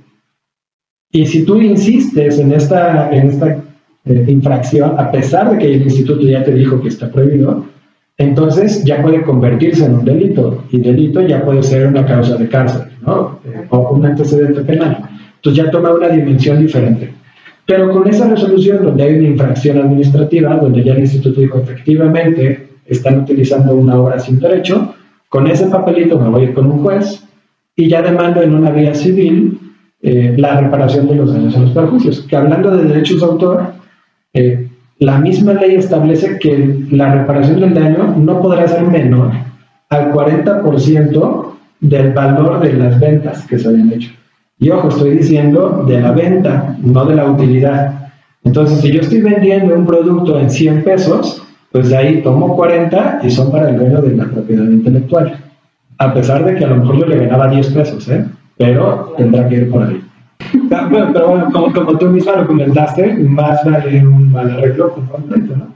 Y 1.12 1.26
si 1.26 1.43
tú 1.43 1.60
insistes 1.62 2.39
en 2.39 2.54
esta, 2.54 3.12
en 3.12 3.30
esta 3.30 3.58
eh, 4.06 4.26
infracción, 4.28 4.99
a 4.99 5.12
pesar 5.12 5.52
de 5.52 5.58
que 5.58 5.73
el 5.73 5.84
instituto 5.84 6.21
ya 6.21 6.43
te 6.43 6.54
dijo 6.54 6.82
que 6.82 6.89
está 6.89 7.12
prohibido, 7.12 7.65
entonces 8.17 8.84
ya 8.84 9.02
puede 9.02 9.23
convertirse 9.23 9.86
en 9.86 9.95
un 9.95 10.06
delito. 10.06 10.63
Y 10.71 10.80
delito 10.80 11.21
ya 11.21 11.43
puede 11.43 11.63
ser 11.63 11.88
una 11.88 12.06
causa 12.06 12.38
de 12.38 12.47
cárcel, 12.47 12.84
¿no? 13.06 13.39
Eh, 13.45 13.65
o 13.69 13.91
un 13.91 14.06
antecedente 14.06 14.62
penal. 14.62 15.10
Entonces 15.36 15.63
ya 15.63 15.71
toma 15.71 15.93
una 15.93 16.10
dimensión 16.10 16.62
diferente. 16.62 17.13
Pero 17.65 17.91
con 17.91 18.08
esa 18.08 18.30
resolución 18.30 18.84
donde 18.84 19.04
hay 19.04 19.15
una 19.17 19.28
infracción 19.30 19.78
administrativa, 19.80 20.58
donde 20.58 20.84
ya 20.84 20.93
el 20.93 20.99
instituto 20.99 21.39
dijo 21.39 21.60
efectivamente 21.60 22.72
están 22.85 23.21
utilizando 23.21 23.75
una 23.75 23.99
obra 23.99 24.19
sin 24.19 24.39
derecho, 24.39 24.95
con 25.29 25.47
ese 25.47 25.67
papelito 25.67 26.19
me 26.19 26.29
voy 26.29 26.41
a 26.41 26.45
ir 26.45 26.53
con 26.53 26.69
un 26.69 26.83
juez 26.83 27.23
y 27.75 27.89
ya 27.89 28.01
demando 28.01 28.41
en 28.41 28.53
una 28.53 28.69
vía 28.69 28.93
civil 28.93 29.59
eh, 30.01 30.35
la 30.37 30.59
reparación 30.59 31.07
de 31.07 31.15
los 31.15 31.33
daños 31.33 31.55
y 31.55 31.59
los 31.59 31.71
perjuicios. 31.71 32.21
Que 32.21 32.35
hablando 32.35 32.75
de 32.75 32.83
derechos 32.83 33.21
de 33.21 33.25
autor, 33.25 33.73
eh, 34.33 34.69
la 34.99 35.17
misma 35.17 35.53
ley 35.53 35.75
establece 35.75 36.37
que 36.39 36.85
la 36.91 37.13
reparación 37.13 37.61
del 37.61 37.73
daño 37.73 38.15
no 38.17 38.41
podrá 38.41 38.67
ser 38.67 38.83
menor 38.83 39.31
al 39.89 40.11
40% 40.11 41.53
del 41.79 42.13
valor 42.13 42.59
de 42.59 42.73
las 42.73 42.99
ventas 42.99 43.45
que 43.47 43.57
se 43.57 43.69
hayan 43.69 43.91
hecho. 43.91 44.11
Y 44.59 44.69
ojo, 44.69 44.89
estoy 44.89 45.17
diciendo 45.17 45.83
de 45.87 45.99
la 45.99 46.11
venta, 46.11 46.77
no 46.81 47.05
de 47.05 47.15
la 47.15 47.25
utilidad. 47.25 48.11
Entonces, 48.43 48.81
si 48.81 48.91
yo 48.91 49.01
estoy 49.01 49.21
vendiendo 49.21 49.75
un 49.75 49.85
producto 49.85 50.39
en 50.39 50.49
100 50.49 50.83
pesos, 50.83 51.43
pues 51.73 51.89
de 51.89 51.97
ahí 51.97 52.21
tomo 52.21 52.55
40 52.55 53.21
y 53.23 53.31
son 53.31 53.51
para 53.51 53.69
el 53.69 53.77
dueño 53.77 53.99
de 53.99 54.15
la 54.15 54.25
propiedad 54.25 54.63
intelectual. 54.63 55.38
A 55.97 56.13
pesar 56.13 56.45
de 56.45 56.55
que 56.55 56.63
a 56.63 56.67
lo 56.67 56.77
mejor 56.77 56.99
yo 56.99 57.05
le 57.07 57.25
ganaba 57.25 57.47
10 57.47 57.67
pesos, 57.73 58.07
¿eh? 58.09 58.25
pero 58.57 59.15
tendrá 59.17 59.49
que 59.49 59.55
ir 59.55 59.71
por 59.71 59.83
ahí. 59.83 60.01
Ah, 60.71 60.88
pero 60.91 61.29
bueno, 61.29 61.51
como, 61.51 61.97
tú 61.97 62.05
misma 62.07 62.36
lo 62.36 62.47
comentaste, 62.47 63.15
más 63.15 63.63
vale 63.65 64.05
un 64.05 64.31
mal 64.31 64.51
arreglo 64.51 64.93
con 64.93 65.07
completo, 65.07 65.55
¿no? 65.55 65.73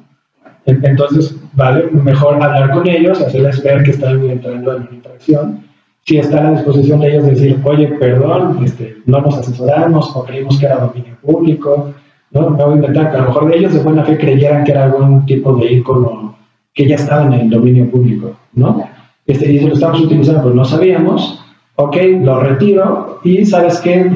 Entonces, 0.66 1.36
vale 1.54 1.90
mejor 1.92 2.36
hablar 2.36 2.72
con 2.72 2.88
ellos, 2.88 3.20
hacerles 3.20 3.64
ver 3.64 3.84
que 3.84 3.92
están 3.92 4.24
entrando 4.30 4.76
en 4.76 4.82
una 4.84 4.92
interacción. 4.92 5.64
Si 6.06 6.20
está 6.20 6.48
a 6.48 6.52
disposición 6.52 7.00
de 7.00 7.10
ellos 7.10 7.26
decir, 7.26 7.60
oye, 7.64 7.88
perdón, 8.00 8.60
este, 8.64 8.98
no 9.06 9.22
nos 9.22 9.38
asesoramos 9.38 10.16
o 10.16 10.26
creímos 10.26 10.60
que 10.60 10.66
era 10.66 10.78
dominio 10.78 11.16
público, 11.24 11.94
¿no? 12.32 12.50
Me 12.50 12.64
voy 12.64 12.74
a 12.74 12.76
inventar 12.76 13.12
que 13.12 13.18
a 13.18 13.22
lo 13.22 13.28
mejor 13.28 13.50
de 13.50 13.58
ellos 13.58 13.74
de 13.74 13.80
buena 13.80 14.04
fe 14.04 14.18
creyeran 14.18 14.64
que 14.64 14.72
era 14.72 14.86
algún 14.86 15.26
tipo 15.26 15.56
de 15.56 15.74
icono 15.74 16.36
que 16.74 16.88
ya 16.88 16.96
estaba 16.96 17.26
en 17.26 17.34
el 17.34 17.50
dominio 17.50 17.90
público, 17.90 18.36
¿no? 18.54 18.84
Este, 19.26 19.52
y 19.52 19.60
lo 19.60 19.74
estamos 19.74 20.02
utilizando, 20.02 20.44
pues 20.44 20.56
no 20.56 20.64
sabíamos, 20.64 21.44
ok, 21.76 21.98
lo 22.22 22.40
retiro 22.40 23.20
y 23.24 23.46
¿sabes 23.46 23.80
qué? 23.80 24.10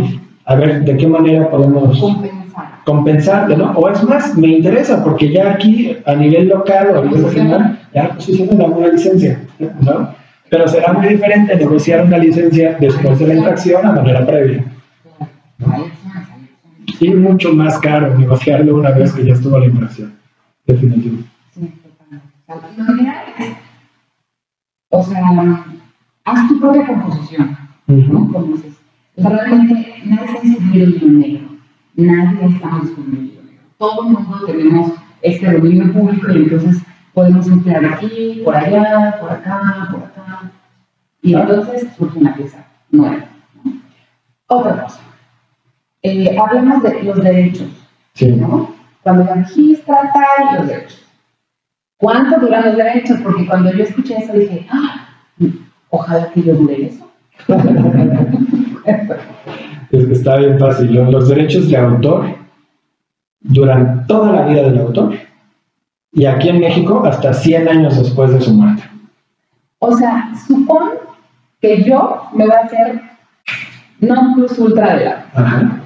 A 0.46 0.56
ver, 0.56 0.84
¿de 0.86 0.98
qué 0.98 1.08
manera 1.08 1.50
podemos 1.50 2.00
compensar. 2.00 2.84
compensarte, 2.86 3.58
¿no? 3.58 3.72
O 3.72 3.90
es 3.90 4.04
más, 4.04 4.38
me 4.38 4.48
interesa 4.50 5.04
porque 5.04 5.32
ya 5.32 5.52
aquí 5.52 5.98
a 6.06 6.16
nivel 6.16 6.50
local 6.50 6.92
o 6.96 7.00
a 7.00 7.06
nivel 7.06 7.24
nacional 7.24 7.80
ya 7.94 8.10
posicionan 8.10 8.74
una 8.74 8.88
licencia, 8.88 9.42
¿no? 9.60 10.14
Pero 10.50 10.68
será 10.68 10.94
muy 10.94 11.08
diferente 11.08 11.56
negociar 11.56 12.06
una 12.06 12.18
licencia 12.18 12.78
después 12.80 13.18
de 13.20 13.28
la 13.28 13.36
infracción 13.36 13.86
a 13.86 13.92
manera 13.94 14.26
previa 14.26 14.66
y 17.02 17.10
mucho 17.16 17.52
más 17.54 17.80
caro 17.80 18.16
negociarlo 18.16 18.76
una 18.76 18.92
vez 18.92 19.12
que 19.14 19.26
ya 19.26 19.34
estuvo 19.34 19.58
la 19.58 19.66
infracción. 19.66 20.14
Definitivo. 20.68 21.24
Sí, 21.52 21.74
o 24.90 25.04
sea, 25.04 25.66
haz 26.26 26.48
tu 26.48 26.60
propia 26.60 26.86
composición. 26.86 27.58
¿no? 27.88 28.32
Como 28.32 28.56
dices, 28.56 28.76
realmente 29.18 30.04
nadie 30.06 30.26
está 30.26 30.48
inscribido 30.48 31.08
en 31.08 31.20
negro. 31.20 31.48
Nadie 31.96 32.46
está 32.46 32.70
inscribido 32.84 33.40
en 33.40 33.46
negro. 33.48 33.64
Todo 33.80 34.04
el 34.04 34.10
mundo 34.14 34.46
tenemos 34.46 34.92
este 35.24 35.52
dominio 35.54 35.92
público 35.92 36.32
y 36.32 36.38
entonces 36.38 36.84
podemos 37.16 37.48
entrar 37.48 37.84
aquí, 37.84 38.42
por 38.46 38.56
allá, 38.56 39.18
por 39.20 39.32
acá, 39.32 39.88
por 39.92 40.04
acá. 40.04 40.52
Y 41.24 41.34
entonces 41.34 41.88
surge 41.98 42.20
una 42.20 42.36
pieza 42.36 42.64
nueva. 42.92 43.26
Otra 44.48 44.84
cosa 44.84 45.11
eh, 46.04 46.38
hablemos 46.38 46.84
de 46.84 47.04
los 47.04 47.22
derechos, 47.24 47.68
¿no? 48.22 48.74
Cuando 49.04 49.24
la 49.26 49.36
registra 49.36 50.12
tal, 50.14 50.58
los 50.58 50.68
derechos. 50.68 51.02
¿Cuánto 51.98 52.40
duran 52.40 52.66
los 52.66 52.78
derechos? 52.78 53.20
Porque 53.24 53.46
cuando 53.46 53.72
yo 53.74 53.84
escuché 53.84 54.18
eso 54.18 54.34
dije, 54.34 54.68
¡Ah! 54.72 55.08
ojalá 55.90 56.32
que 56.32 56.42
yo 56.42 56.56
dure 56.56 56.88
eso. 56.88 57.08
Está 59.92 60.38
bien 60.38 60.58
fácil. 60.58 60.94
Los 60.94 61.30
derechos 61.30 61.70
de 61.70 61.78
autor 61.78 62.36
duran 63.42 64.08
toda 64.08 64.32
la 64.32 64.46
vida 64.48 64.64
del 64.64 64.80
autor 64.80 65.14
y 66.14 66.26
aquí 66.26 66.50
en 66.50 66.60
México 66.60 67.04
hasta 67.06 67.34
100 67.34 67.68
años 67.68 67.98
después 67.98 68.34
de 68.34 68.42
su 68.42 68.54
muerte. 68.54 68.84
O 69.80 69.96
sea, 69.96 70.32
supón 70.48 70.92
que 71.62 71.84
yo 71.84 72.24
me 72.34 72.46
voy 72.46 72.56
a 72.56 72.66
hacer 72.66 73.02
non 74.00 74.34
plus 74.34 74.58
ultra 74.58 74.96
de 74.96 75.06
la. 75.06 75.81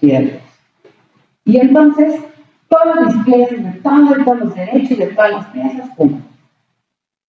Y 0.00 1.56
entonces, 1.56 2.20
todos 2.68 2.96
los 2.96 3.14
displays 3.14 3.50
de 3.50 3.80
todos 3.82 4.16
los 4.26 4.54
derechos 4.54 4.98
de 4.98 5.06
todas 5.06 5.32
las 5.32 5.46
piezas, 5.46 5.88
¿cómo? 5.96 6.20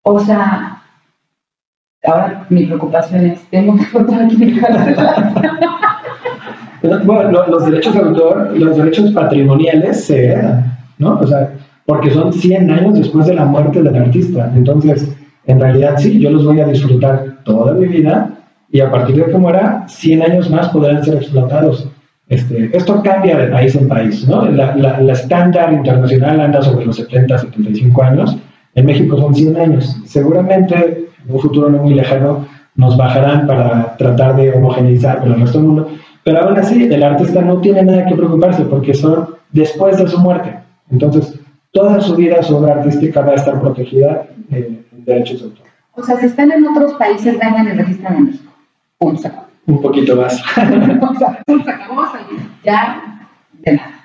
O 0.02 0.20
sea, 0.20 0.82
ahora 2.04 2.46
mi 2.48 2.66
preocupación 2.66 3.26
es, 3.26 3.42
tengo 3.50 3.76
que 3.76 3.90
contar 3.90 4.22
aquí 4.22 4.36
mi 4.36 4.60
Bueno, 7.04 7.46
los 7.48 7.66
derechos 7.66 7.94
de 7.94 8.00
autor, 8.00 8.56
los 8.58 8.76
derechos 8.76 9.10
patrimoniales 9.12 10.04
se 10.04 10.26
heredan, 10.26 10.78
¿no? 10.98 11.18
O 11.18 11.26
sea, 11.26 11.52
porque 11.84 12.10
son 12.10 12.32
100 12.32 12.70
años 12.70 12.94
después 12.94 13.26
de 13.26 13.34
la 13.34 13.44
muerte 13.44 13.82
del 13.82 13.96
artista. 13.96 14.52
Entonces, 14.54 15.16
en 15.46 15.60
realidad 15.60 15.96
sí, 15.98 16.18
yo 16.20 16.30
los 16.30 16.44
voy 16.44 16.60
a 16.60 16.66
disfrutar 16.66 17.38
toda 17.44 17.74
mi 17.74 17.86
vida 17.86 18.30
y 18.70 18.80
a 18.80 18.90
partir 18.90 19.16
de 19.16 19.26
que 19.26 19.38
muera, 19.38 19.84
100 19.88 20.22
años 20.22 20.50
más 20.50 20.68
podrán 20.68 21.04
ser 21.04 21.14
explotados. 21.16 21.88
Este, 22.28 22.76
esto 22.76 23.02
cambia 23.02 23.36
de 23.36 23.46
país 23.48 23.74
en 23.76 23.88
país, 23.88 24.26
¿no? 24.26 24.46
La, 24.46 25.00
estándar 25.12 25.72
internacional 25.72 26.40
anda 26.40 26.60
sobre 26.60 26.86
los 26.86 26.96
70, 26.96 27.38
75 27.38 28.02
años. 28.02 28.36
En 28.74 28.86
México 28.86 29.16
son 29.16 29.34
100 29.34 29.56
años. 29.56 29.96
Seguramente 30.04 30.74
en 30.74 31.34
un 31.34 31.40
futuro 31.40 31.68
no 31.68 31.78
muy 31.82 31.94
lejano 31.94 32.46
nos 32.74 32.96
bajarán 32.96 33.46
para 33.46 33.96
tratar 33.96 34.36
de 34.36 34.52
homogeneizar 34.52 35.20
con 35.20 35.32
el 35.32 35.40
resto 35.40 35.58
del 35.58 35.66
mundo. 35.68 35.88
Pero 36.24 36.42
aún 36.42 36.58
así, 36.58 36.84
el 36.84 37.02
artista 37.02 37.40
no 37.40 37.60
tiene 37.60 37.84
nada 37.84 38.04
que 38.06 38.16
preocuparse 38.16 38.64
porque 38.64 38.92
son 38.92 39.28
después 39.52 39.96
de 39.96 40.08
su 40.08 40.18
muerte. 40.18 40.58
Entonces, 40.90 41.38
toda 41.70 42.00
su 42.00 42.16
vida, 42.16 42.42
su 42.42 42.56
obra 42.56 42.74
artística 42.74 43.20
va 43.20 43.32
a 43.32 43.36
estar 43.36 43.60
protegida 43.60 44.26
en 44.50 44.84
derechos 44.90 45.40
de 45.40 45.44
autor. 45.46 45.66
O 45.94 46.02
sea, 46.02 46.18
si 46.18 46.26
están 46.26 46.50
en 46.50 46.66
otros 46.66 46.94
países, 46.94 47.38
vengan 47.38 47.68
el 47.68 47.78
registro 47.78 48.10
de 48.10 48.20
México. 48.20 48.52
Un 48.98 49.16
saco. 49.16 49.45
Un 49.66 49.82
poquito 49.82 50.16
más. 50.16 50.40
o 51.02 51.14
sea, 51.14 51.42
ya 52.64 53.02
de 53.62 53.72
nada. 53.72 53.96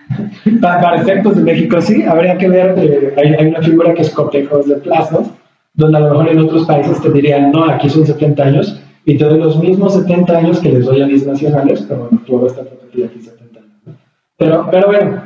Para, 0.62 1.02
efectos 1.02 1.36
de 1.36 1.44
México, 1.44 1.80
sí, 1.82 2.04
habría 2.04 2.38
que 2.38 2.50
ver, 2.50 2.76
eh, 2.78 3.16
hay, 3.18 3.48
una 3.48 3.62
figura 3.62 3.94
que 3.94 4.02
es 4.02 4.10
cotejos 4.10 4.68
de 4.68 4.76
plazos, 4.76 5.28
donde 5.74 5.98
a 5.98 6.02
lo 6.02 6.10
mejor 6.10 6.30
en 6.30 6.40
otros 6.40 6.66
países 6.66 7.02
te 7.02 7.10
dirían, 7.12 7.52
no, 7.52 7.66
aquí 7.66 7.90
son 7.90 8.06
70 8.06 8.44
años, 8.44 8.82
y 9.06 9.18
te 9.18 9.24
doy 9.24 9.40
los 9.40 9.62
mismos 9.62 9.94
70 9.94 10.38
años 10.38 10.60
que 10.60 10.70
les 10.70 10.86
doy 10.86 11.02
a 11.02 11.08
mis 11.08 11.26
nacionales, 11.26 11.86
pero 11.88 12.02
bueno, 12.02 12.22
tú 12.26 12.46
está 12.46 12.64
protegida 12.64 13.08
aquí 13.08 13.20
70 13.20 13.60
años. 13.60 14.00
Pero, 14.38 14.68
pero 14.70 14.88
bueno, 14.88 15.24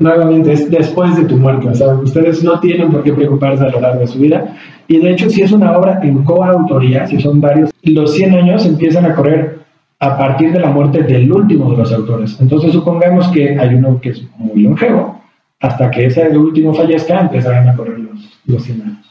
nuevamente, 0.00 0.52
es 0.52 0.70
después 0.70 1.16
de 1.16 1.24
tu 1.24 1.36
muerte, 1.36 1.68
o 1.68 1.74
sea, 1.74 1.94
ustedes 1.94 2.44
no 2.44 2.60
tienen 2.60 2.90
por 2.90 3.02
qué 3.02 3.12
preocuparse 3.12 3.64
a 3.64 3.70
lo 3.70 3.80
largo 3.80 4.00
de 4.00 4.06
su 4.06 4.18
vida, 4.18 4.54
y 4.88 4.98
de 4.98 5.12
hecho, 5.12 5.30
si 5.30 5.42
es 5.42 5.52
una 5.52 5.76
obra 5.76 6.00
en 6.02 6.22
coautoría, 6.24 7.06
si 7.06 7.20
son 7.20 7.40
varios, 7.40 7.70
los 7.82 8.14
100 8.14 8.34
años 8.34 8.66
empiezan 8.66 9.06
a 9.06 9.14
correr 9.14 9.65
a 9.98 10.18
partir 10.18 10.52
de 10.52 10.60
la 10.60 10.70
muerte 10.70 11.02
del 11.02 11.32
último 11.32 11.70
de 11.70 11.78
los 11.78 11.92
autores. 11.92 12.36
Entonces, 12.40 12.72
supongamos 12.72 13.28
que 13.28 13.58
hay 13.58 13.74
uno 13.74 14.00
que 14.00 14.10
es 14.10 14.22
muy 14.36 14.62
longevo, 14.62 15.20
hasta 15.60 15.90
que 15.90 16.06
ese 16.06 16.36
último 16.36 16.74
fallezca, 16.74 17.20
empezarán 17.20 17.68
a 17.68 17.74
correr 17.74 17.98
los, 17.98 18.38
los 18.46 18.62
100 18.62 18.82
años. 18.82 19.06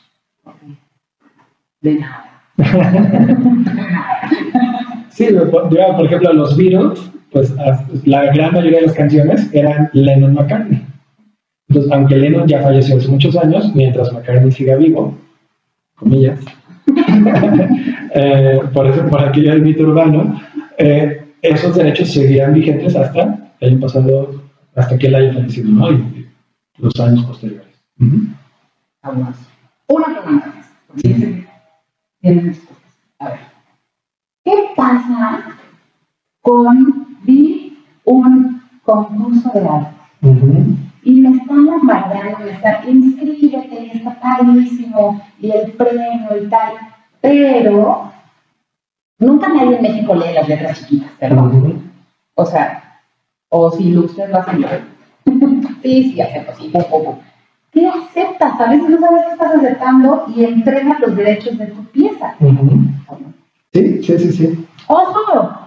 De 1.82 1.96
nada. 1.96 2.22
sí, 5.10 5.28
por 5.52 6.06
ejemplo, 6.06 6.34
los 6.34 6.56
Beatles, 6.56 7.12
pues 7.32 7.54
la 8.06 8.34
gran 8.34 8.54
mayoría 8.54 8.80
de 8.80 8.88
las 8.88 8.96
canciones 8.96 9.50
eran 9.54 9.90
Lennon-McCartney. 9.94 10.86
Entonces, 11.68 11.92
aunque 11.92 12.16
Lennon 12.16 12.48
ya 12.48 12.62
falleció 12.62 12.98
hace 12.98 13.08
muchos 13.08 13.36
años, 13.36 13.74
mientras 13.76 14.14
McCartney 14.14 14.52
siga 14.52 14.76
vivo, 14.76 15.18
comillas, 15.96 16.40
eh, 18.16 18.60
por, 18.74 18.88
eso, 18.88 19.06
por 19.08 19.24
aquí 19.24 19.48
el 19.48 19.64
mito 19.64 19.84
urbano, 19.84 20.40
eh, 20.78 21.34
esos 21.42 21.76
derechos 21.76 22.12
seguirán 22.12 22.54
vigentes 22.54 22.96
hasta 22.96 23.54
el 23.60 23.70
año 23.70 23.80
pasado, 23.80 24.44
hasta 24.76 24.98
que 24.98 25.08
él 25.08 25.16
haya 25.16 25.34
fallecido, 25.34 25.70
¿no? 25.70 25.92
Y, 25.92 26.28
los 26.78 27.00
años 27.00 27.26
posteriores. 27.26 27.68
Una 27.98 28.38
pregunta 29.08 29.08
más. 29.08 29.38
A 33.20 33.30
ver, 33.30 33.40
¿qué 34.44 34.52
pasa 34.76 35.58
con 36.42 37.18
vi 37.24 37.78
un 38.04 38.62
concurso 38.84 39.52
de 39.54 39.68
arte? 39.68 39.96
Y 41.04 41.22
me 41.22 41.38
están 41.38 41.66
bombardeando, 41.66 42.40
me 42.40 42.52
están, 42.52 42.90
inscríbete, 42.90 43.98
está 43.98 44.20
padrísimo, 44.20 45.22
y 45.40 45.52
el 45.52 45.72
premio 45.74 46.44
y 46.44 46.50
tal. 46.50 46.74
Pero 47.22 48.12
nunca 49.26 49.50
nadie 49.50 49.78
en 49.78 49.82
México 49.82 50.16
lee 50.16 50.34
las 50.34 50.48
letras 50.48 50.80
chiquitas, 50.80 51.12
perdón. 51.20 51.92
O 52.36 52.46
sea, 52.46 53.00
o 53.50 53.72
si 53.72 53.98
ustedes 53.98 54.30
lo 54.30 54.38
hacen, 54.38 54.66
sí, 55.82 56.12
sí, 56.12 56.22
acepto, 56.22 56.54
sí, 56.60 56.70
poco, 56.70 57.20
¿qué 57.72 57.88
aceptas? 57.88 58.60
A 58.60 58.70
veces 58.70 58.90
no 58.90 59.00
sabes 59.00 59.24
qué 59.26 59.32
estás 59.34 59.56
aceptando 59.56 60.26
y 60.36 60.44
entregas 60.44 61.00
los 61.00 61.16
derechos 61.16 61.58
de 61.58 61.68
tu 61.68 61.84
pieza. 61.86 62.36
Sí, 63.74 64.04
sí, 64.04 64.20
sí, 64.20 64.32
sí. 64.32 64.66
¡Ojo! 64.88 65.66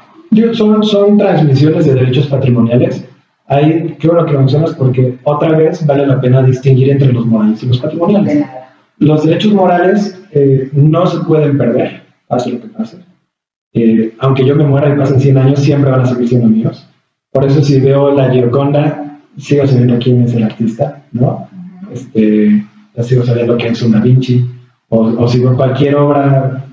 son, 0.52 0.82
son 0.82 1.18
transmisiones 1.18 1.86
de 1.86 1.94
derechos 1.94 2.26
patrimoniales. 2.26 3.04
Hay, 3.46 3.96
qué 3.98 4.08
bueno 4.08 4.26
que 4.26 4.32
lo 4.32 4.40
mencionas 4.40 4.74
porque 4.74 5.18
otra 5.24 5.56
vez 5.56 5.84
vale 5.86 6.06
la 6.06 6.20
pena 6.20 6.42
distinguir 6.42 6.90
entre 6.90 7.12
los 7.12 7.24
morales 7.26 7.62
y 7.62 7.66
los 7.66 7.78
patrimoniales. 7.78 8.46
Los 8.98 9.24
derechos 9.24 9.52
morales 9.52 10.20
eh, 10.32 10.68
no 10.72 11.06
se 11.06 11.20
pueden 11.20 11.56
perder, 11.56 12.02
pase 12.26 12.52
lo 12.52 12.60
que 12.60 12.68
pase. 12.68 13.07
Eh, 13.74 14.14
aunque 14.18 14.44
yo 14.44 14.56
me 14.56 14.64
muera 14.64 14.92
y 14.92 14.98
pasen 14.98 15.20
100 15.20 15.38
años, 15.38 15.60
siempre 15.60 15.90
van 15.90 16.00
a 16.00 16.06
seguir 16.06 16.28
siendo 16.28 16.48
míos. 16.48 16.88
Por 17.32 17.44
eso 17.44 17.62
si 17.62 17.80
veo 17.80 18.14
la 18.14 18.30
Gioconda, 18.30 19.20
sigo 19.36 19.66
sabiendo 19.66 19.98
quién 19.98 20.22
es 20.22 20.34
el 20.34 20.44
artista, 20.44 21.02
¿no? 21.12 21.48
este, 21.92 22.64
ya 22.96 23.02
sigo 23.02 23.24
sabiendo 23.24 23.56
quién 23.56 23.72
es 23.72 23.82
un 23.82 23.92
Da 23.92 24.00
Vinci, 24.00 24.44
o, 24.88 25.00
o 25.00 25.28
si 25.28 25.40
veo 25.40 25.56
cualquier 25.56 25.96
obra 25.96 26.64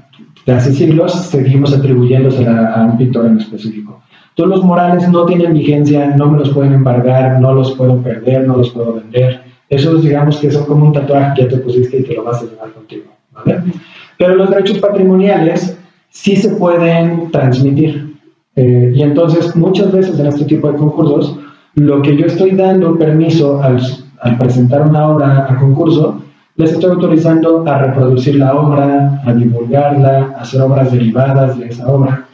de 0.46 0.54
hace 0.54 0.72
siglos, 0.72 1.14
seguimos 1.14 1.74
atribuyéndosela 1.74 2.74
a 2.74 2.86
un 2.86 2.98
pintor 2.98 3.26
en 3.26 3.38
específico. 3.38 4.02
Todos 4.36 4.50
los 4.50 4.64
morales 4.64 5.08
no 5.10 5.26
tienen 5.26 5.54
vigencia, 5.54 6.14
no 6.16 6.30
me 6.30 6.40
los 6.40 6.50
pueden 6.50 6.74
embargar, 6.74 7.40
no 7.40 7.54
los 7.54 7.72
puedo 7.74 8.02
perder, 8.02 8.46
no 8.46 8.58
los 8.58 8.70
puedo 8.72 8.96
vender. 8.96 9.42
Eso 9.70 9.96
digamos 9.96 10.38
que 10.38 10.52
son 10.52 10.66
como 10.66 10.86
un 10.86 10.94
tatuaje 10.94 11.34
que 11.36 11.42
ya 11.44 11.50
te 11.50 11.58
pusiste 11.58 12.00
y 12.00 12.04
te 12.04 12.16
lo 12.16 12.26
vas 12.26 12.42
a 12.42 12.46
llevar 12.46 12.72
contigo. 12.72 13.06
¿vale? 13.32 13.64
Pero 14.18 14.36
los 14.36 14.50
derechos 14.50 14.80
patrimoniales 14.80 15.78
sí 16.10 16.36
se 16.36 16.50
pueden 16.56 17.32
transmitir. 17.32 18.16
Eh, 18.56 18.94
y 18.96 19.02
entonces 19.02 19.56
muchas 19.56 19.92
veces 19.92 20.20
en 20.20 20.28
este 20.28 20.46
tipo 20.46 20.72
de 20.72 20.78
concursos, 20.78 21.38
lo 21.76 22.02
que 22.02 22.16
yo 22.16 22.26
estoy 22.26 22.52
dando 22.52 22.98
permiso 22.98 23.62
al, 23.62 23.82
al 24.22 24.38
presentar 24.38 24.88
una 24.88 25.10
obra 25.10 25.48
a 25.50 25.58
concurso, 25.58 26.22
les 26.58 26.72
estoy 26.72 26.92
autorizando 26.92 27.68
a 27.68 27.80
reproducir 27.80 28.36
la 28.36 28.56
obra, 28.56 29.22
a 29.26 29.34
divulgarla, 29.34 30.36
a 30.38 30.42
hacer 30.42 30.62
obras 30.62 30.92
derivadas 30.92 31.60
de 31.60 31.68
esa 31.68 31.86
obra. 31.88 32.26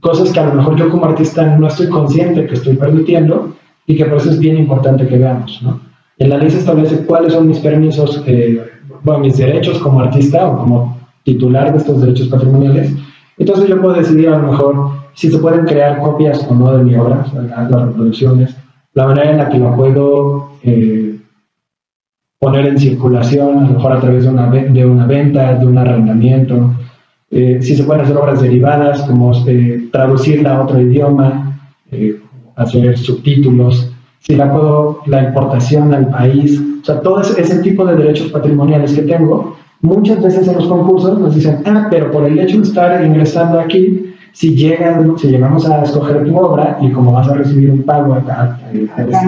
Cosas 0.00 0.32
que 0.32 0.40
a 0.40 0.46
lo 0.46 0.54
mejor 0.54 0.76
yo 0.76 0.88
como 0.88 1.04
artista 1.04 1.56
no 1.56 1.66
estoy 1.66 1.88
consciente 1.88 2.46
que 2.46 2.54
estoy 2.54 2.76
permitiendo 2.76 3.54
y 3.86 3.96
que 3.96 4.06
por 4.06 4.18
eso 4.18 4.30
es 4.30 4.38
bien 4.38 4.56
importante 4.56 5.06
que 5.06 5.18
veamos. 5.18 5.60
¿no? 5.62 5.80
En 6.18 6.30
la 6.30 6.38
ley 6.38 6.50
se 6.50 6.58
establece 6.58 7.04
cuáles 7.04 7.32
son 7.32 7.46
mis 7.46 7.58
permisos, 7.58 8.22
eh, 8.26 8.62
mis 9.20 9.36
derechos 9.36 9.78
como 9.78 10.00
artista 10.00 10.48
o 10.48 10.58
como 10.58 10.98
titular 11.24 11.72
de 11.72 11.78
estos 11.78 12.00
derechos 12.00 12.28
patrimoniales. 12.28 12.94
Entonces 13.38 13.68
yo 13.68 13.80
puedo 13.80 13.94
decidir 13.94 14.28
a 14.28 14.38
lo 14.38 14.50
mejor 14.50 14.90
si 15.14 15.30
se 15.30 15.38
pueden 15.38 15.64
crear 15.66 16.00
copias 16.00 16.46
o 16.48 16.54
no 16.54 16.76
de 16.76 16.84
mi 16.84 16.94
obra, 16.96 17.26
las 17.32 17.70
reproducciones, 17.70 18.56
la 18.94 19.06
manera 19.06 19.30
en 19.30 19.38
la 19.38 19.48
que 19.48 19.58
lo 19.58 19.74
puedo 19.76 20.50
eh, 20.62 21.18
poner 22.38 22.66
en 22.66 22.78
circulación, 22.78 23.58
a 23.58 23.68
lo 23.68 23.74
mejor 23.74 23.92
a 23.92 24.00
través 24.00 24.24
de 24.24 24.30
una, 24.30 24.50
de 24.50 24.86
una 24.86 25.06
venta, 25.06 25.54
de 25.54 25.66
un 25.66 25.78
arrendamiento, 25.78 26.74
eh, 27.30 27.58
si 27.60 27.76
se 27.76 27.84
pueden 27.84 28.02
hacer 28.02 28.16
obras 28.16 28.40
derivadas, 28.40 29.02
como 29.02 29.32
traducirla 29.92 30.56
a 30.56 30.62
otro 30.62 30.80
idioma, 30.80 31.60
hacer 32.56 32.98
subtítulos, 32.98 33.92
si 34.20 34.36
la 34.36 34.52
puedo, 34.52 35.00
la 35.06 35.22
importación 35.22 35.94
al 35.94 36.08
país, 36.10 36.60
o 36.82 36.84
sea, 36.84 37.00
todo 37.00 37.20
ese, 37.20 37.60
tipo 37.60 37.84
de 37.86 37.96
derechos 37.96 38.30
patrimoniales 38.30 38.92
que 38.92 39.02
tengo, 39.02 39.56
muchas 39.80 40.22
veces 40.22 40.48
en 40.48 40.56
los 40.56 40.66
concursos 40.66 41.18
nos 41.18 41.34
dicen, 41.34 41.62
ah, 41.66 41.88
pero 41.90 42.10
por 42.10 42.24
el 42.24 42.38
hecho 42.38 42.58
de 42.58 42.64
estar 42.64 43.04
ingresando 43.04 43.60
aquí, 43.60 44.14
si 44.32 44.54
llegan, 44.54 45.16
si 45.18 45.28
llegamos 45.28 45.68
a 45.68 45.82
escoger 45.82 46.24
tu 46.24 46.36
obra 46.36 46.78
y 46.80 46.90
como 46.90 47.12
vas 47.12 47.28
a 47.28 47.34
recibir 47.34 47.70
un 47.70 47.82
pago 47.82 48.14
acá, 48.14 48.58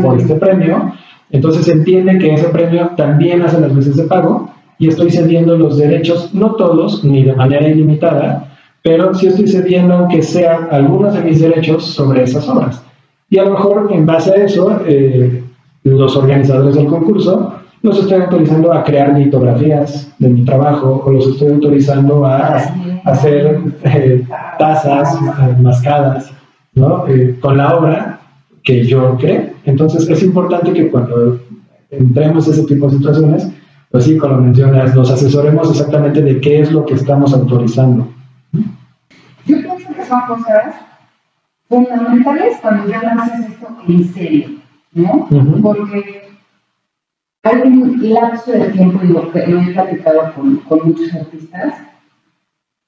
por 0.03 0.18
este 0.18 0.34
premio, 0.36 0.92
entonces 1.30 1.68
entiende 1.68 2.18
que 2.18 2.34
ese 2.34 2.48
premio 2.48 2.90
también 2.96 3.42
hace 3.42 3.61
las 3.61 3.74
veces 3.74 3.96
de 3.96 4.05
pago 4.05 4.51
y 4.78 4.88
estoy 4.88 5.11
cediendo 5.11 5.57
los 5.57 5.78
derechos, 5.78 6.34
no 6.34 6.53
todos, 6.55 7.05
ni 7.05 7.22
de 7.22 7.34
manera 7.34 7.68
ilimitada, 7.68 8.48
pero 8.82 9.14
sí 9.14 9.26
estoy 9.26 9.46
cediendo 9.46 9.94
aunque 9.94 10.22
sea 10.22 10.68
algunos 10.70 11.14
de 11.14 11.20
mis 11.22 11.40
derechos 11.40 11.84
sobre 11.84 12.22
esas 12.22 12.48
obras. 12.48 12.82
Y 13.28 13.38
a 13.38 13.44
lo 13.44 13.53
mejor 13.53 13.88
en 13.92 14.07
base 14.07 14.32
a 14.32 14.44
eso, 14.44 14.80
eh, 14.86 15.42
los 15.84 16.16
organizadores 16.16 16.74
del 16.74 16.86
concurso 16.86 17.59
los 17.82 17.98
estoy 17.98 18.20
autorizando 18.20 18.72
a 18.72 18.84
crear 18.84 19.16
litografías 19.16 20.12
de 20.18 20.28
mi 20.28 20.44
trabajo 20.44 21.02
o 21.04 21.12
los 21.12 21.28
estoy 21.28 21.52
autorizando 21.52 22.26
a, 22.26 22.56
hacer 23.04 23.60
eh, 23.84 24.22
tazas 24.58 25.14
eh, 25.14 25.56
mascadas 25.62 26.30
¿no? 26.74 27.04
con 27.40 27.56
la 27.56 27.74
obra 27.74 28.20
que 28.62 28.84
yo 28.84 29.16
creé. 29.16 29.54
Entonces 29.64 30.08
es 30.08 30.22
importante 30.22 30.72
que 30.72 30.90
cuando 30.90 31.40
entremos 31.90 32.46
a 32.46 32.50
ese 32.50 32.64
tipo 32.64 32.88
de 32.88 32.98
situaciones, 32.98 33.50
pues 33.90 34.04
sí, 34.04 34.16
como 34.18 34.36
mencionas, 34.36 34.94
nos 34.94 35.10
asesoremos 35.10 35.70
exactamente 35.70 36.22
de 36.22 36.40
qué 36.40 36.60
es 36.60 36.70
lo 36.70 36.84
que 36.84 36.94
estamos 36.94 37.32
autorizando. 37.32 38.08
Yo 38.52 39.56
pienso 39.56 39.88
que 39.94 40.04
son 40.04 40.20
cosas 40.28 40.74
fundamentales 41.68 42.58
cuando 42.60 42.88
ya 42.88 43.00
haces 43.00 43.50
esto 43.50 43.66
en 43.88 44.04
serio, 44.12 44.48
¿no? 44.92 45.26
Porque 45.62 46.19
hay 47.43 47.61
un 47.62 48.12
lapso 48.12 48.53
de 48.53 48.68
tiempo, 48.70 49.01
lo 49.03 49.32
que 49.32 49.38
he 49.41 49.72
platicado 49.72 50.34
con, 50.34 50.57
con 50.59 50.88
muchos 50.88 51.14
artistas, 51.14 51.74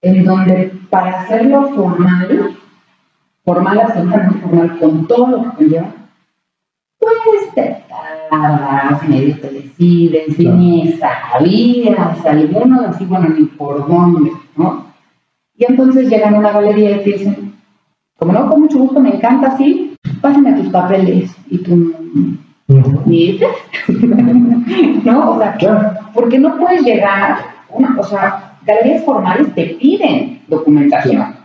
en 0.03 0.25
donde 0.25 0.73
para 0.91 1.21
hacerlo 1.21 1.71
formal, 1.71 2.57
formal, 3.45 3.81
absolutamente 3.81 4.41
formal, 4.41 4.79
con 4.79 5.07
todo 5.07 5.27
lo 5.29 5.43
que 5.43 5.57
conlleva, 5.57 5.93
pues 6.99 7.55
te 7.55 7.85
tardas, 7.89 9.09
medio 9.09 9.41
te 9.41 9.51
decides, 9.51 10.39
ni 10.39 10.93
sabías 10.93 12.25
alguno, 12.27 12.83
así, 12.89 13.05
bueno, 13.07 13.29
ni 13.31 13.45
por 13.45 13.87
dónde, 13.89 14.33
¿no? 14.57 14.87
Y 15.57 15.65
entonces 15.67 16.09
llegan 16.09 16.35
a 16.35 16.39
una 16.39 16.53
galería 16.53 16.97
y 16.97 17.05
te 17.05 17.11
dicen, 17.11 17.55
como 18.19 18.33
no, 18.33 18.49
con 18.49 18.61
mucho 18.61 18.79
gusto, 18.79 19.01
me 19.01 19.17
encanta 19.17 19.49
así, 19.49 19.97
pásame 20.21 20.53
tus 20.55 20.71
papeles 20.71 21.35
y 21.49 21.59
¿Y 22.69 23.41
¿No? 25.05 25.33
O 25.33 25.39
sea, 25.39 26.01
porque 26.15 26.39
no 26.39 26.57
puedes 26.57 26.83
llegar, 26.83 27.39
una, 27.71 27.97
o 27.99 28.03
sea, 28.05 28.59
galerías 28.65 29.05
formales 29.05 29.55
te 29.55 29.75
piden 29.81 30.43
documentación, 30.49 31.37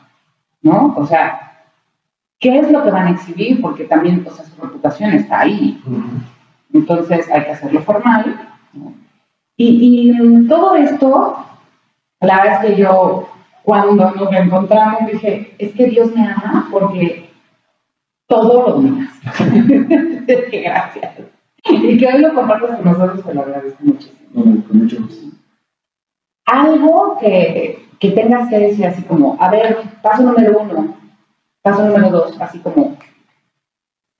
¿no? 0.61 0.93
O 0.95 1.05
sea, 1.05 1.65
¿qué 2.39 2.59
es 2.59 2.72
lo 2.72 2.84
que 2.84 2.91
van 2.91 3.07
a 3.07 3.11
exhibir? 3.11 3.61
Porque 3.61 3.86
también, 3.86 4.26
o 4.28 4.32
sea, 4.32 4.45
su 4.45 4.61
reputación 4.61 5.11
está 5.11 5.41
ahí. 5.41 5.82
Entonces 6.74 7.30
hay 7.32 7.43
que 7.43 7.51
hacerlo 7.51 7.82
formal. 7.82 8.49
Y, 9.55 10.11
y 10.11 10.47
todo 10.47 10.76
esto, 10.76 11.38
la 12.22 12.38
verdad 12.38 12.65
es 12.65 12.70
que 12.70 12.82
yo 12.82 13.28
cuando 13.63 14.11
nos 14.11 14.32
encontramos 14.32 15.11
dije, 15.11 15.53
es 15.57 15.74
que 15.74 15.88
Dios 15.88 16.15
me 16.15 16.26
ama 16.26 16.70
porque 16.72 17.30
todo 18.28 18.69
lo 18.69 18.82
demás. 18.82 19.09
Qué 20.28 20.61
gracias. 20.63 21.15
Y 21.63 21.97
que 21.97 22.07
hoy 22.07 22.21
lo 22.21 22.34
compartas 22.34 22.78
con 22.78 22.86
nosotros, 22.86 23.25
te 23.25 23.34
lo 23.34 23.41
agradezco 23.41 23.84
muchísimo. 23.84 24.28
con 24.34 24.78
mucho 24.78 25.01
gusto. 25.01 25.28
Algo 26.45 27.17
que, 27.19 27.88
que 27.99 28.11
tengas 28.11 28.49
que 28.49 28.59
decir 28.59 28.86
así 28.86 29.01
como, 29.03 29.38
a 29.39 29.49
ver, 29.49 29.80
paso 30.01 30.23
número 30.23 30.59
uno, 30.59 30.97
paso 31.61 31.86
número 31.86 32.09
dos, 32.09 32.39
así 32.39 32.59
como, 32.59 32.97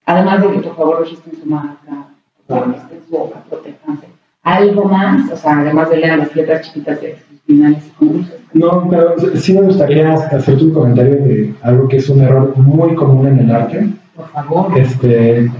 además 0.06 0.42
de 0.42 0.52
que 0.52 0.60
por 0.60 0.76
favor 0.76 1.00
registren 1.00 1.40
su 1.40 1.46
marca, 1.46 2.10
registren 2.50 3.04
su 3.06 3.12
boca, 3.12 3.44
protejanse. 3.50 4.08
Algo 4.44 4.86
más, 4.86 5.32
o 5.32 5.38
sea, 5.38 5.60
además 5.60 5.90
de 5.90 5.98
leer 5.98 6.18
las 6.18 6.36
letras 6.36 6.68
chiquitas 6.68 7.00
de 7.02 7.18
finales 7.48 7.84
y 8.54 8.60
no, 8.60 8.88
pero 8.90 9.16
sí 9.36 9.54
me 9.54 9.62
gustaría 9.62 10.14
hacer 10.14 10.56
un 10.56 10.72
comentario 10.72 11.16
de 11.16 11.54
algo 11.62 11.88
que 11.88 11.98
es 11.98 12.10
un 12.10 12.22
error 12.22 12.56
muy 12.58 12.96
común 12.96 13.28
en 13.28 13.40
el 13.40 13.52
arte. 13.52 13.90
Por 14.16 14.30
favor. 14.30 14.78
Este, 14.78 15.52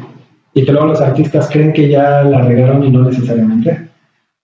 y 0.54 0.66
que 0.66 0.72
luego 0.72 0.88
los 0.88 1.02
artistas 1.02 1.50
creen 1.52 1.74
que 1.74 1.90
ya 1.90 2.24
la 2.24 2.42
regaron 2.42 2.84
y 2.84 2.90
no 2.90 3.04
necesariamente. 3.04 3.90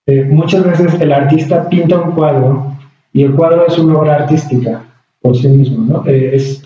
Eh, 0.06 0.24
muchas 0.30 0.64
veces 0.64 1.00
el 1.00 1.12
artista 1.12 1.68
pinta 1.68 1.98
un 1.98 2.12
cuadro 2.12 2.76
y 3.12 3.22
el 3.22 3.34
cuadro 3.34 3.66
es 3.66 3.78
una 3.78 3.98
obra 3.98 4.16
artística 4.16 4.84
por 5.20 5.36
sí 5.36 5.48
mismo, 5.48 5.84
¿no? 5.86 6.06
Eh, 6.06 6.32
es, 6.34 6.62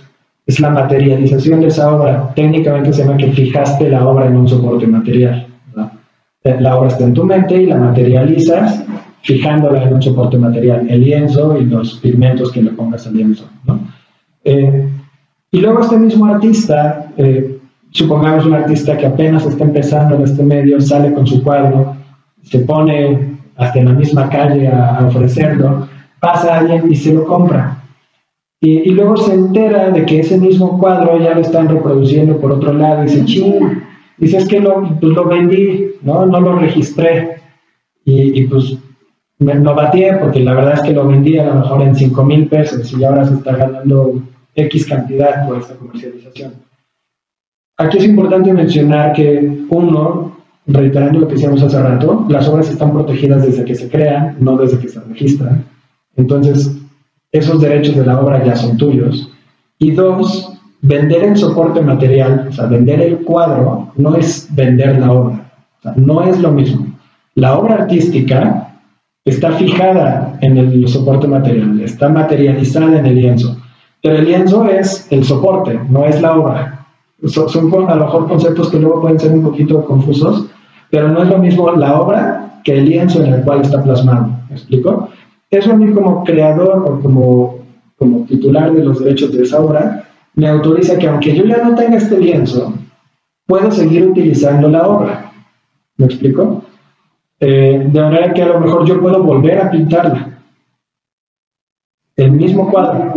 es 0.47 0.61
la 0.61 0.71
materialización 0.71 1.61
de 1.61 1.69
esa 1.69 1.95
obra. 1.95 2.35
Técnicamente 2.35 2.93
se 2.93 3.05
llama 3.05 3.17
que 3.17 3.33
fijaste 3.33 3.89
la 3.89 4.07
obra 4.07 4.27
en 4.27 4.37
un 4.37 4.49
soporte 4.49 4.87
material. 4.87 5.47
La 6.43 6.77
obra 6.77 6.89
está 6.89 7.05
en 7.05 7.15
tu 7.15 7.25
mente 7.25 7.63
y 7.63 7.67
la 7.67 7.77
materializas 7.77 8.85
fijándola 9.29 9.83
en 9.83 9.93
un 9.93 10.01
soporte 10.01 10.39
material, 10.39 10.87
el 10.89 11.05
lienzo 11.05 11.59
y 11.59 11.67
los 11.67 11.99
pigmentos 11.99 12.51
que 12.51 12.63
le 12.63 12.71
pongas 12.71 13.07
al 13.07 13.15
lienzo. 13.15 13.45
¿no? 13.67 13.79
Eh, 14.43 14.89
y 15.51 15.61
luego 15.61 15.81
este 15.81 15.99
mismo 15.99 16.25
artista, 16.25 17.13
eh, 17.19 17.59
supongamos 17.91 18.47
un 18.47 18.55
artista 18.55 18.97
que 18.97 19.05
apenas 19.05 19.45
está 19.45 19.65
empezando 19.65 20.15
en 20.17 20.23
este 20.23 20.43
medio, 20.43 20.81
sale 20.81 21.13
con 21.13 21.27
su 21.27 21.43
cuadro, 21.43 21.95
se 22.43 22.61
pone 22.61 23.37
hasta 23.57 23.79
en 23.79 23.85
la 23.85 23.93
misma 23.93 24.31
calle 24.31 24.67
a, 24.67 25.07
ofrecerlo, 25.07 25.87
pasa 26.21 26.61
alguien 26.61 26.91
y 26.91 26.97
se 26.97 27.13
lo 27.13 27.27
compra. 27.27 27.85
Y, 28.63 28.89
y, 28.89 28.91
luego 28.93 29.19
se 29.19 29.35
entera 29.35 29.91
de 29.91 30.07
que 30.07 30.21
ese 30.21 30.39
mismo 30.39 30.79
cuadro 30.79 31.21
ya 31.23 31.35
lo 31.35 31.43
están 31.43 31.69
reproduciendo 31.69 32.39
por 32.41 32.53
otro 32.53 32.73
lado 32.73 33.03
y 33.03 33.09
dice, 33.09 33.25
ching, 33.27 33.83
dice, 34.17 34.39
es 34.39 34.49
que 34.49 34.59
lo, 34.59 34.89
pues 34.99 35.13
lo 35.13 35.27
vendí, 35.27 35.91
¿no? 36.01 36.25
no 36.25 36.41
lo 36.41 36.59
registré. 36.59 37.37
Y, 38.07 38.41
y 38.41 38.47
pues 38.47 38.79
me 39.39 39.55
lo 39.55 39.75
batí 39.75 40.03
porque 40.21 40.41
la 40.41 40.55
verdad 40.55 40.75
es 40.75 40.83
que 40.83 40.93
lo 40.93 41.07
vendí 41.07 41.39
a 41.39 41.47
lo 41.47 41.55
mejor 41.55 41.83
en 41.83 41.95
5 41.95 42.25
mil 42.25 42.49
pesos 42.49 42.93
y 42.93 43.05
ahora 43.05 43.25
se 43.25 43.35
está 43.35 43.57
ganando 43.57 44.21
X 44.55 44.87
cantidad 44.87 45.47
por 45.47 45.59
esta 45.59 45.75
comercialización. 45.75 46.55
Aquí 47.77 47.99
es 47.99 48.05
importante 48.05 48.53
mencionar 48.53 49.13
que 49.13 49.67
uno, 49.71 50.37
reiterando 50.67 51.21
lo 51.21 51.29
que 51.29 51.35
decíamos 51.35 51.63
hace 51.63 51.81
rato, 51.81 52.27
las 52.29 52.49
obras 52.49 52.69
están 52.69 52.93
protegidas 52.93 53.47
desde 53.47 53.65
que 53.65 53.77
se 53.77 53.89
crean, 53.89 54.37
no 54.41 54.57
desde 54.57 54.79
que 54.81 54.89
se 54.89 55.01
registran. 55.01 55.65
Entonces, 56.17 56.77
esos 57.31 57.61
derechos 57.61 57.95
de 57.95 58.05
la 58.05 58.21
obra 58.21 58.45
ya 58.45 58.57
son 58.57 58.77
tuyos. 58.77 59.31
Y 59.79 59.93
dos, 59.93 60.53
vender 60.83 61.23
en 61.23 61.37
soporte 61.37 61.81
material, 61.81 62.49
o 62.49 62.53
sea, 62.53 62.67
vender 62.67 63.01
el 63.01 63.19
cuadro, 63.19 63.93
no 63.97 64.17
es 64.17 64.49
vender 64.53 64.99
la 64.99 65.13
obra. 65.13 65.53
No 65.95 66.25
es 66.25 66.41
lo 66.41 66.51
mismo. 66.51 66.87
La 67.37 67.57
obra 67.57 67.75
artística 67.75 68.69
está 69.29 69.53
fijada 69.53 70.39
en 70.41 70.59
el 70.59 70.89
soporte 70.89 71.27
material, 71.27 71.81
está 71.81 72.09
materializada 72.09 72.99
en 72.99 73.07
el 73.07 73.15
lienzo. 73.15 73.57
Pero 74.03 74.17
el 74.17 74.25
lienzo 74.25 74.67
es 74.67 75.07
el 75.11 75.25
soporte, 75.25 75.79
no 75.89 76.05
es 76.05 76.21
la 76.23 76.37
obra. 76.37 76.87
Son, 77.27 77.73
a 77.89 77.95
lo 77.97 78.05
mejor 78.05 78.29
conceptos 78.29 78.71
que 78.71 78.79
luego 78.79 79.01
pueden 79.01 79.19
ser 79.19 79.33
un 79.33 79.43
poquito 79.43 79.85
confusos, 79.85 80.47
pero 80.91 81.09
no 81.09 81.23
es 81.23 81.29
lo 81.29 81.39
mismo 81.39 81.71
la 81.73 82.01
obra 82.01 82.61
que 82.65 82.79
el 82.79 82.89
lienzo 82.89 83.23
en 83.23 83.35
el 83.35 83.43
cual 83.43 83.63
está 83.63 83.83
plasmado. 83.83 84.29
¿Me 84.49 84.57
explico? 84.57 85.09
Eso 85.51 85.73
a 85.73 85.77
mí 85.77 85.93
como 85.93 86.23
creador 86.25 86.85
o 86.87 87.01
como, 87.01 87.59
como 87.97 88.25
titular 88.27 88.73
de 88.73 88.85
los 88.85 89.03
derechos 89.03 89.33
de 89.33 89.43
esa 89.43 89.61
obra, 89.61 90.05
me 90.35 90.49
autoriza 90.49 90.97
que 90.97 91.09
aunque 91.09 91.35
yo 91.35 91.45
ya 91.45 91.65
no 91.65 91.75
tenga 91.75 91.97
este 91.97 92.19
lienzo, 92.19 92.73
puedo 93.47 93.71
seguir 93.71 94.07
utilizando 94.07 94.69
la 94.69 94.87
obra. 94.87 95.33
¿Me 95.97 96.07
explico? 96.07 96.63
Eh, 97.41 97.87
de 97.87 98.01
manera 98.01 98.33
que 98.33 98.43
a 98.43 98.47
lo 98.47 98.61
mejor 98.61 98.85
yo 98.85 99.01
puedo 99.01 99.23
volver 99.23 99.59
a 99.61 99.71
pintarla. 99.71 100.29
El 102.17 102.33
mismo 102.33 102.69
cuadro. 102.69 103.13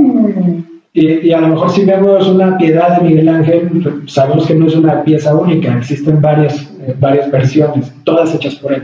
Y, 0.94 1.32
a 1.32 1.40
lo 1.40 1.48
mejor 1.48 1.72
si 1.72 1.86
vemos 1.86 2.28
una 2.28 2.58
piedad 2.58 3.00
de 3.00 3.08
Miguel 3.08 3.30
Ángel, 3.30 4.04
sabemos 4.08 4.46
que 4.46 4.56
no 4.56 4.68
es 4.68 4.76
una 4.76 5.04
pieza 5.04 5.34
única, 5.34 5.76
existen 5.78 6.22
varias, 6.22 6.70
eh, 6.82 6.94
varias 7.00 7.32
versiones, 7.32 7.94
todas 8.04 8.36
hechas 8.36 8.56
por 8.56 8.74
él. 8.74 8.84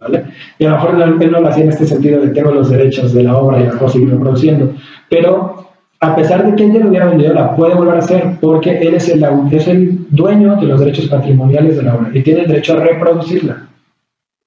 ¿vale? 0.00 0.24
Y 0.58 0.64
a 0.66 0.70
lo 0.70 0.76
mejor 0.76 1.22
él 1.22 1.30
no 1.30 1.40
lo 1.40 1.48
hacía 1.48 1.62
en 1.62 1.70
este 1.70 1.86
sentido 1.86 2.20
de 2.20 2.30
tengo 2.30 2.50
los 2.50 2.70
derechos 2.70 3.14
de 3.14 3.22
la 3.22 3.38
obra 3.38 3.60
y 3.60 3.66
la 3.66 3.72
puedo 3.72 3.88
seguir 3.88 4.10
reproduciendo. 4.10 4.74
Pero 5.08 5.68
a 6.00 6.16
pesar 6.16 6.44
de 6.44 6.56
que 6.56 6.64
él 6.64 6.72
ya 6.72 6.80
lo 6.80 6.88
hubiera 6.88 7.06
vendido, 7.06 7.32
la 7.32 7.54
puede 7.54 7.74
volver 7.74 7.94
a 7.94 7.98
hacer 7.98 8.36
porque 8.40 8.78
él 8.80 8.94
es 8.94 9.08
el, 9.08 9.24
es 9.52 9.68
el 9.68 10.06
dueño 10.10 10.56
de 10.56 10.66
los 10.66 10.80
derechos 10.80 11.06
patrimoniales 11.06 11.76
de 11.76 11.84
la 11.84 11.94
obra 11.94 12.10
y 12.12 12.22
tiene 12.22 12.42
el 12.42 12.48
derecho 12.48 12.74
a 12.74 12.84
reproducirla 12.84 13.68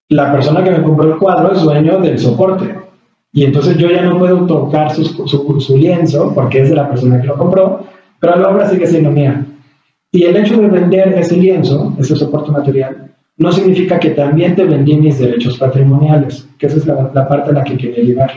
la 0.10 0.32
persona 0.32 0.64
que 0.64 0.72
me 0.72 0.84
compró 0.84 1.14
el 1.14 1.20
cuadro 1.20 1.54
es 1.54 1.62
dueño 1.62 2.00
del 2.00 2.18
soporte. 2.18 2.76
Y 3.34 3.44
entonces 3.44 3.78
yo 3.78 3.90
ya 3.90 4.02
no 4.04 4.18
puedo 4.18 4.46
tocar 4.46 4.92
su, 4.94 5.78
lienzo 5.78 6.34
porque 6.34 6.62
es 6.62 6.70
de 6.70 6.76
la 6.76 6.90
persona 6.90 7.22
que 7.22 7.28
lo 7.28 7.38
compró, 7.38 7.84
pero 8.20 8.38
la 8.38 8.50
obra 8.50 8.70
sigue 8.70 8.88
siendo 8.88 9.12
mía. 9.12 9.46
Y 10.12 10.24
el 10.24 10.38
hecho 10.38 10.60
de 10.60 10.68
vender 10.68 11.10
ese 11.10 11.38
lienzo, 11.38 11.94
ese 12.00 12.16
soporte 12.16 12.52
material, 12.52 13.12
no 13.38 13.52
significa 13.52 14.00
que 14.00 14.12
también 14.12 14.56
te 14.56 14.64
vendí 14.64 14.98
mis 14.98 15.20
derechos 15.20 15.58
patrimoniales, 15.60 16.48
que 16.58 16.68
esa 16.68 16.78
es 16.78 16.88
la, 16.88 17.28
parte 17.28 17.52
a 17.52 17.54
la 17.54 17.64
que 17.64 17.78
quería 17.78 18.04
llegar. 18.04 18.32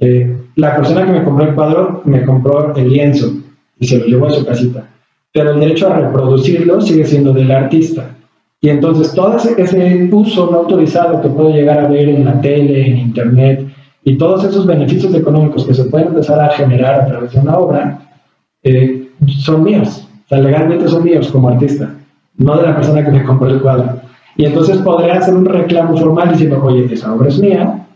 Eh, 0.00 0.36
la 0.56 0.74
persona 0.74 1.04
que 1.06 1.12
me 1.12 1.22
compró 1.22 1.46
el 1.46 1.54
cuadro 1.54 2.02
me 2.04 2.24
compró 2.24 2.74
el 2.74 2.88
lienzo 2.88 3.32
y 3.78 3.86
se 3.86 3.98
lo 3.98 4.06
llevó 4.06 4.26
a 4.26 4.30
su 4.30 4.44
casita, 4.44 4.88
pero 5.32 5.52
el 5.52 5.60
derecho 5.60 5.92
a 5.92 6.00
reproducirlo 6.00 6.80
sigue 6.80 7.04
siendo 7.04 7.32
del 7.32 7.50
artista. 7.50 8.15
Y 8.66 8.70
entonces 8.70 9.14
todo 9.14 9.36
ese, 9.36 10.08
uso 10.10 10.50
no 10.50 10.58
autorizado 10.58 11.20
que 11.20 11.28
puedo 11.28 11.50
llegar 11.50 11.78
a 11.78 11.86
ver 11.86 12.08
en 12.08 12.24
la 12.24 12.40
tele, 12.40 12.84
en 12.84 12.98
internet, 12.98 13.64
y 14.02 14.18
todos 14.18 14.42
esos 14.42 14.66
beneficios 14.66 15.14
económicos 15.14 15.64
que 15.64 15.72
se 15.72 15.84
pueden 15.84 16.08
empezar 16.08 16.40
a 16.40 16.50
generar 16.50 17.02
a 17.02 17.06
través 17.06 17.30
de 17.30 17.38
una 17.38 17.58
obra, 17.58 18.00
eh, 18.64 19.08
son 19.28 19.62
míos. 19.62 20.08
O 20.24 20.28
sea, 20.28 20.40
legalmente 20.40 20.88
son 20.88 21.04
míos 21.04 21.30
como 21.30 21.48
artista, 21.48 21.94
no 22.38 22.56
de 22.56 22.64
la 22.64 22.74
persona 22.74 23.04
que 23.04 23.12
me 23.12 23.22
compró 23.22 23.50
el 23.50 23.60
cuadro. 23.60 24.00
Y 24.36 24.46
entonces 24.46 24.78
podré 24.78 25.12
hacer 25.12 25.36
un 25.36 25.44
reclamo 25.44 25.96
formal 25.96 26.32
diciendo, 26.32 26.60
oye, 26.60 26.92
esa 26.92 27.14
obra 27.14 27.28
es 27.28 27.38
mía, 27.38 27.86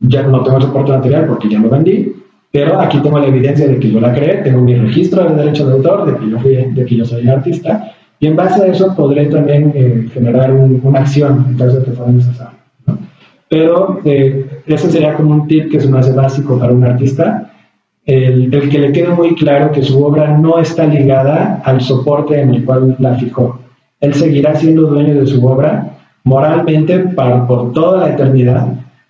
ya 0.00 0.24
no 0.24 0.42
tengo 0.42 0.60
soporte 0.60 0.90
material 0.90 1.26
porque 1.28 1.48
ya 1.48 1.60
lo 1.60 1.70
vendí, 1.70 2.16
pero 2.50 2.80
aquí 2.80 2.98
tengo 2.98 3.20
la 3.20 3.28
evidencia 3.28 3.68
de 3.68 3.78
que 3.78 3.92
yo 3.92 4.00
la 4.00 4.12
creé, 4.12 4.38
tengo 4.38 4.60
mi 4.60 4.74
registro 4.74 5.22
de 5.22 5.36
derecho 5.36 5.68
de 5.68 5.74
autor, 5.74 6.04
de 6.04 6.18
que 6.18 6.30
yo, 6.32 6.40
fui, 6.40 6.56
de 6.56 6.84
que 6.84 6.96
yo 6.96 7.04
soy 7.04 7.28
artista, 7.28 7.92
y 8.20 8.26
en 8.26 8.36
base 8.36 8.62
a 8.62 8.66
eso 8.66 8.94
podré 8.94 9.26
también 9.26 9.72
eh, 9.74 10.08
generar 10.12 10.52
una 10.52 11.00
acción 11.00 11.46
en 11.48 11.56
caso 11.56 11.78
de 11.78 11.84
que 11.84 11.90
fuera 11.92 12.12
necesario. 12.12 12.58
pero 13.48 14.00
eh, 14.04 14.62
ese 14.66 14.90
sería 14.90 15.14
como 15.14 15.32
un 15.32 15.46
tip 15.46 15.70
que 15.70 15.76
es 15.76 15.88
más 15.88 16.14
básico 16.14 16.58
para 16.58 16.72
un 16.72 16.84
artista, 16.84 17.50
el, 18.04 18.54
el, 18.54 18.68
que 18.68 18.78
le 18.78 18.92
quede 18.92 19.08
muy 19.08 19.34
claro 19.34 19.72
que 19.72 19.82
su 19.82 20.02
obra 20.02 20.38
no 20.38 20.58
está 20.58 20.86
ligada 20.86 21.60
al 21.64 21.80
soporte 21.80 22.40
en 22.40 22.54
el 22.54 22.64
cual 22.64 22.96
la 22.98 23.16
fijó. 23.16 23.60
Él 24.00 24.14
seguirá 24.14 24.54
siendo 24.54 24.82
dueño 24.82 25.14
de 25.14 25.26
su 25.26 25.44
obra 25.44 25.96
moralmente 26.26 26.98
para, 26.98 27.46
por 27.46 27.72
toda 27.72 28.00
la 28.00 28.14
eternidad, 28.14 28.66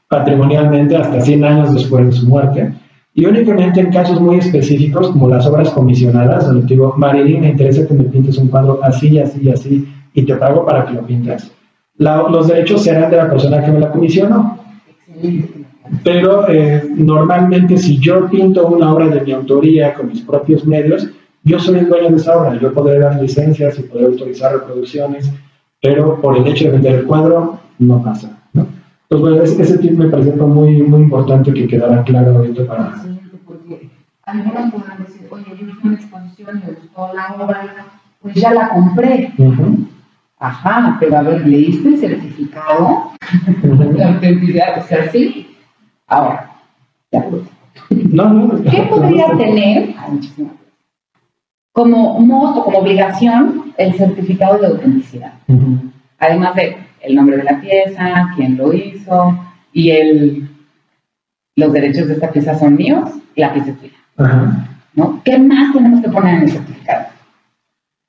patrimonialmente 0.08 0.96
hasta 0.96 1.20
100 1.20 1.44
años 1.44 1.74
después 1.74 2.06
de 2.06 2.12
su 2.12 2.26
muerte, 2.26 2.72
y 3.16 3.24
únicamente 3.24 3.80
en 3.80 3.90
casos 3.90 4.20
muy 4.20 4.36
específicos, 4.36 5.08
como 5.08 5.30
las 5.30 5.46
obras 5.46 5.70
comisionadas, 5.70 6.46
donde 6.46 6.66
digo, 6.66 6.94
Marilyn, 6.98 7.40
me 7.40 7.48
interesa 7.48 7.86
que 7.88 7.94
me 7.94 8.04
pintes 8.04 8.36
un 8.36 8.48
cuadro 8.48 8.78
así, 8.82 9.18
así, 9.18 9.50
así, 9.50 9.88
y 10.12 10.22
te 10.22 10.36
pago 10.36 10.66
para 10.66 10.84
que 10.84 10.92
lo 10.92 11.06
pintes. 11.06 11.50
los 11.96 12.46
derechos 12.46 12.82
serán 12.82 13.10
de 13.10 13.16
la 13.16 13.30
persona 13.30 13.64
que 13.64 13.72
me 13.72 13.80
la 13.80 13.90
comisionó. 13.90 14.58
Pero 16.04 16.46
eh, 16.50 16.84
normalmente 16.94 17.78
si 17.78 17.98
yo 17.98 18.28
pinto 18.28 18.66
una 18.66 18.92
obra 18.92 19.08
de 19.08 19.22
mi 19.22 19.32
autoría 19.32 19.94
con 19.94 20.08
mis 20.08 20.20
propios 20.20 20.66
medios, 20.66 21.08
yo 21.42 21.58
soy 21.58 21.78
el 21.78 21.88
dueño 21.88 22.10
de 22.10 22.16
esa 22.16 22.36
obra. 22.36 22.60
Yo 22.60 22.70
podré 22.74 22.98
dar 22.98 23.18
licencias 23.18 23.78
y 23.78 23.84
podré 23.84 24.06
autorizar 24.06 24.52
reproducciones, 24.52 25.32
pero 25.80 26.20
por 26.20 26.36
el 26.36 26.46
hecho 26.48 26.66
de 26.66 26.72
vender 26.72 26.94
el 26.96 27.06
cuadro, 27.06 27.60
no 27.78 28.02
pasa. 28.02 28.42
Pues 29.08 29.20
bueno, 29.20 29.42
ese, 29.42 29.78
tip 29.78 29.92
me 29.92 30.08
parece 30.08 30.32
muy, 30.32 30.82
muy 30.82 31.02
importante 31.02 31.52
que 31.52 31.68
quedara 31.68 32.02
claro 32.02 32.38
ahorita 32.38 32.66
para... 32.66 32.94
Sí, 32.98 33.20
porque 33.46 33.88
algunos 34.24 34.72
podrán 34.72 35.04
decir, 35.04 35.28
oye, 35.30 35.44
yo 35.48 35.66
hice 35.66 35.80
una 35.84 35.94
exposición 35.94 36.60
y 36.62 36.66
me 36.66 36.72
gustó 36.72 37.14
la 37.14 37.34
obra, 37.34 37.86
pues 38.20 38.34
ya 38.34 38.52
la 38.52 38.68
compré. 38.70 39.32
Ajá, 40.38 40.96
pero 40.98 41.18
a 41.18 41.22
ver, 41.22 41.46
¿leíste 41.46 41.88
el 41.88 41.98
certificado 41.98 43.12
de 43.62 44.04
autenticidad? 44.04 44.78
O 44.78 44.86
sea, 44.86 45.10
sí. 45.10 45.56
Ahora, 46.08 46.50
ya 47.12 47.24
no, 47.90 48.30
no, 48.30 48.62
¿Qué 48.62 48.82
podría 48.88 49.36
tener 49.36 49.94
como 51.72 52.18
modo, 52.20 52.64
como 52.64 52.78
obligación, 52.78 53.72
el 53.76 53.94
certificado 53.94 54.58
de 54.58 54.66
autenticidad? 54.66 55.34
Además 56.18 56.54
de 56.54 56.76
el 57.00 57.14
nombre 57.14 57.36
de 57.36 57.44
la 57.44 57.60
pieza, 57.60 58.32
quién 58.36 58.56
lo 58.56 58.72
hizo 58.72 59.38
y 59.72 59.90
el, 59.90 60.48
los 61.56 61.72
derechos 61.72 62.08
de 62.08 62.14
esta 62.14 62.30
pieza 62.30 62.58
son 62.58 62.76
míos, 62.76 63.10
la 63.34 63.52
pieza 63.52 63.70
es 63.70 63.78
tuya. 63.78 64.62
¿no? 64.94 65.20
¿Qué 65.24 65.38
más 65.38 65.72
tenemos 65.72 66.02
que 66.02 66.10
poner 66.10 66.36
en 66.36 66.42
el 66.42 66.50
certificado? 66.50 67.06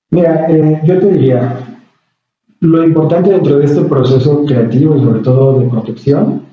Mira, 0.09 0.45
eh, 0.49 0.81
yo 0.85 0.99
te 0.99 1.11
diría, 1.11 1.59
lo 2.61 2.83
importante 2.83 3.31
dentro 3.31 3.59
de 3.59 3.65
este 3.65 3.81
proceso 3.81 4.45
creativo 4.45 4.95
y 4.95 5.03
sobre 5.03 5.19
todo 5.19 5.59
de 5.59 5.67
protección 5.67 6.43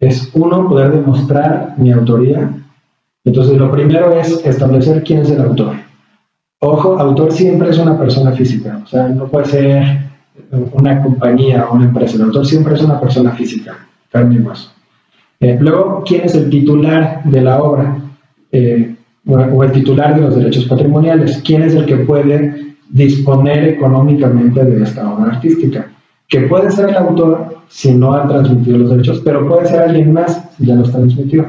es 0.00 0.30
uno, 0.34 0.68
poder 0.68 0.92
demostrar 0.92 1.74
mi 1.76 1.92
autoría. 1.92 2.50
Entonces, 3.24 3.56
lo 3.56 3.70
primero 3.70 4.12
es 4.12 4.44
establecer 4.44 5.02
quién 5.04 5.20
es 5.20 5.30
el 5.30 5.42
autor. 5.42 5.76
Ojo, 6.60 6.98
autor 6.98 7.32
siempre 7.32 7.70
es 7.70 7.78
una 7.78 7.98
persona 7.98 8.32
física, 8.32 8.80
o 8.82 8.86
sea, 8.86 9.08
no 9.08 9.26
puede 9.26 9.44
ser 9.44 9.98
una 10.72 11.02
compañía 11.02 11.66
o 11.68 11.74
una 11.74 11.86
empresa. 11.86 12.16
El 12.16 12.22
autor 12.22 12.46
siempre 12.46 12.74
es 12.74 12.82
una 12.82 13.00
persona 13.00 13.32
física, 13.32 13.86
carne 14.10 14.42
eh, 15.40 15.58
luego, 15.60 16.02
¿quién 16.06 16.22
es 16.22 16.34
el 16.34 16.48
titular 16.48 17.22
de 17.24 17.40
la 17.42 17.62
obra? 17.62 17.98
Eh, 18.50 18.94
o 19.26 19.64
el 19.64 19.72
titular 19.72 20.14
de 20.14 20.20
los 20.20 20.36
derechos 20.36 20.64
patrimoniales. 20.64 21.40
¿Quién 21.44 21.62
es 21.62 21.74
el 21.74 21.86
que 21.86 21.96
puede 21.96 22.76
disponer 22.90 23.64
económicamente 23.68 24.64
de 24.64 24.82
esta 24.82 25.12
obra 25.12 25.32
artística? 25.32 25.90
Que 26.28 26.42
puede 26.42 26.70
ser 26.70 26.90
el 26.90 26.96
autor 26.96 27.58
si 27.68 27.92
no 27.92 28.12
ha 28.12 28.28
transmitido 28.28 28.78
los 28.78 28.90
derechos, 28.90 29.22
pero 29.24 29.46
puede 29.46 29.66
ser 29.66 29.80
alguien 29.80 30.12
más 30.12 30.48
si 30.56 30.66
ya 30.66 30.74
los 30.74 30.90
transmitió. 30.90 31.46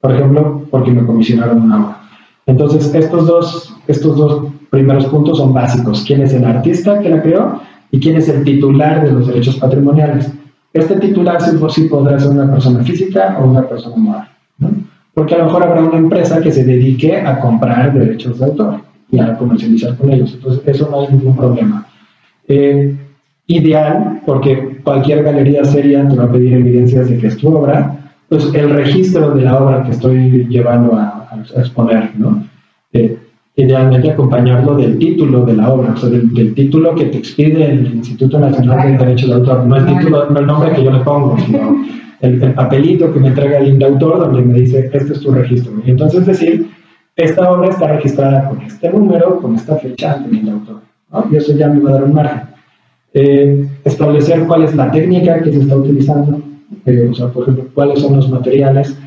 Por 0.00 0.14
ejemplo, 0.14 0.62
porque 0.70 0.90
me 0.90 1.04
comisionaron 1.04 1.62
una 1.62 1.84
obra. 1.84 2.00
Entonces, 2.46 2.94
estos 2.94 3.26
dos, 3.26 3.74
estos 3.88 4.16
dos 4.16 4.52
primeros 4.70 5.06
puntos 5.06 5.38
son 5.38 5.52
básicos. 5.52 6.04
¿Quién 6.06 6.22
es 6.22 6.32
el 6.32 6.44
artista 6.44 7.00
que 7.00 7.08
la 7.08 7.22
creó? 7.22 7.60
Y 7.90 8.00
quién 8.00 8.16
es 8.16 8.28
el 8.28 8.44
titular 8.44 9.04
de 9.04 9.12
los 9.12 9.26
derechos 9.28 9.56
patrimoniales. 9.56 10.30
Este 10.72 10.96
titular 10.96 11.38
sí, 11.40 11.88
podrá 11.88 12.18
ser 12.18 12.30
una 12.30 12.50
persona 12.50 12.82
física 12.84 13.38
o 13.40 13.50
una 13.50 13.66
persona 13.68 13.96
moral, 13.96 14.28
¿no? 14.58 14.70
porque 15.14 15.34
a 15.34 15.38
lo 15.38 15.44
mejor 15.46 15.62
habrá 15.62 15.82
una 15.82 15.96
empresa 15.96 16.40
que 16.42 16.52
se 16.52 16.64
dedique 16.64 17.16
a 17.16 17.40
comprar 17.40 17.94
derechos 17.94 18.38
de 18.38 18.44
autor 18.44 18.80
y 19.10 19.18
a 19.18 19.36
comercializar 19.38 19.96
con 19.96 20.12
ellos, 20.12 20.34
entonces 20.34 20.62
eso 20.66 20.88
no 20.90 21.00
hay 21.00 21.08
ningún 21.08 21.36
problema. 21.36 21.86
Eh, 22.48 22.94
ideal, 23.46 24.20
porque 24.26 24.80
cualquier 24.82 25.22
galería 25.22 25.64
seria 25.64 26.06
te 26.06 26.16
va 26.16 26.24
a 26.24 26.32
pedir 26.32 26.54
evidencias 26.54 27.08
de 27.08 27.18
que 27.18 27.28
es 27.28 27.36
tu 27.36 27.48
obra, 27.48 28.12
pues 28.28 28.52
el 28.54 28.70
registro 28.70 29.30
de 29.30 29.42
la 29.42 29.58
obra 29.58 29.84
que 29.84 29.92
estoy 29.92 30.46
llevando 30.48 30.96
a, 30.96 31.22
exponer, 31.56 32.10
¿no? 32.18 32.44
Eh, 32.92 33.18
idealmente 33.56 34.10
acompañarlo 34.10 34.76
del 34.76 34.98
título 34.98 35.44
de 35.46 35.54
la 35.54 35.72
obra, 35.72 35.94
o 35.94 35.96
sea, 35.96 36.10
del, 36.10 36.54
título 36.54 36.94
que 36.94 37.06
te 37.06 37.18
expide 37.18 37.64
el 37.64 37.86
Instituto 37.86 38.38
Nacional 38.38 38.86
del 38.86 38.98
Derecho 38.98 39.26
de 39.28 39.34
Autor, 39.34 39.64
no 39.64 39.76
el 39.76 39.86
título, 39.86 40.28
no 40.28 40.38
el 40.38 40.46
nombre 40.46 40.72
que 40.72 40.84
yo 40.84 40.90
le 40.90 41.00
pongo, 41.00 41.38
sino 41.38 41.84
el, 42.20 42.52
papelito 42.52 43.12
que 43.12 43.18
me 43.18 43.28
entrega 43.28 43.58
el 43.58 43.68
indautor 43.68 44.18
donde 44.18 44.42
me 44.42 44.60
dice, 44.60 44.90
este 44.92 45.14
es 45.14 45.20
tu 45.20 45.32
registro. 45.32 45.72
Y 45.86 45.90
entonces 45.90 46.26
decir, 46.26 46.70
esta 47.16 47.50
obra 47.50 47.70
está 47.70 47.94
registrada 47.94 48.46
con 48.46 48.60
este 48.60 48.90
número, 48.90 49.40
con 49.40 49.54
esta 49.54 49.76
fecha 49.76 50.12
ante 50.12 50.28
el 50.28 50.36
indautor, 50.36 50.82
¿no? 51.10 51.26
y 51.32 51.36
eso 51.36 51.56
ya 51.56 51.68
me 51.68 51.80
va 51.80 51.90
a 51.90 51.92
dar 51.94 52.04
un 52.04 52.12
margen. 52.12 52.42
Eh, 53.14 53.66
establecer 53.84 54.44
cuál 54.46 54.64
es 54.64 54.74
la 54.76 54.90
técnica 54.90 55.40
que 55.42 55.50
se 55.50 55.60
está 55.60 55.76
utilizando, 55.76 56.42
eh, 56.84 57.08
o 57.10 57.14
sea, 57.14 57.28
por 57.28 57.44
ejemplo, 57.44 57.64
cuáles 57.72 58.00
son 58.00 58.16
los 58.16 58.28
materiales, 58.28 58.98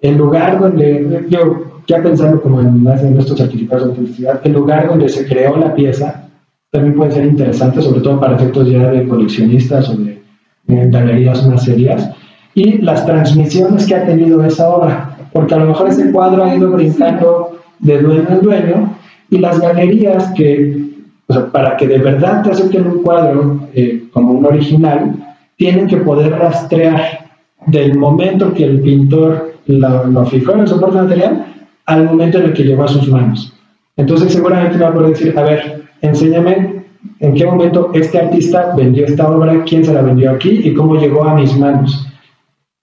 el 0.00 0.16
lugar 0.16 0.58
donde, 0.58 1.26
yo 1.28 1.67
ya 1.88 2.02
pensando 2.02 2.40
como 2.42 2.60
en, 2.60 2.86
en 2.86 3.18
estos 3.18 3.38
certificados 3.38 3.84
de 3.84 3.90
autenticidad, 3.90 4.40
el 4.44 4.52
lugar 4.52 4.88
donde 4.88 5.08
se 5.08 5.26
creó 5.26 5.56
la 5.56 5.74
pieza 5.74 6.28
también 6.70 6.94
puede 6.94 7.12
ser 7.12 7.24
interesante, 7.24 7.80
sobre 7.80 8.02
todo 8.02 8.20
para 8.20 8.36
efectos 8.36 8.68
ya 8.68 8.90
de 8.90 9.08
coleccionistas 9.08 9.88
o 9.88 9.96
de, 9.96 10.18
galerías 10.66 11.48
más 11.48 11.64
serias, 11.64 12.10
y 12.54 12.78
las 12.82 13.06
transmisiones 13.06 13.86
que 13.86 13.94
ha 13.94 14.04
tenido 14.04 14.44
esa 14.44 14.68
obra, 14.68 15.16
porque 15.32 15.54
a 15.54 15.58
lo 15.58 15.66
mejor 15.66 15.88
ese 15.88 16.12
cuadro 16.12 16.44
ha 16.44 16.54
ido 16.54 16.70
brincando 16.70 17.58
de 17.78 18.02
dueño 18.02 18.26
en 18.28 18.40
dueño, 18.42 18.98
y 19.30 19.38
las 19.38 19.58
galerías 19.58 20.30
que, 20.36 20.90
o 21.26 21.32
sea, 21.32 21.46
para 21.46 21.74
que 21.78 21.86
de 21.88 21.98
verdad 21.98 22.42
te 22.42 22.50
acepten 22.50 22.86
un 22.86 23.02
cuadro 23.02 23.60
eh, 23.72 24.04
como 24.12 24.32
un 24.32 24.44
original, 24.44 25.14
tienen 25.56 25.86
que 25.86 25.96
poder 25.96 26.32
rastrear 26.32 27.30
del 27.66 27.96
momento 27.96 28.52
que 28.52 28.64
el 28.64 28.80
pintor 28.80 29.54
lo, 29.66 30.04
lo 30.06 30.26
fijó 30.26 30.52
en 30.52 30.60
el 30.60 30.68
soporte 30.68 30.98
material 30.98 31.46
al 31.88 32.04
momento 32.04 32.38
en 32.38 32.44
el 32.44 32.52
que 32.52 32.64
llegó 32.64 32.84
a 32.84 32.88
sus 32.88 33.08
manos. 33.08 33.52
Entonces 33.96 34.32
seguramente 34.32 34.76
me 34.76 34.84
va 34.84 34.90
a 34.90 34.94
poder 34.94 35.10
decir, 35.10 35.36
a 35.38 35.42
ver, 35.42 35.84
enséñame 36.02 36.84
en 37.18 37.34
qué 37.34 37.46
momento 37.46 37.90
este 37.94 38.18
artista 38.18 38.74
vendió 38.76 39.06
esta 39.06 39.26
obra, 39.26 39.64
quién 39.64 39.84
se 39.84 39.94
la 39.94 40.02
vendió 40.02 40.30
aquí 40.30 40.60
y 40.64 40.74
cómo 40.74 40.96
llegó 40.96 41.24
a 41.24 41.34
mis 41.34 41.56
manos. 41.56 42.06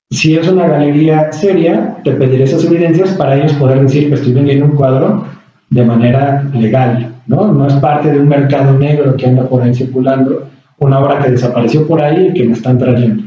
Si 0.09 0.35
es 0.35 0.47
una 0.47 0.67
galería 0.67 1.31
seria, 1.31 1.97
te 2.03 2.13
pediré 2.13 2.45
esas 2.45 2.65
evidencias 2.65 3.11
para 3.11 3.37
ellos 3.37 3.53
poder 3.53 3.81
decir 3.81 4.09
que 4.09 4.15
estoy 4.15 4.33
vendiendo 4.33 4.65
un 4.65 4.71
cuadro 4.71 5.25
de 5.69 5.85
manera 5.85 6.43
legal, 6.53 7.13
¿no? 7.27 7.53
No 7.53 7.67
es 7.67 7.73
parte 7.75 8.11
de 8.11 8.19
un 8.19 8.27
mercado 8.27 8.73
negro 8.77 9.15
que 9.15 9.27
anda 9.27 9.47
por 9.47 9.61
ahí 9.61 9.73
circulando, 9.75 10.47
una 10.79 10.99
obra 10.99 11.19
que 11.19 11.29
desapareció 11.29 11.85
por 11.85 12.01
ahí 12.01 12.29
y 12.29 12.33
que 12.33 12.45
me 12.45 12.53
están 12.53 12.79
trayendo. 12.79 13.23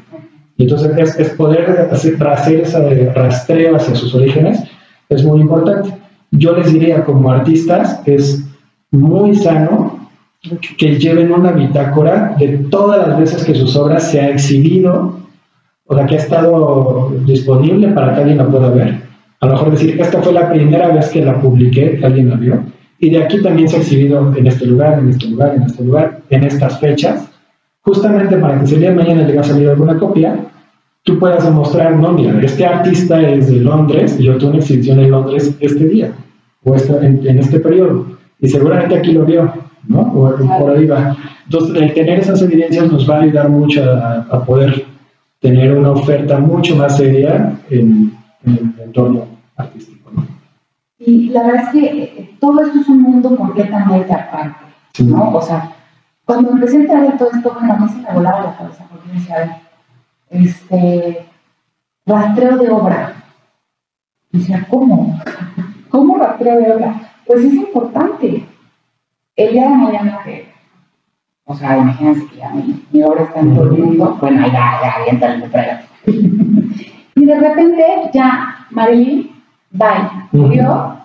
Y 0.57 0.65
entonces 0.65 0.93
es, 0.99 1.19
es 1.21 1.31
poder 1.31 1.89
hacer, 1.93 2.17
hacer 2.27 2.61
ese 2.63 3.13
rastreo 3.13 3.77
hacia 3.77 3.95
sus 3.95 4.13
orígenes 4.17 4.65
es 5.09 5.25
muy 5.25 5.41
importante. 5.41 5.95
Yo 6.31 6.53
les 6.57 6.73
diría 6.73 7.05
como 7.05 7.31
artistas 7.31 8.01
es 8.07 8.45
muy 8.91 9.35
sano 9.35 10.09
que 10.77 10.99
lleven 10.99 11.33
una 11.33 11.53
bitácora 11.53 12.37
de 12.39 12.49
todas 12.71 13.07
las 13.07 13.19
veces 13.19 13.45
que 13.45 13.55
sus 13.55 13.75
obras 13.77 14.11
se 14.11 14.21
ha 14.21 14.31
exhibido, 14.31 15.19
o 15.87 15.95
sea, 15.95 16.07
que 16.07 16.15
ha 16.15 16.19
estado 16.19 17.13
disponible 17.27 17.89
para 17.89 18.15
que 18.15 18.21
alguien 18.21 18.39
la 18.39 18.47
pueda 18.47 18.71
ver. 18.71 19.03
A 19.41 19.47
lo 19.47 19.53
mejor 19.53 19.71
decir, 19.71 20.01
esta 20.01 20.23
fue 20.23 20.33
la 20.33 20.51
primera 20.51 20.89
vez 20.89 21.09
que 21.09 21.25
la 21.25 21.41
publiqué, 21.41 21.99
que 21.99 22.07
alguien 22.07 22.31
la 22.31 22.37
vio, 22.37 22.63
y 22.99 23.11
de 23.11 23.23
aquí 23.23 23.41
también 23.43 23.69
se 23.69 23.77
ha 23.77 23.81
exhibido 23.81 24.35
en 24.35 24.47
este 24.47 24.67
lugar, 24.67 24.99
en 24.99 25.11
este 25.11 25.29
lugar, 25.29 25.55
en 25.55 25.63
este 25.63 25.85
lugar, 25.85 26.21
en 26.31 26.45
estas 26.45 26.81
fechas, 26.81 27.29
justamente 27.83 28.37
para 28.37 28.61
que 28.61 28.67
si 28.67 28.75
el 28.75 28.81
día 28.81 28.91
de 28.91 28.97
mañana 28.97 29.27
llega 29.27 29.41
a 29.41 29.45
salir 29.45 29.69
alguna 29.69 29.99
copia, 29.99 30.37
tú 31.09 31.19
puedas 31.19 31.43
demostrar, 31.43 31.97
no, 31.97 32.13
mira, 32.13 32.39
este 32.43 32.67
artista 32.67 33.19
es 33.23 33.51
de 33.51 33.61
Londres 33.61 34.17
y 34.21 34.25
yo 34.25 34.37
tuve 34.37 34.51
una 34.51 34.59
exhibición 34.59 35.01
en 35.01 35.11
Londres 35.11 35.57
este 35.59 35.87
día 35.87 36.13
o 36.65 36.77
en, 36.77 37.39
este 37.39 37.61
periodo 37.61 38.05
y 38.39 38.49
seguramente 38.51 38.99
aquí 38.99 39.13
lo 39.13 39.25
vio, 39.25 39.51
¿no? 39.87 40.01
O 40.01 40.37
por 40.37 40.77
ahí 40.77 40.85
va. 40.85 41.17
Entonces, 41.47 41.81
el 41.81 41.95
tener 41.95 42.19
esas 42.19 42.43
evidencias 42.43 42.93
nos 42.93 43.09
va 43.09 43.17
a 43.17 43.21
ayudar 43.23 43.49
mucho 43.49 43.83
a, 43.91 44.45
poder 44.45 44.85
tener 45.41 45.75
una 45.79 45.93
oferta 45.93 46.39
mucho 46.39 46.77
más 46.77 46.99
seria 46.99 47.59
en, 47.71 48.13
el 48.45 48.75
entorno 48.85 49.29
artístico. 49.57 50.11
¿no? 50.15 50.27
Y 50.99 51.31
la 51.31 51.43
verdad 51.43 51.63
es 51.63 51.69
que 51.71 51.87
eh, 51.87 52.31
todo 52.39 52.61
esto 52.61 52.81
es 52.81 52.89
un 52.89 53.01
mundo 53.01 53.35
completamente 53.35 54.13
aparte, 54.13 54.67
¿no? 55.05 55.31
O 55.31 55.41
sea, 55.41 55.73
cuando 56.27 56.51
empecé 56.51 56.77
a 56.77 56.81
entrar 56.81 57.17
todo 57.17 57.31
esto, 57.33 57.57
bueno, 57.59 57.73
a 57.73 57.77
mí 57.79 57.89
se 57.89 57.97
me 57.97 58.13
volaba 58.13 58.45
la 58.45 58.57
cabeza 58.59 58.85
porque 58.91 59.09
me 59.09 59.15
decía, 59.15 59.63
este, 60.31 61.27
rastreo 62.07 62.57
de 62.59 62.71
obra. 62.71 63.15
Y 64.33 64.39
decía, 64.39 64.67
¿cómo? 64.71 65.19
¿Cómo 65.91 66.19
rastreo 66.19 66.59
de 66.59 66.73
obra? 66.73 67.13
Pues 67.27 67.45
es 67.45 67.55
importante. 67.55 68.45
El 69.37 69.53
día 69.53 69.69
de 69.69 69.77
mañana 69.77 70.21
que, 70.25 70.49
o 71.45 71.55
sea, 71.55 71.79
imagínense 71.79 72.27
que 72.27 72.37
ya 72.37 72.51
mi, 72.51 73.03
obra 73.03 73.23
está 73.23 73.41
en 73.41 73.55
todo 73.55 73.65
el 73.73 73.83
mundo, 73.83 74.19
bueno, 74.21 74.47
ya, 74.49 74.81
ya, 74.83 74.93
avienta 75.01 75.35
el 75.35 75.45
Y 77.15 77.25
de 77.25 77.39
repente 77.39 77.85
ya, 78.13 78.67
Marilyn, 78.71 79.31
bye, 79.71 80.11
murió. 80.33 80.97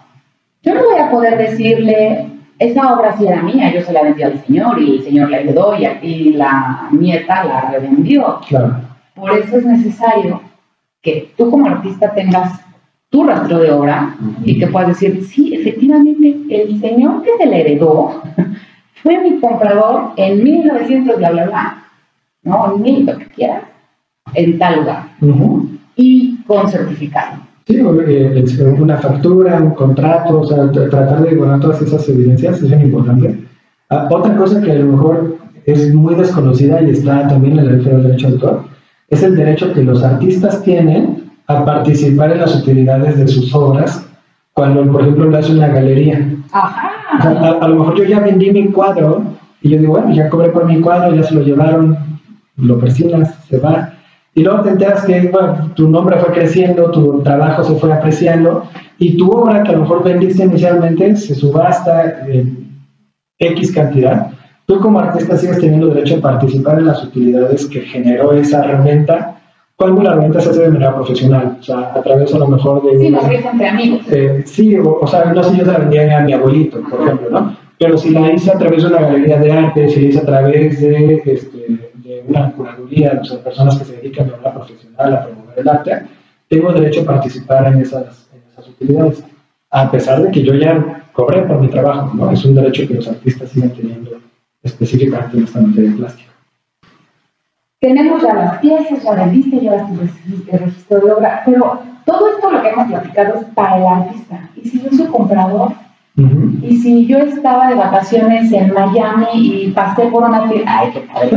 Yo 0.63 0.73
no 0.73 0.81
voy 0.83 0.99
a 0.99 1.11
poder 1.11 1.37
decirle, 1.37 2.29
esa 2.57 2.93
obra 2.93 3.15
sí 3.17 3.27
era 3.27 3.41
mía, 3.41 3.73
yo 3.73 3.81
se 3.81 3.93
la 3.93 4.03
vendí 4.03 4.23
al 4.23 4.43
Señor 4.45 4.81
y 4.81 4.97
el 4.97 5.03
Señor 5.03 5.29
la 5.29 5.39
heredó 5.39 5.75
y, 5.75 5.85
y 6.01 6.33
la 6.33 6.87
nieta 6.91 7.43
la 7.43 7.71
revendió. 7.71 8.39
Claro. 8.47 8.92
Por 9.15 9.31
eso 9.37 9.57
es 9.57 9.65
necesario 9.65 10.41
que 11.01 11.33
tú 11.37 11.51
como 11.51 11.67
artista 11.67 12.13
tengas 12.13 12.59
tu 13.09 13.23
rastro 13.23 13.59
de 13.59 13.71
obra 13.71 14.15
y 14.43 14.57
que 14.57 14.67
puedas 14.67 14.89
decir, 14.89 15.23
sí, 15.23 15.53
efectivamente, 15.53 16.35
el 16.49 16.79
señor 16.79 17.21
que 17.21 17.37
se 17.37 17.45
le 17.45 17.61
heredó 17.61 18.23
fue 19.03 19.21
mi 19.21 19.39
comprador 19.39 20.13
en 20.17 20.43
1900, 20.43 21.17
bla, 21.17 21.31
bla, 21.31 21.45
bla, 21.45 21.83
¿no? 22.41 22.73
En 22.73 22.81
mil, 22.81 23.05
lo 23.05 23.17
que 23.17 23.25
quieras, 23.27 23.65
en 24.33 24.57
tal 24.57 24.79
lugar. 24.79 25.09
Y 25.95 26.37
con 26.47 26.67
certificado. 26.67 27.43
Sí, 27.67 27.77
eh, 27.77 28.75
una 28.79 28.97
factura, 28.97 29.61
un 29.61 29.71
contrato, 29.71 30.41
o 30.41 30.45
sea, 30.45 30.71
tratar 30.71 31.21
de 31.21 31.35
guardar 31.35 31.59
todas 31.59 31.81
esas 31.81 32.09
evidencias 32.09 32.61
es 32.61 32.67
bien 32.67 32.81
importante. 32.81 33.39
Ah, 33.89 34.07
otra 34.09 34.35
cosa 34.35 34.59
que 34.59 34.71
a 34.71 34.75
lo 34.75 34.93
mejor 34.93 35.37
es 35.65 35.93
muy 35.93 36.15
desconocida 36.15 36.81
y 36.81 36.89
está 36.89 37.27
también 37.27 37.59
en 37.59 37.65
el 37.67 37.83
derecho 37.83 38.27
de 38.27 38.33
autor 38.33 38.72
es 39.13 39.23
el 39.23 39.35
derecho 39.35 39.73
que 39.73 39.83
los 39.83 40.03
artistas 40.03 40.63
tienen 40.63 41.31
a 41.47 41.65
participar 41.65 42.31
en 42.31 42.39
las 42.39 42.55
utilidades 42.55 43.17
de 43.17 43.27
sus 43.27 43.53
obras 43.53 44.07
cuando, 44.53 44.89
por 44.91 45.01
ejemplo, 45.01 45.29
le 45.29 45.37
hace 45.37 45.53
una 45.53 45.67
galería. 45.67 46.29
Ajá. 46.51 46.91
A, 47.19 47.67
lo 47.67 47.75
mejor 47.75 47.95
yo 47.95 48.03
ya 48.05 48.19
vendí 48.19 48.51
mi 48.51 48.67
cuadro 48.67 49.23
y 49.61 49.69
yo 49.69 49.77
digo, 49.77 49.93
bueno, 49.93 50.13
ya 50.13 50.29
cobré 50.29 50.49
por 50.49 50.65
mi 50.65 50.81
cuadro, 50.81 51.15
ya 51.15 51.23
se 51.23 51.35
lo 51.35 51.41
llevaron, 51.41 51.97
lo 52.57 52.79
persignas, 52.79 53.35
se 53.47 53.59
va. 53.59 53.93
Y 54.35 54.43
luego 54.43 54.61
te 54.61 54.69
enteras 54.69 55.05
que 55.05 55.31
tu 55.75 55.89
nombre 55.89 56.17
fue 56.17 56.33
creciendo, 56.33 56.89
tu 56.91 57.21
trabajo 57.21 57.63
se 57.63 57.75
fue 57.75 57.93
apreciando 57.93 58.65
y 58.97 59.15
tu 59.15 59.31
obra 59.31 59.63
que 59.63 59.69
a 59.69 59.73
lo 59.73 59.81
mejor 59.81 60.03
vendiste 60.03 60.43
inicialmente 60.43 61.15
se 61.15 61.35
subasta 61.35 62.25
en 62.27 62.67
X 63.39 63.71
cantidad. 63.71 64.31
Tú 64.65 64.79
como 64.79 64.99
artista 64.99 65.37
sigues 65.37 65.59
teniendo 65.59 65.87
derecho 65.87 66.17
a 66.17 66.21
participar 66.21 66.79
en 66.79 66.87
las 66.87 67.03
utilidades 67.03 67.65
que 67.67 67.81
generó 67.81 68.31
esa 68.33 68.63
reventa 68.63 69.33
cuando 69.75 70.03
la 70.03 70.15
venta 70.15 70.39
se 70.39 70.51
hace 70.51 70.61
de 70.61 70.69
manera 70.69 70.95
profesional, 70.95 71.57
o 71.59 71.63
sea, 71.63 71.91
a 71.93 72.01
través 72.01 72.33
a 72.33 72.37
lo 72.37 72.47
mejor 72.47 72.83
de... 72.83 72.99
Sí, 72.99 73.09
nos 73.09 73.25
entre 73.25 73.67
amigos. 73.67 74.01
Eh, 74.11 74.43
sí, 74.45 74.77
o, 74.77 75.07
sea, 75.07 75.25
no 75.33 75.43
sé 75.43 75.49
si 75.51 75.57
yo 75.57 75.65
se 75.65 75.71
la 75.71 75.79
vendía 75.79 76.19
a 76.19 76.21
mi 76.21 76.31
abuelito, 76.31 76.81
por 76.89 77.01
ejemplo, 77.01 77.29
¿no? 77.31 77.57
Pero 77.79 77.97
si 77.97 78.11
la 78.11 78.31
hice 78.31 78.51
a 78.51 78.57
través 78.57 78.83
de 78.83 78.89
una 78.89 79.01
galería 79.01 79.39
de 79.39 79.51
arte, 79.51 79.89
si 79.89 80.01
la 80.01 80.07
hice 80.07 80.19
a 80.19 80.25
través 80.25 80.79
de, 80.79 81.21
este, 81.25 81.57
de 81.95 82.23
una 82.27 82.51
curaduría, 82.51 83.19
o 83.21 83.25
sea, 83.25 83.43
personas 83.43 83.77
que 83.77 83.85
se 83.85 83.97
dedican 83.97 84.27
de 84.27 84.31
manera 84.33 84.53
profesional 84.53 85.13
a 85.13 85.25
promover 85.25 85.59
el 85.59 85.67
arte, 85.67 86.03
tengo 86.47 86.71
derecho 86.71 87.01
a 87.01 87.05
participar 87.05 87.67
en 87.67 87.81
esas, 87.81 88.29
en 88.31 88.41
esas 88.51 88.69
utilidades, 88.69 89.23
a 89.71 89.91
pesar 89.91 90.21
de 90.21 90.31
que 90.31 90.43
yo 90.43 90.53
ya 90.53 91.03
cobré 91.11 91.41
por 91.41 91.59
mi 91.59 91.67
trabajo, 91.67 92.15
¿no? 92.15 92.31
Es 92.31 92.45
un 92.45 92.55
derecho 92.55 92.87
que 92.87 92.93
los 92.93 93.07
artistas 93.07 93.49
siguen 93.49 93.71
teniendo 93.71 94.22
específicamente 94.63 95.37
en 95.37 95.43
esta 95.43 95.61
materia 95.61 95.95
plástica 95.95 96.33
tenemos 97.83 98.21
ya 98.21 98.33
las 98.33 98.59
piezas, 98.59 99.03
ya 99.03 99.13
vendiste, 99.13 99.59
ya 99.59 99.71
las 99.71 99.97
recibiste, 99.97 100.57
registro 100.57 100.99
de 101.01 101.11
obra, 101.11 101.41
pero 101.45 101.81
todo 102.05 102.29
esto 102.29 102.49
lo 102.49 102.61
que 102.61 102.69
hemos 102.69 102.87
platicado 102.87 103.35
es 103.35 103.45
para 103.47 103.77
el 103.77 103.85
artista. 103.85 104.49
Y 104.55 104.69
si 104.69 104.81
yo 104.81 104.89
soy 104.89 105.07
comprador, 105.07 105.73
y 106.61 106.77
si 106.77 107.05
yo 107.07 107.17
estaba 107.17 107.67
de 107.67 107.75
vacaciones 107.75 108.53
en 108.53 108.73
Miami 108.73 109.25
y 109.33 109.71
pasé 109.71 110.05
por 110.05 110.23
una 110.23 110.47
tienda, 110.47 110.79
ay, 110.79 110.91
qué 110.93 111.01
padre, 111.01 111.31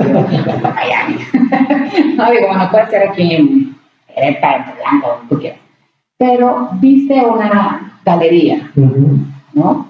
Miami. 0.62 1.16
no 2.16 2.30
digo, 2.30 2.46
bueno, 2.46 2.70
puede 2.70 2.86
ser 2.90 3.08
aquí 3.08 3.34
en 3.34 3.76
Ereta, 4.14 4.56
en 4.56 4.64
Blanco, 4.76 5.20
tú 5.28 5.40
quieras. 5.40 5.58
Pero 6.16 6.68
viste 6.74 7.24
una 7.24 7.92
galería, 8.04 8.70
¿no? 9.52 9.85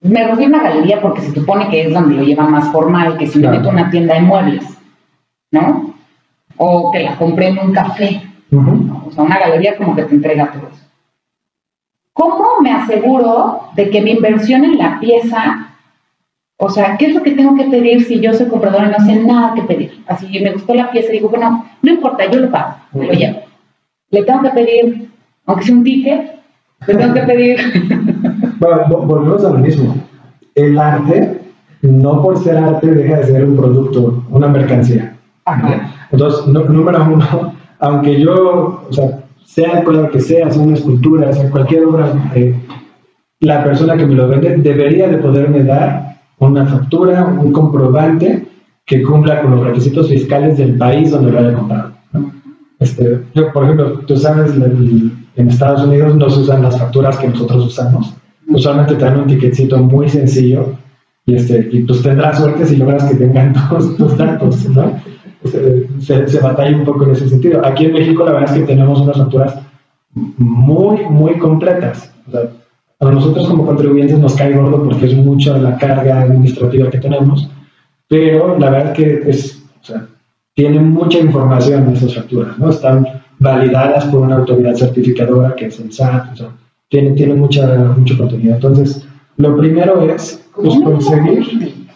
Me 0.00 0.24
refiero 0.24 0.56
a 0.56 0.58
una 0.58 0.68
galería 0.68 1.00
porque 1.00 1.22
se 1.22 1.34
supone 1.34 1.68
que 1.68 1.82
es 1.82 1.92
donde 1.92 2.14
lo 2.16 2.22
lleva 2.22 2.44
más 2.44 2.70
formal 2.70 3.16
que 3.16 3.26
si 3.26 3.38
me 3.38 3.48
meto 3.48 3.68
a 3.68 3.72
una 3.72 3.90
tienda 3.90 4.14
de 4.14 4.20
muebles. 4.20 4.76
¿no? 5.50 5.94
O 6.56 6.90
que 6.90 7.02
la 7.02 7.16
compré 7.16 7.48
en 7.48 7.58
un 7.58 7.72
café, 7.72 8.22
o 8.52 9.10
sea, 9.10 9.24
una 9.24 9.38
galería 9.38 9.76
como 9.76 9.94
que 9.94 10.04
te 10.04 10.14
entrega 10.14 10.52
todo 10.52 10.68
eso. 10.68 10.84
¿Cómo 12.12 12.60
me 12.62 12.72
aseguro 12.72 13.68
de 13.74 13.90
que 13.90 14.00
mi 14.00 14.12
inversión 14.12 14.64
en 14.64 14.78
la 14.78 14.98
pieza, 14.98 15.74
o 16.56 16.70
sea, 16.70 16.96
qué 16.96 17.06
es 17.06 17.14
lo 17.14 17.22
que 17.22 17.32
tengo 17.32 17.54
que 17.54 17.64
pedir 17.64 18.04
si 18.04 18.20
yo 18.20 18.32
soy 18.32 18.48
compradora 18.48 18.88
y 18.88 18.90
no 18.90 19.04
sé 19.04 19.16
nada 19.22 19.54
que 19.54 19.62
pedir? 19.62 20.02
Así 20.06 20.26
me 20.40 20.52
gustó 20.52 20.74
la 20.74 20.90
pieza 20.90 21.10
y 21.10 21.16
digo, 21.16 21.28
bueno, 21.28 21.66
no 21.82 21.92
importa, 21.92 22.30
yo 22.30 22.40
lo 22.40 22.50
pago, 22.50 22.76
lo 22.94 23.12
llevo. 23.12 23.42
Le 24.10 24.22
tengo 24.22 24.42
que 24.42 24.50
pedir, 24.50 25.10
aunque 25.44 25.64
sea 25.64 25.74
un 25.74 25.84
ticket, 25.84 26.36
le 26.86 26.94
tengo 26.94 27.14
que 27.14 27.22
pedir. 27.22 28.15
Bueno, 28.58 29.06
volvemos 29.06 29.44
a 29.44 29.50
lo 29.50 29.58
mismo. 29.58 29.94
El 30.54 30.78
arte, 30.78 31.40
no 31.82 32.22
por 32.22 32.38
ser 32.38 32.56
arte, 32.56 32.86
deja 32.90 33.18
de 33.18 33.24
ser 33.24 33.44
un 33.44 33.56
producto, 33.56 34.24
una 34.30 34.48
mercancía. 34.48 35.16
Entonces, 36.10 36.46
número 36.46 37.04
uno, 37.04 37.54
aunque 37.80 38.20
yo, 38.20 38.84
o 38.88 38.92
sea, 38.92 39.24
sea 39.44 39.84
que 40.10 40.20
sea, 40.20 40.50
sea 40.50 40.62
una 40.62 40.74
escultura, 40.74 41.32
sea 41.32 41.50
cualquier 41.50 41.84
obra, 41.84 42.12
eh, 42.34 42.54
la 43.40 43.62
persona 43.64 43.96
que 43.96 44.06
me 44.06 44.14
lo 44.14 44.28
vende 44.28 44.56
debería 44.56 45.08
de 45.08 45.18
poderme 45.18 45.62
dar 45.62 46.16
una 46.38 46.66
factura, 46.66 47.24
un 47.24 47.52
comprobante 47.52 48.46
que 48.84 49.02
cumpla 49.02 49.42
con 49.42 49.52
los 49.52 49.64
requisitos 49.64 50.08
fiscales 50.08 50.58
del 50.58 50.76
país 50.76 51.10
donde 51.10 51.32
lo 51.32 51.38
haya 51.38 51.54
comprado. 51.54 51.92
Este, 52.78 53.22
yo, 53.34 53.52
por 53.52 53.64
ejemplo, 53.64 54.00
tú 54.06 54.16
sabes, 54.16 54.52
en 54.54 55.48
Estados 55.48 55.82
Unidos 55.82 56.14
no 56.14 56.28
se 56.28 56.40
usan 56.40 56.62
las 56.62 56.78
facturas 56.78 57.16
que 57.18 57.28
nosotros 57.28 57.66
usamos. 57.66 58.14
Usualmente 58.48 58.94
te 58.94 59.04
dan 59.04 59.20
un 59.20 59.26
ticketcito 59.26 59.78
muy 59.78 60.08
sencillo 60.08 60.74
y, 61.24 61.34
este, 61.34 61.68
y 61.72 61.80
pues 61.80 62.02
tendrás 62.02 62.38
suerte 62.38 62.66
si 62.66 62.76
logras 62.76 63.04
que 63.04 63.16
tengan 63.16 63.52
todos 63.68 63.96
tus 63.96 64.16
datos, 64.16 64.68
¿no? 64.70 65.00
se, 65.44 66.28
se, 66.28 66.40
batalla 66.40 66.76
un 66.76 66.84
poco 66.84 67.04
en 67.04 67.10
ese 67.12 67.28
sentido. 67.28 67.64
Aquí 67.64 67.86
en 67.86 67.92
México 67.92 68.24
la 68.24 68.32
verdad 68.32 68.54
es 68.54 68.60
que 68.60 68.66
tenemos 68.66 69.00
unas 69.00 69.16
facturas 69.16 69.58
muy, 70.14 71.04
muy 71.04 71.38
completas. 71.38 72.12
a 72.98 73.10
nosotros 73.10 73.48
como 73.48 73.66
contribuyentes 73.66 74.18
nos 74.18 74.34
cae 74.34 74.54
gordo 74.54 74.82
porque 74.84 75.06
es 75.06 75.14
mucha 75.14 75.56
la 75.58 75.76
carga 75.76 76.22
administrativa 76.22 76.90
que 76.90 76.98
tenemos, 76.98 77.48
pero 78.08 78.58
la 78.58 78.70
verdad 78.70 78.92
es 78.92 78.96
que 78.96 79.30
es, 79.30 79.62
o 79.82 79.84
sea, 79.84 80.06
tienen 80.54 80.90
mucha 80.90 81.18
información 81.18 81.92
esas 81.92 82.14
facturas, 82.14 82.58
¿no? 82.58 82.70
Están 82.70 83.06
validadas 83.38 84.06
por 84.06 84.22
una 84.22 84.36
autoridad 84.36 84.74
certificadora 84.74 85.54
que 85.54 85.66
es 85.66 85.78
el 85.78 85.92
SAT, 85.92 86.32
o 86.32 86.36
sea, 86.36 86.48
tienen, 86.88 87.14
tienen 87.14 87.38
mucha, 87.38 87.66
mucho 87.96 88.16
contenido. 88.16 88.54
Entonces, 88.54 89.06
lo 89.36 89.56
primero 89.56 90.02
es 90.10 90.44
pues, 90.54 90.74
conseguir 90.80 91.86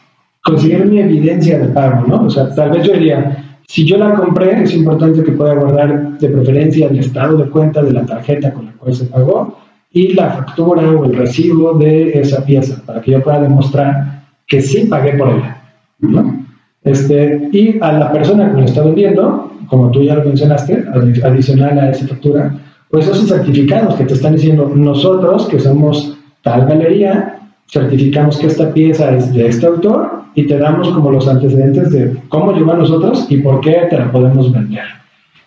conseguir 0.43 0.87
mi 0.87 0.99
evidencia 0.99 1.59
de 1.59 1.69
pago, 1.69 2.07
¿no? 2.07 2.25
O 2.25 2.31
sea, 2.31 2.55
tal 2.55 2.71
vez 2.71 2.87
yo 2.87 2.95
diría, 2.95 3.45
si 3.69 3.85
yo 3.85 3.99
la 3.99 4.15
compré, 4.15 4.63
es 4.63 4.75
importante 4.75 5.23
que 5.23 5.33
pueda 5.33 5.55
guardar 5.55 6.19
de 6.19 6.29
preferencia 6.29 6.89
el 6.89 6.99
estado 6.99 7.37
de 7.37 7.51
cuenta 7.51 7.83
de 7.83 7.93
la 7.93 8.05
tarjeta 8.05 8.53
con 8.53 8.67
la 8.67 8.73
cual 8.73 8.95
se 8.95 9.05
pagó 9.05 9.59
y 9.93 10.15
la 10.15 10.31
factura 10.31 10.91
o 10.91 11.05
el 11.05 11.15
recibo 11.15 11.75
de 11.75 12.19
esa 12.19 12.45
pieza, 12.45 12.83
para 12.87 13.01
que 13.01 13.13
yo 13.13 13.23
pueda 13.23 13.41
demostrar 13.41 14.25
que 14.47 14.61
sí 14.61 14.87
pagué 14.87 15.13
por 15.15 15.29
ella, 15.29 15.63
¿no? 16.01 16.47
Este, 16.83 17.49
y 17.53 17.79
a 17.81 17.93
la 17.93 18.13
persona 18.13 18.49
que 18.49 18.55
me 18.55 18.61
lo 18.61 18.67
está 18.67 18.83
vendiendo, 18.83 19.53
como 19.69 19.91
tú 19.91 20.03
ya 20.03 20.15
lo 20.15 20.25
mencionaste, 20.25 20.85
adicional 21.23 21.79
a 21.79 21.91
esa 21.91 22.09
factura, 22.09 22.55
pues 22.91 23.07
esos 23.07 23.29
certificados 23.29 23.95
que 23.95 24.05
te 24.05 24.15
están 24.15 24.35
diciendo 24.35 24.71
nosotros, 24.75 25.47
que 25.47 25.61
somos 25.61 26.19
tal 26.43 26.67
galería, 26.67 27.39
certificamos 27.69 28.39
que 28.39 28.49
esta 28.49 28.73
pieza 28.73 29.15
es 29.15 29.33
de 29.33 29.47
este 29.47 29.67
autor 29.67 30.25
y 30.35 30.47
te 30.47 30.59
damos 30.59 30.89
como 30.91 31.13
los 31.13 31.29
antecedentes 31.29 31.91
de 31.93 32.17
cómo 32.29 32.53
llegó 32.53 32.73
a 32.73 32.79
nosotros 32.79 33.27
y 33.29 33.39
por 33.39 33.61
qué 33.61 33.87
te 33.89 33.99
la 33.99 34.11
podemos 34.11 34.53
vender. 34.53 34.85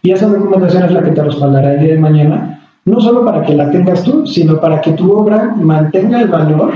Y 0.01 0.11
esa 0.11 0.27
documentación 0.27 0.83
es 0.83 0.91
la 0.91 1.03
que 1.03 1.11
te 1.11 1.23
respaldará 1.23 1.73
el 1.73 1.79
día 1.81 1.93
de 1.95 1.99
mañana, 1.99 2.61
no 2.85 2.99
solo 2.99 3.25
para 3.25 3.43
que 3.43 3.55
la 3.55 3.71
tengas 3.71 4.03
tú, 4.03 4.25
sino 4.25 4.59
para 4.59 4.79
que 4.81 4.91
tu 4.91 5.11
obra 5.11 5.53
mantenga 5.55 6.21
el 6.21 6.27
valor 6.29 6.73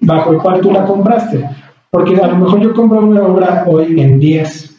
bajo 0.00 0.32
el 0.32 0.38
cual 0.38 0.60
tú 0.60 0.72
la 0.72 0.84
compraste. 0.84 1.44
Porque 1.90 2.16
a 2.16 2.26
lo 2.26 2.36
mejor 2.36 2.60
yo 2.60 2.74
compro 2.74 3.00
una 3.00 3.22
obra 3.22 3.64
hoy 3.66 3.98
en 4.00 4.18
10, 4.18 4.76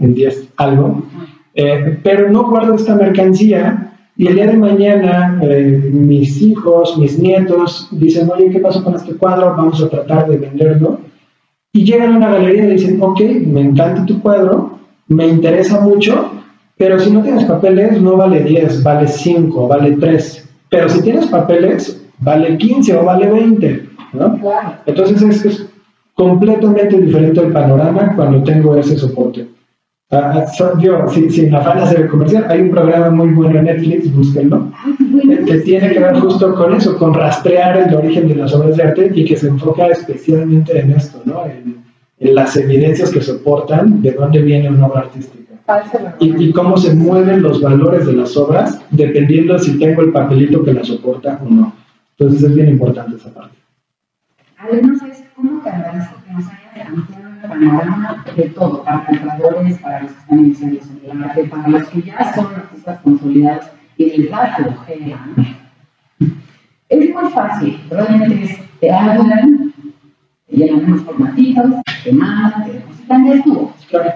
en 0.00 0.14
10 0.14 0.48
algo, 0.56 1.02
eh, 1.54 2.00
pero 2.02 2.28
no 2.30 2.48
guardo 2.48 2.74
esta 2.74 2.96
mercancía 2.96 3.86
y 4.18 4.26
el 4.28 4.34
día 4.34 4.46
de 4.46 4.56
mañana 4.56 5.38
eh, 5.42 5.90
mis 5.92 6.40
hijos, 6.40 6.96
mis 6.96 7.18
nietos 7.18 7.88
dicen, 7.90 8.30
oye, 8.30 8.50
¿qué 8.50 8.60
pasó 8.60 8.82
con 8.82 8.94
este 8.94 9.14
cuadro? 9.14 9.54
Vamos 9.56 9.82
a 9.82 9.90
tratar 9.90 10.28
de 10.28 10.38
venderlo 10.38 11.00
y 11.72 11.84
llegan 11.84 12.14
a 12.14 12.16
una 12.16 12.30
galería 12.30 12.64
y 12.64 12.70
dicen, 12.72 12.98
ok, 13.02 13.20
me 13.46 13.60
encanta 13.60 14.06
tu 14.06 14.20
cuadro, 14.20 14.78
me 15.08 15.26
interesa 15.26 15.80
mucho, 15.80 16.30
Pero 16.78 16.98
si 16.98 17.10
no 17.10 17.22
tienes 17.22 17.44
papeles, 17.44 18.00
no 18.02 18.16
vale 18.16 18.42
10, 18.42 18.82
vale 18.82 19.08
5, 19.08 19.68
vale 19.68 19.92
3. 19.92 20.48
Pero 20.68 20.88
si 20.90 21.00
tienes 21.00 21.26
papeles, 21.26 22.02
vale 22.18 22.58
15 22.58 22.96
o 22.96 23.04
vale 23.04 23.30
20, 23.30 23.88
¿no? 24.12 24.38
Entonces 24.84 25.22
es, 25.22 25.44
es 25.44 25.66
completamente 26.14 27.00
diferente 27.00 27.40
el 27.40 27.52
panorama 27.52 28.14
cuando 28.14 28.42
tengo 28.42 28.76
ese 28.76 28.98
soporte. 28.98 29.46
Uh, 30.08 30.78
yo, 30.78 31.08
sin, 31.08 31.30
sin 31.32 31.52
afán 31.52 31.78
de 31.78 31.82
hacer 31.82 32.08
comercial, 32.08 32.46
hay 32.48 32.60
un 32.60 32.70
programa 32.70 33.10
muy 33.10 33.30
bueno 33.30 33.58
en 33.58 33.64
Netflix, 33.64 34.14
búsquenlo, 34.14 34.70
que 35.46 35.58
tiene 35.62 35.90
que 35.90 35.98
ver 35.98 36.14
justo 36.20 36.54
con 36.54 36.74
eso, 36.74 36.96
con 36.96 37.12
rastrear 37.12 37.76
el 37.76 37.92
origen 37.92 38.28
de 38.28 38.36
las 38.36 38.54
obras 38.54 38.76
de 38.76 38.84
arte 38.84 39.10
y 39.12 39.24
que 39.24 39.36
se 39.36 39.48
enfoca 39.48 39.88
especialmente 39.88 40.78
en 40.78 40.92
esto, 40.92 41.20
¿no? 41.24 41.44
En, 41.46 41.84
en 42.18 42.34
las 42.34 42.56
evidencias 42.56 43.10
que 43.10 43.20
soportan 43.20 44.00
de 44.00 44.12
dónde 44.12 44.42
viene 44.42 44.70
una 44.70 44.86
obra 44.86 45.00
artística. 45.00 45.36
Y, 46.20 46.44
y, 46.44 46.52
cómo 46.52 46.76
se 46.76 46.94
mueven 46.94 47.42
los 47.42 47.60
valores 47.60 48.06
de 48.06 48.12
las 48.12 48.36
obras 48.36 48.80
dependiendo 48.90 49.54
de 49.54 49.58
si 49.58 49.76
tengo 49.76 50.02
el 50.02 50.12
papelito 50.12 50.62
que 50.62 50.72
la 50.72 50.84
soporta 50.84 51.40
o 51.44 51.50
no. 51.50 51.74
Entonces 52.16 52.44
es 52.44 52.54
bien 52.54 52.68
importante 52.68 53.16
esa 53.16 53.34
parte. 53.34 53.56
Además, 54.56 54.98
cómo 55.34 55.62
que 55.62 55.70
nos 55.70 56.46
ampliado 56.86 57.25
el 57.25 57.25
panorama 57.48 58.24
de 58.36 58.44
todo, 58.50 58.82
para 58.82 59.04
compradores, 59.04 59.78
para 59.78 60.02
los 60.02 60.12
que 60.12 60.18
están 60.18 60.38
iniciando 60.40 60.80
el 61.04 61.24
arte, 61.24 61.44
para 61.44 61.68
los 61.68 61.88
que 61.88 62.02
ya 62.02 62.34
son 62.34 62.54
artistas 62.54 63.00
consolidados 63.02 63.66
y 63.96 64.04
les 64.16 64.30
da 64.30 64.54
flojera. 64.56 65.18
Es 66.88 67.14
muy 67.14 67.30
fácil, 67.32 67.80
realmente 67.90 68.44
es, 68.44 68.58
te 68.80 68.92
hablan, 68.92 69.72
te 70.48 70.56
llenan 70.56 70.84
unos 70.84 71.02
formatitos, 71.02 71.72
te 72.04 72.12
mandan, 72.12 72.64
te 72.64 72.72
depositan, 72.74 73.26
ya 73.26 73.34
estuvo, 73.34 73.72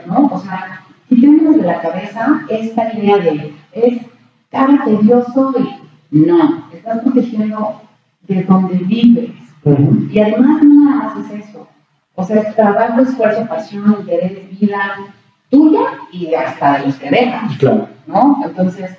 ¿no? 0.07 0.26
O 0.26 0.39
sea, 0.39 0.83
quitemos 1.09 1.57
de 1.57 1.62
la 1.62 1.81
cabeza 1.81 2.43
esta 2.49 2.95
idea 2.95 3.18
de 3.18 3.55
es 3.72 4.03
cara 4.51 4.85
tedioso 4.85 5.55
y 6.11 6.16
no, 6.16 6.64
estás 6.72 7.01
protegiendo 7.03 7.83
de 8.28 8.43
donde 8.45 8.78
vives. 8.78 9.31
Y 10.11 10.18
además 10.18 10.62
no 10.62 10.85
nada 10.85 11.14
más 11.14 11.31
es 11.31 11.45
eso. 11.45 11.50
O 12.15 12.25
sea, 12.25 12.43
es 12.43 12.55
trabajo, 12.55 13.01
esfuerzo, 13.01 13.47
pasión, 13.47 13.97
interés, 14.01 14.61
vida 14.61 14.79
tuya 15.51 15.81
y 16.13 16.35
hasta 16.35 16.79
de 16.79 16.87
los 16.87 16.97
que 16.97 17.11
dejan. 17.11 17.49
Claro. 17.59 17.89
¿no? 18.07 18.41
Entonces, 18.45 18.91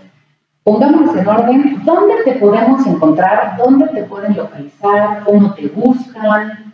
pongámonos 0.64 1.16
en 1.16 1.28
orden, 1.28 1.82
¿dónde 1.86 2.16
te 2.26 2.34
podemos 2.34 2.86
encontrar? 2.88 3.58
¿Dónde 3.58 3.88
te 3.88 4.04
pueden 4.04 4.36
localizar? 4.36 5.24
¿Cómo 5.24 5.54
te 5.54 5.68
buscan? 5.68 6.74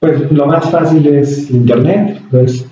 Pues 0.00 0.30
lo 0.30 0.46
más 0.46 0.70
fácil 0.70 1.06
es 1.06 1.50
internet, 1.50 2.20
pues 2.30 2.66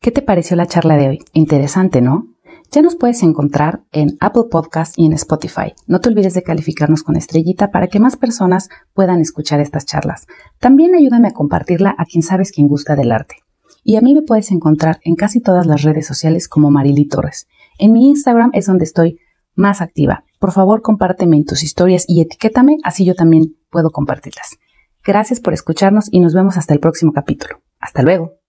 ¿Qué 0.00 0.10
te 0.10 0.22
pareció 0.22 0.56
la 0.56 0.66
charla 0.66 0.96
de 0.96 1.08
hoy? 1.08 1.18
Interesante, 1.32 2.00
¿no? 2.00 2.26
Ya 2.72 2.82
nos 2.82 2.94
puedes 2.94 3.22
encontrar 3.22 3.82
en 3.90 4.16
Apple 4.20 4.44
Podcast 4.50 4.96
y 4.96 5.04
en 5.04 5.12
Spotify. 5.12 5.74
No 5.86 6.00
te 6.00 6.08
olvides 6.08 6.34
de 6.34 6.42
calificarnos 6.42 7.02
con 7.02 7.16
estrellita 7.16 7.70
para 7.70 7.88
que 7.88 7.98
más 8.00 8.16
personas 8.16 8.68
puedan 8.94 9.20
escuchar 9.20 9.60
estas 9.60 9.86
charlas. 9.86 10.26
También 10.58 10.94
ayúdame 10.94 11.28
a 11.28 11.32
compartirla 11.32 11.94
a 11.98 12.04
quien 12.04 12.22
sabes 12.22 12.52
quien 12.52 12.68
gusta 12.68 12.94
del 12.94 13.12
arte. 13.12 13.36
Y 13.82 13.96
a 13.96 14.00
mí 14.00 14.14
me 14.14 14.22
puedes 14.22 14.52
encontrar 14.52 15.00
en 15.04 15.16
casi 15.16 15.40
todas 15.40 15.66
las 15.66 15.82
redes 15.82 16.06
sociales 16.06 16.48
como 16.48 16.70
Marily 16.70 17.06
Torres. 17.06 17.48
En 17.78 17.92
mi 17.92 18.08
Instagram 18.08 18.50
es 18.52 18.66
donde 18.66 18.84
estoy 18.84 19.18
más 19.54 19.80
activa. 19.80 20.24
Por 20.38 20.52
favor, 20.52 20.82
compárteme 20.82 21.36
en 21.36 21.44
tus 21.44 21.62
historias 21.62 22.04
y 22.08 22.20
etiquétame, 22.20 22.78
así 22.82 23.04
yo 23.04 23.14
también 23.14 23.56
puedo 23.70 23.90
compartirlas. 23.90 24.58
Gracias 25.04 25.40
por 25.40 25.54
escucharnos 25.54 26.08
y 26.10 26.20
nos 26.20 26.34
vemos 26.34 26.56
hasta 26.56 26.74
el 26.74 26.80
próximo 26.80 27.12
capítulo. 27.12 27.62
Hasta 27.78 28.02
luego. 28.02 28.39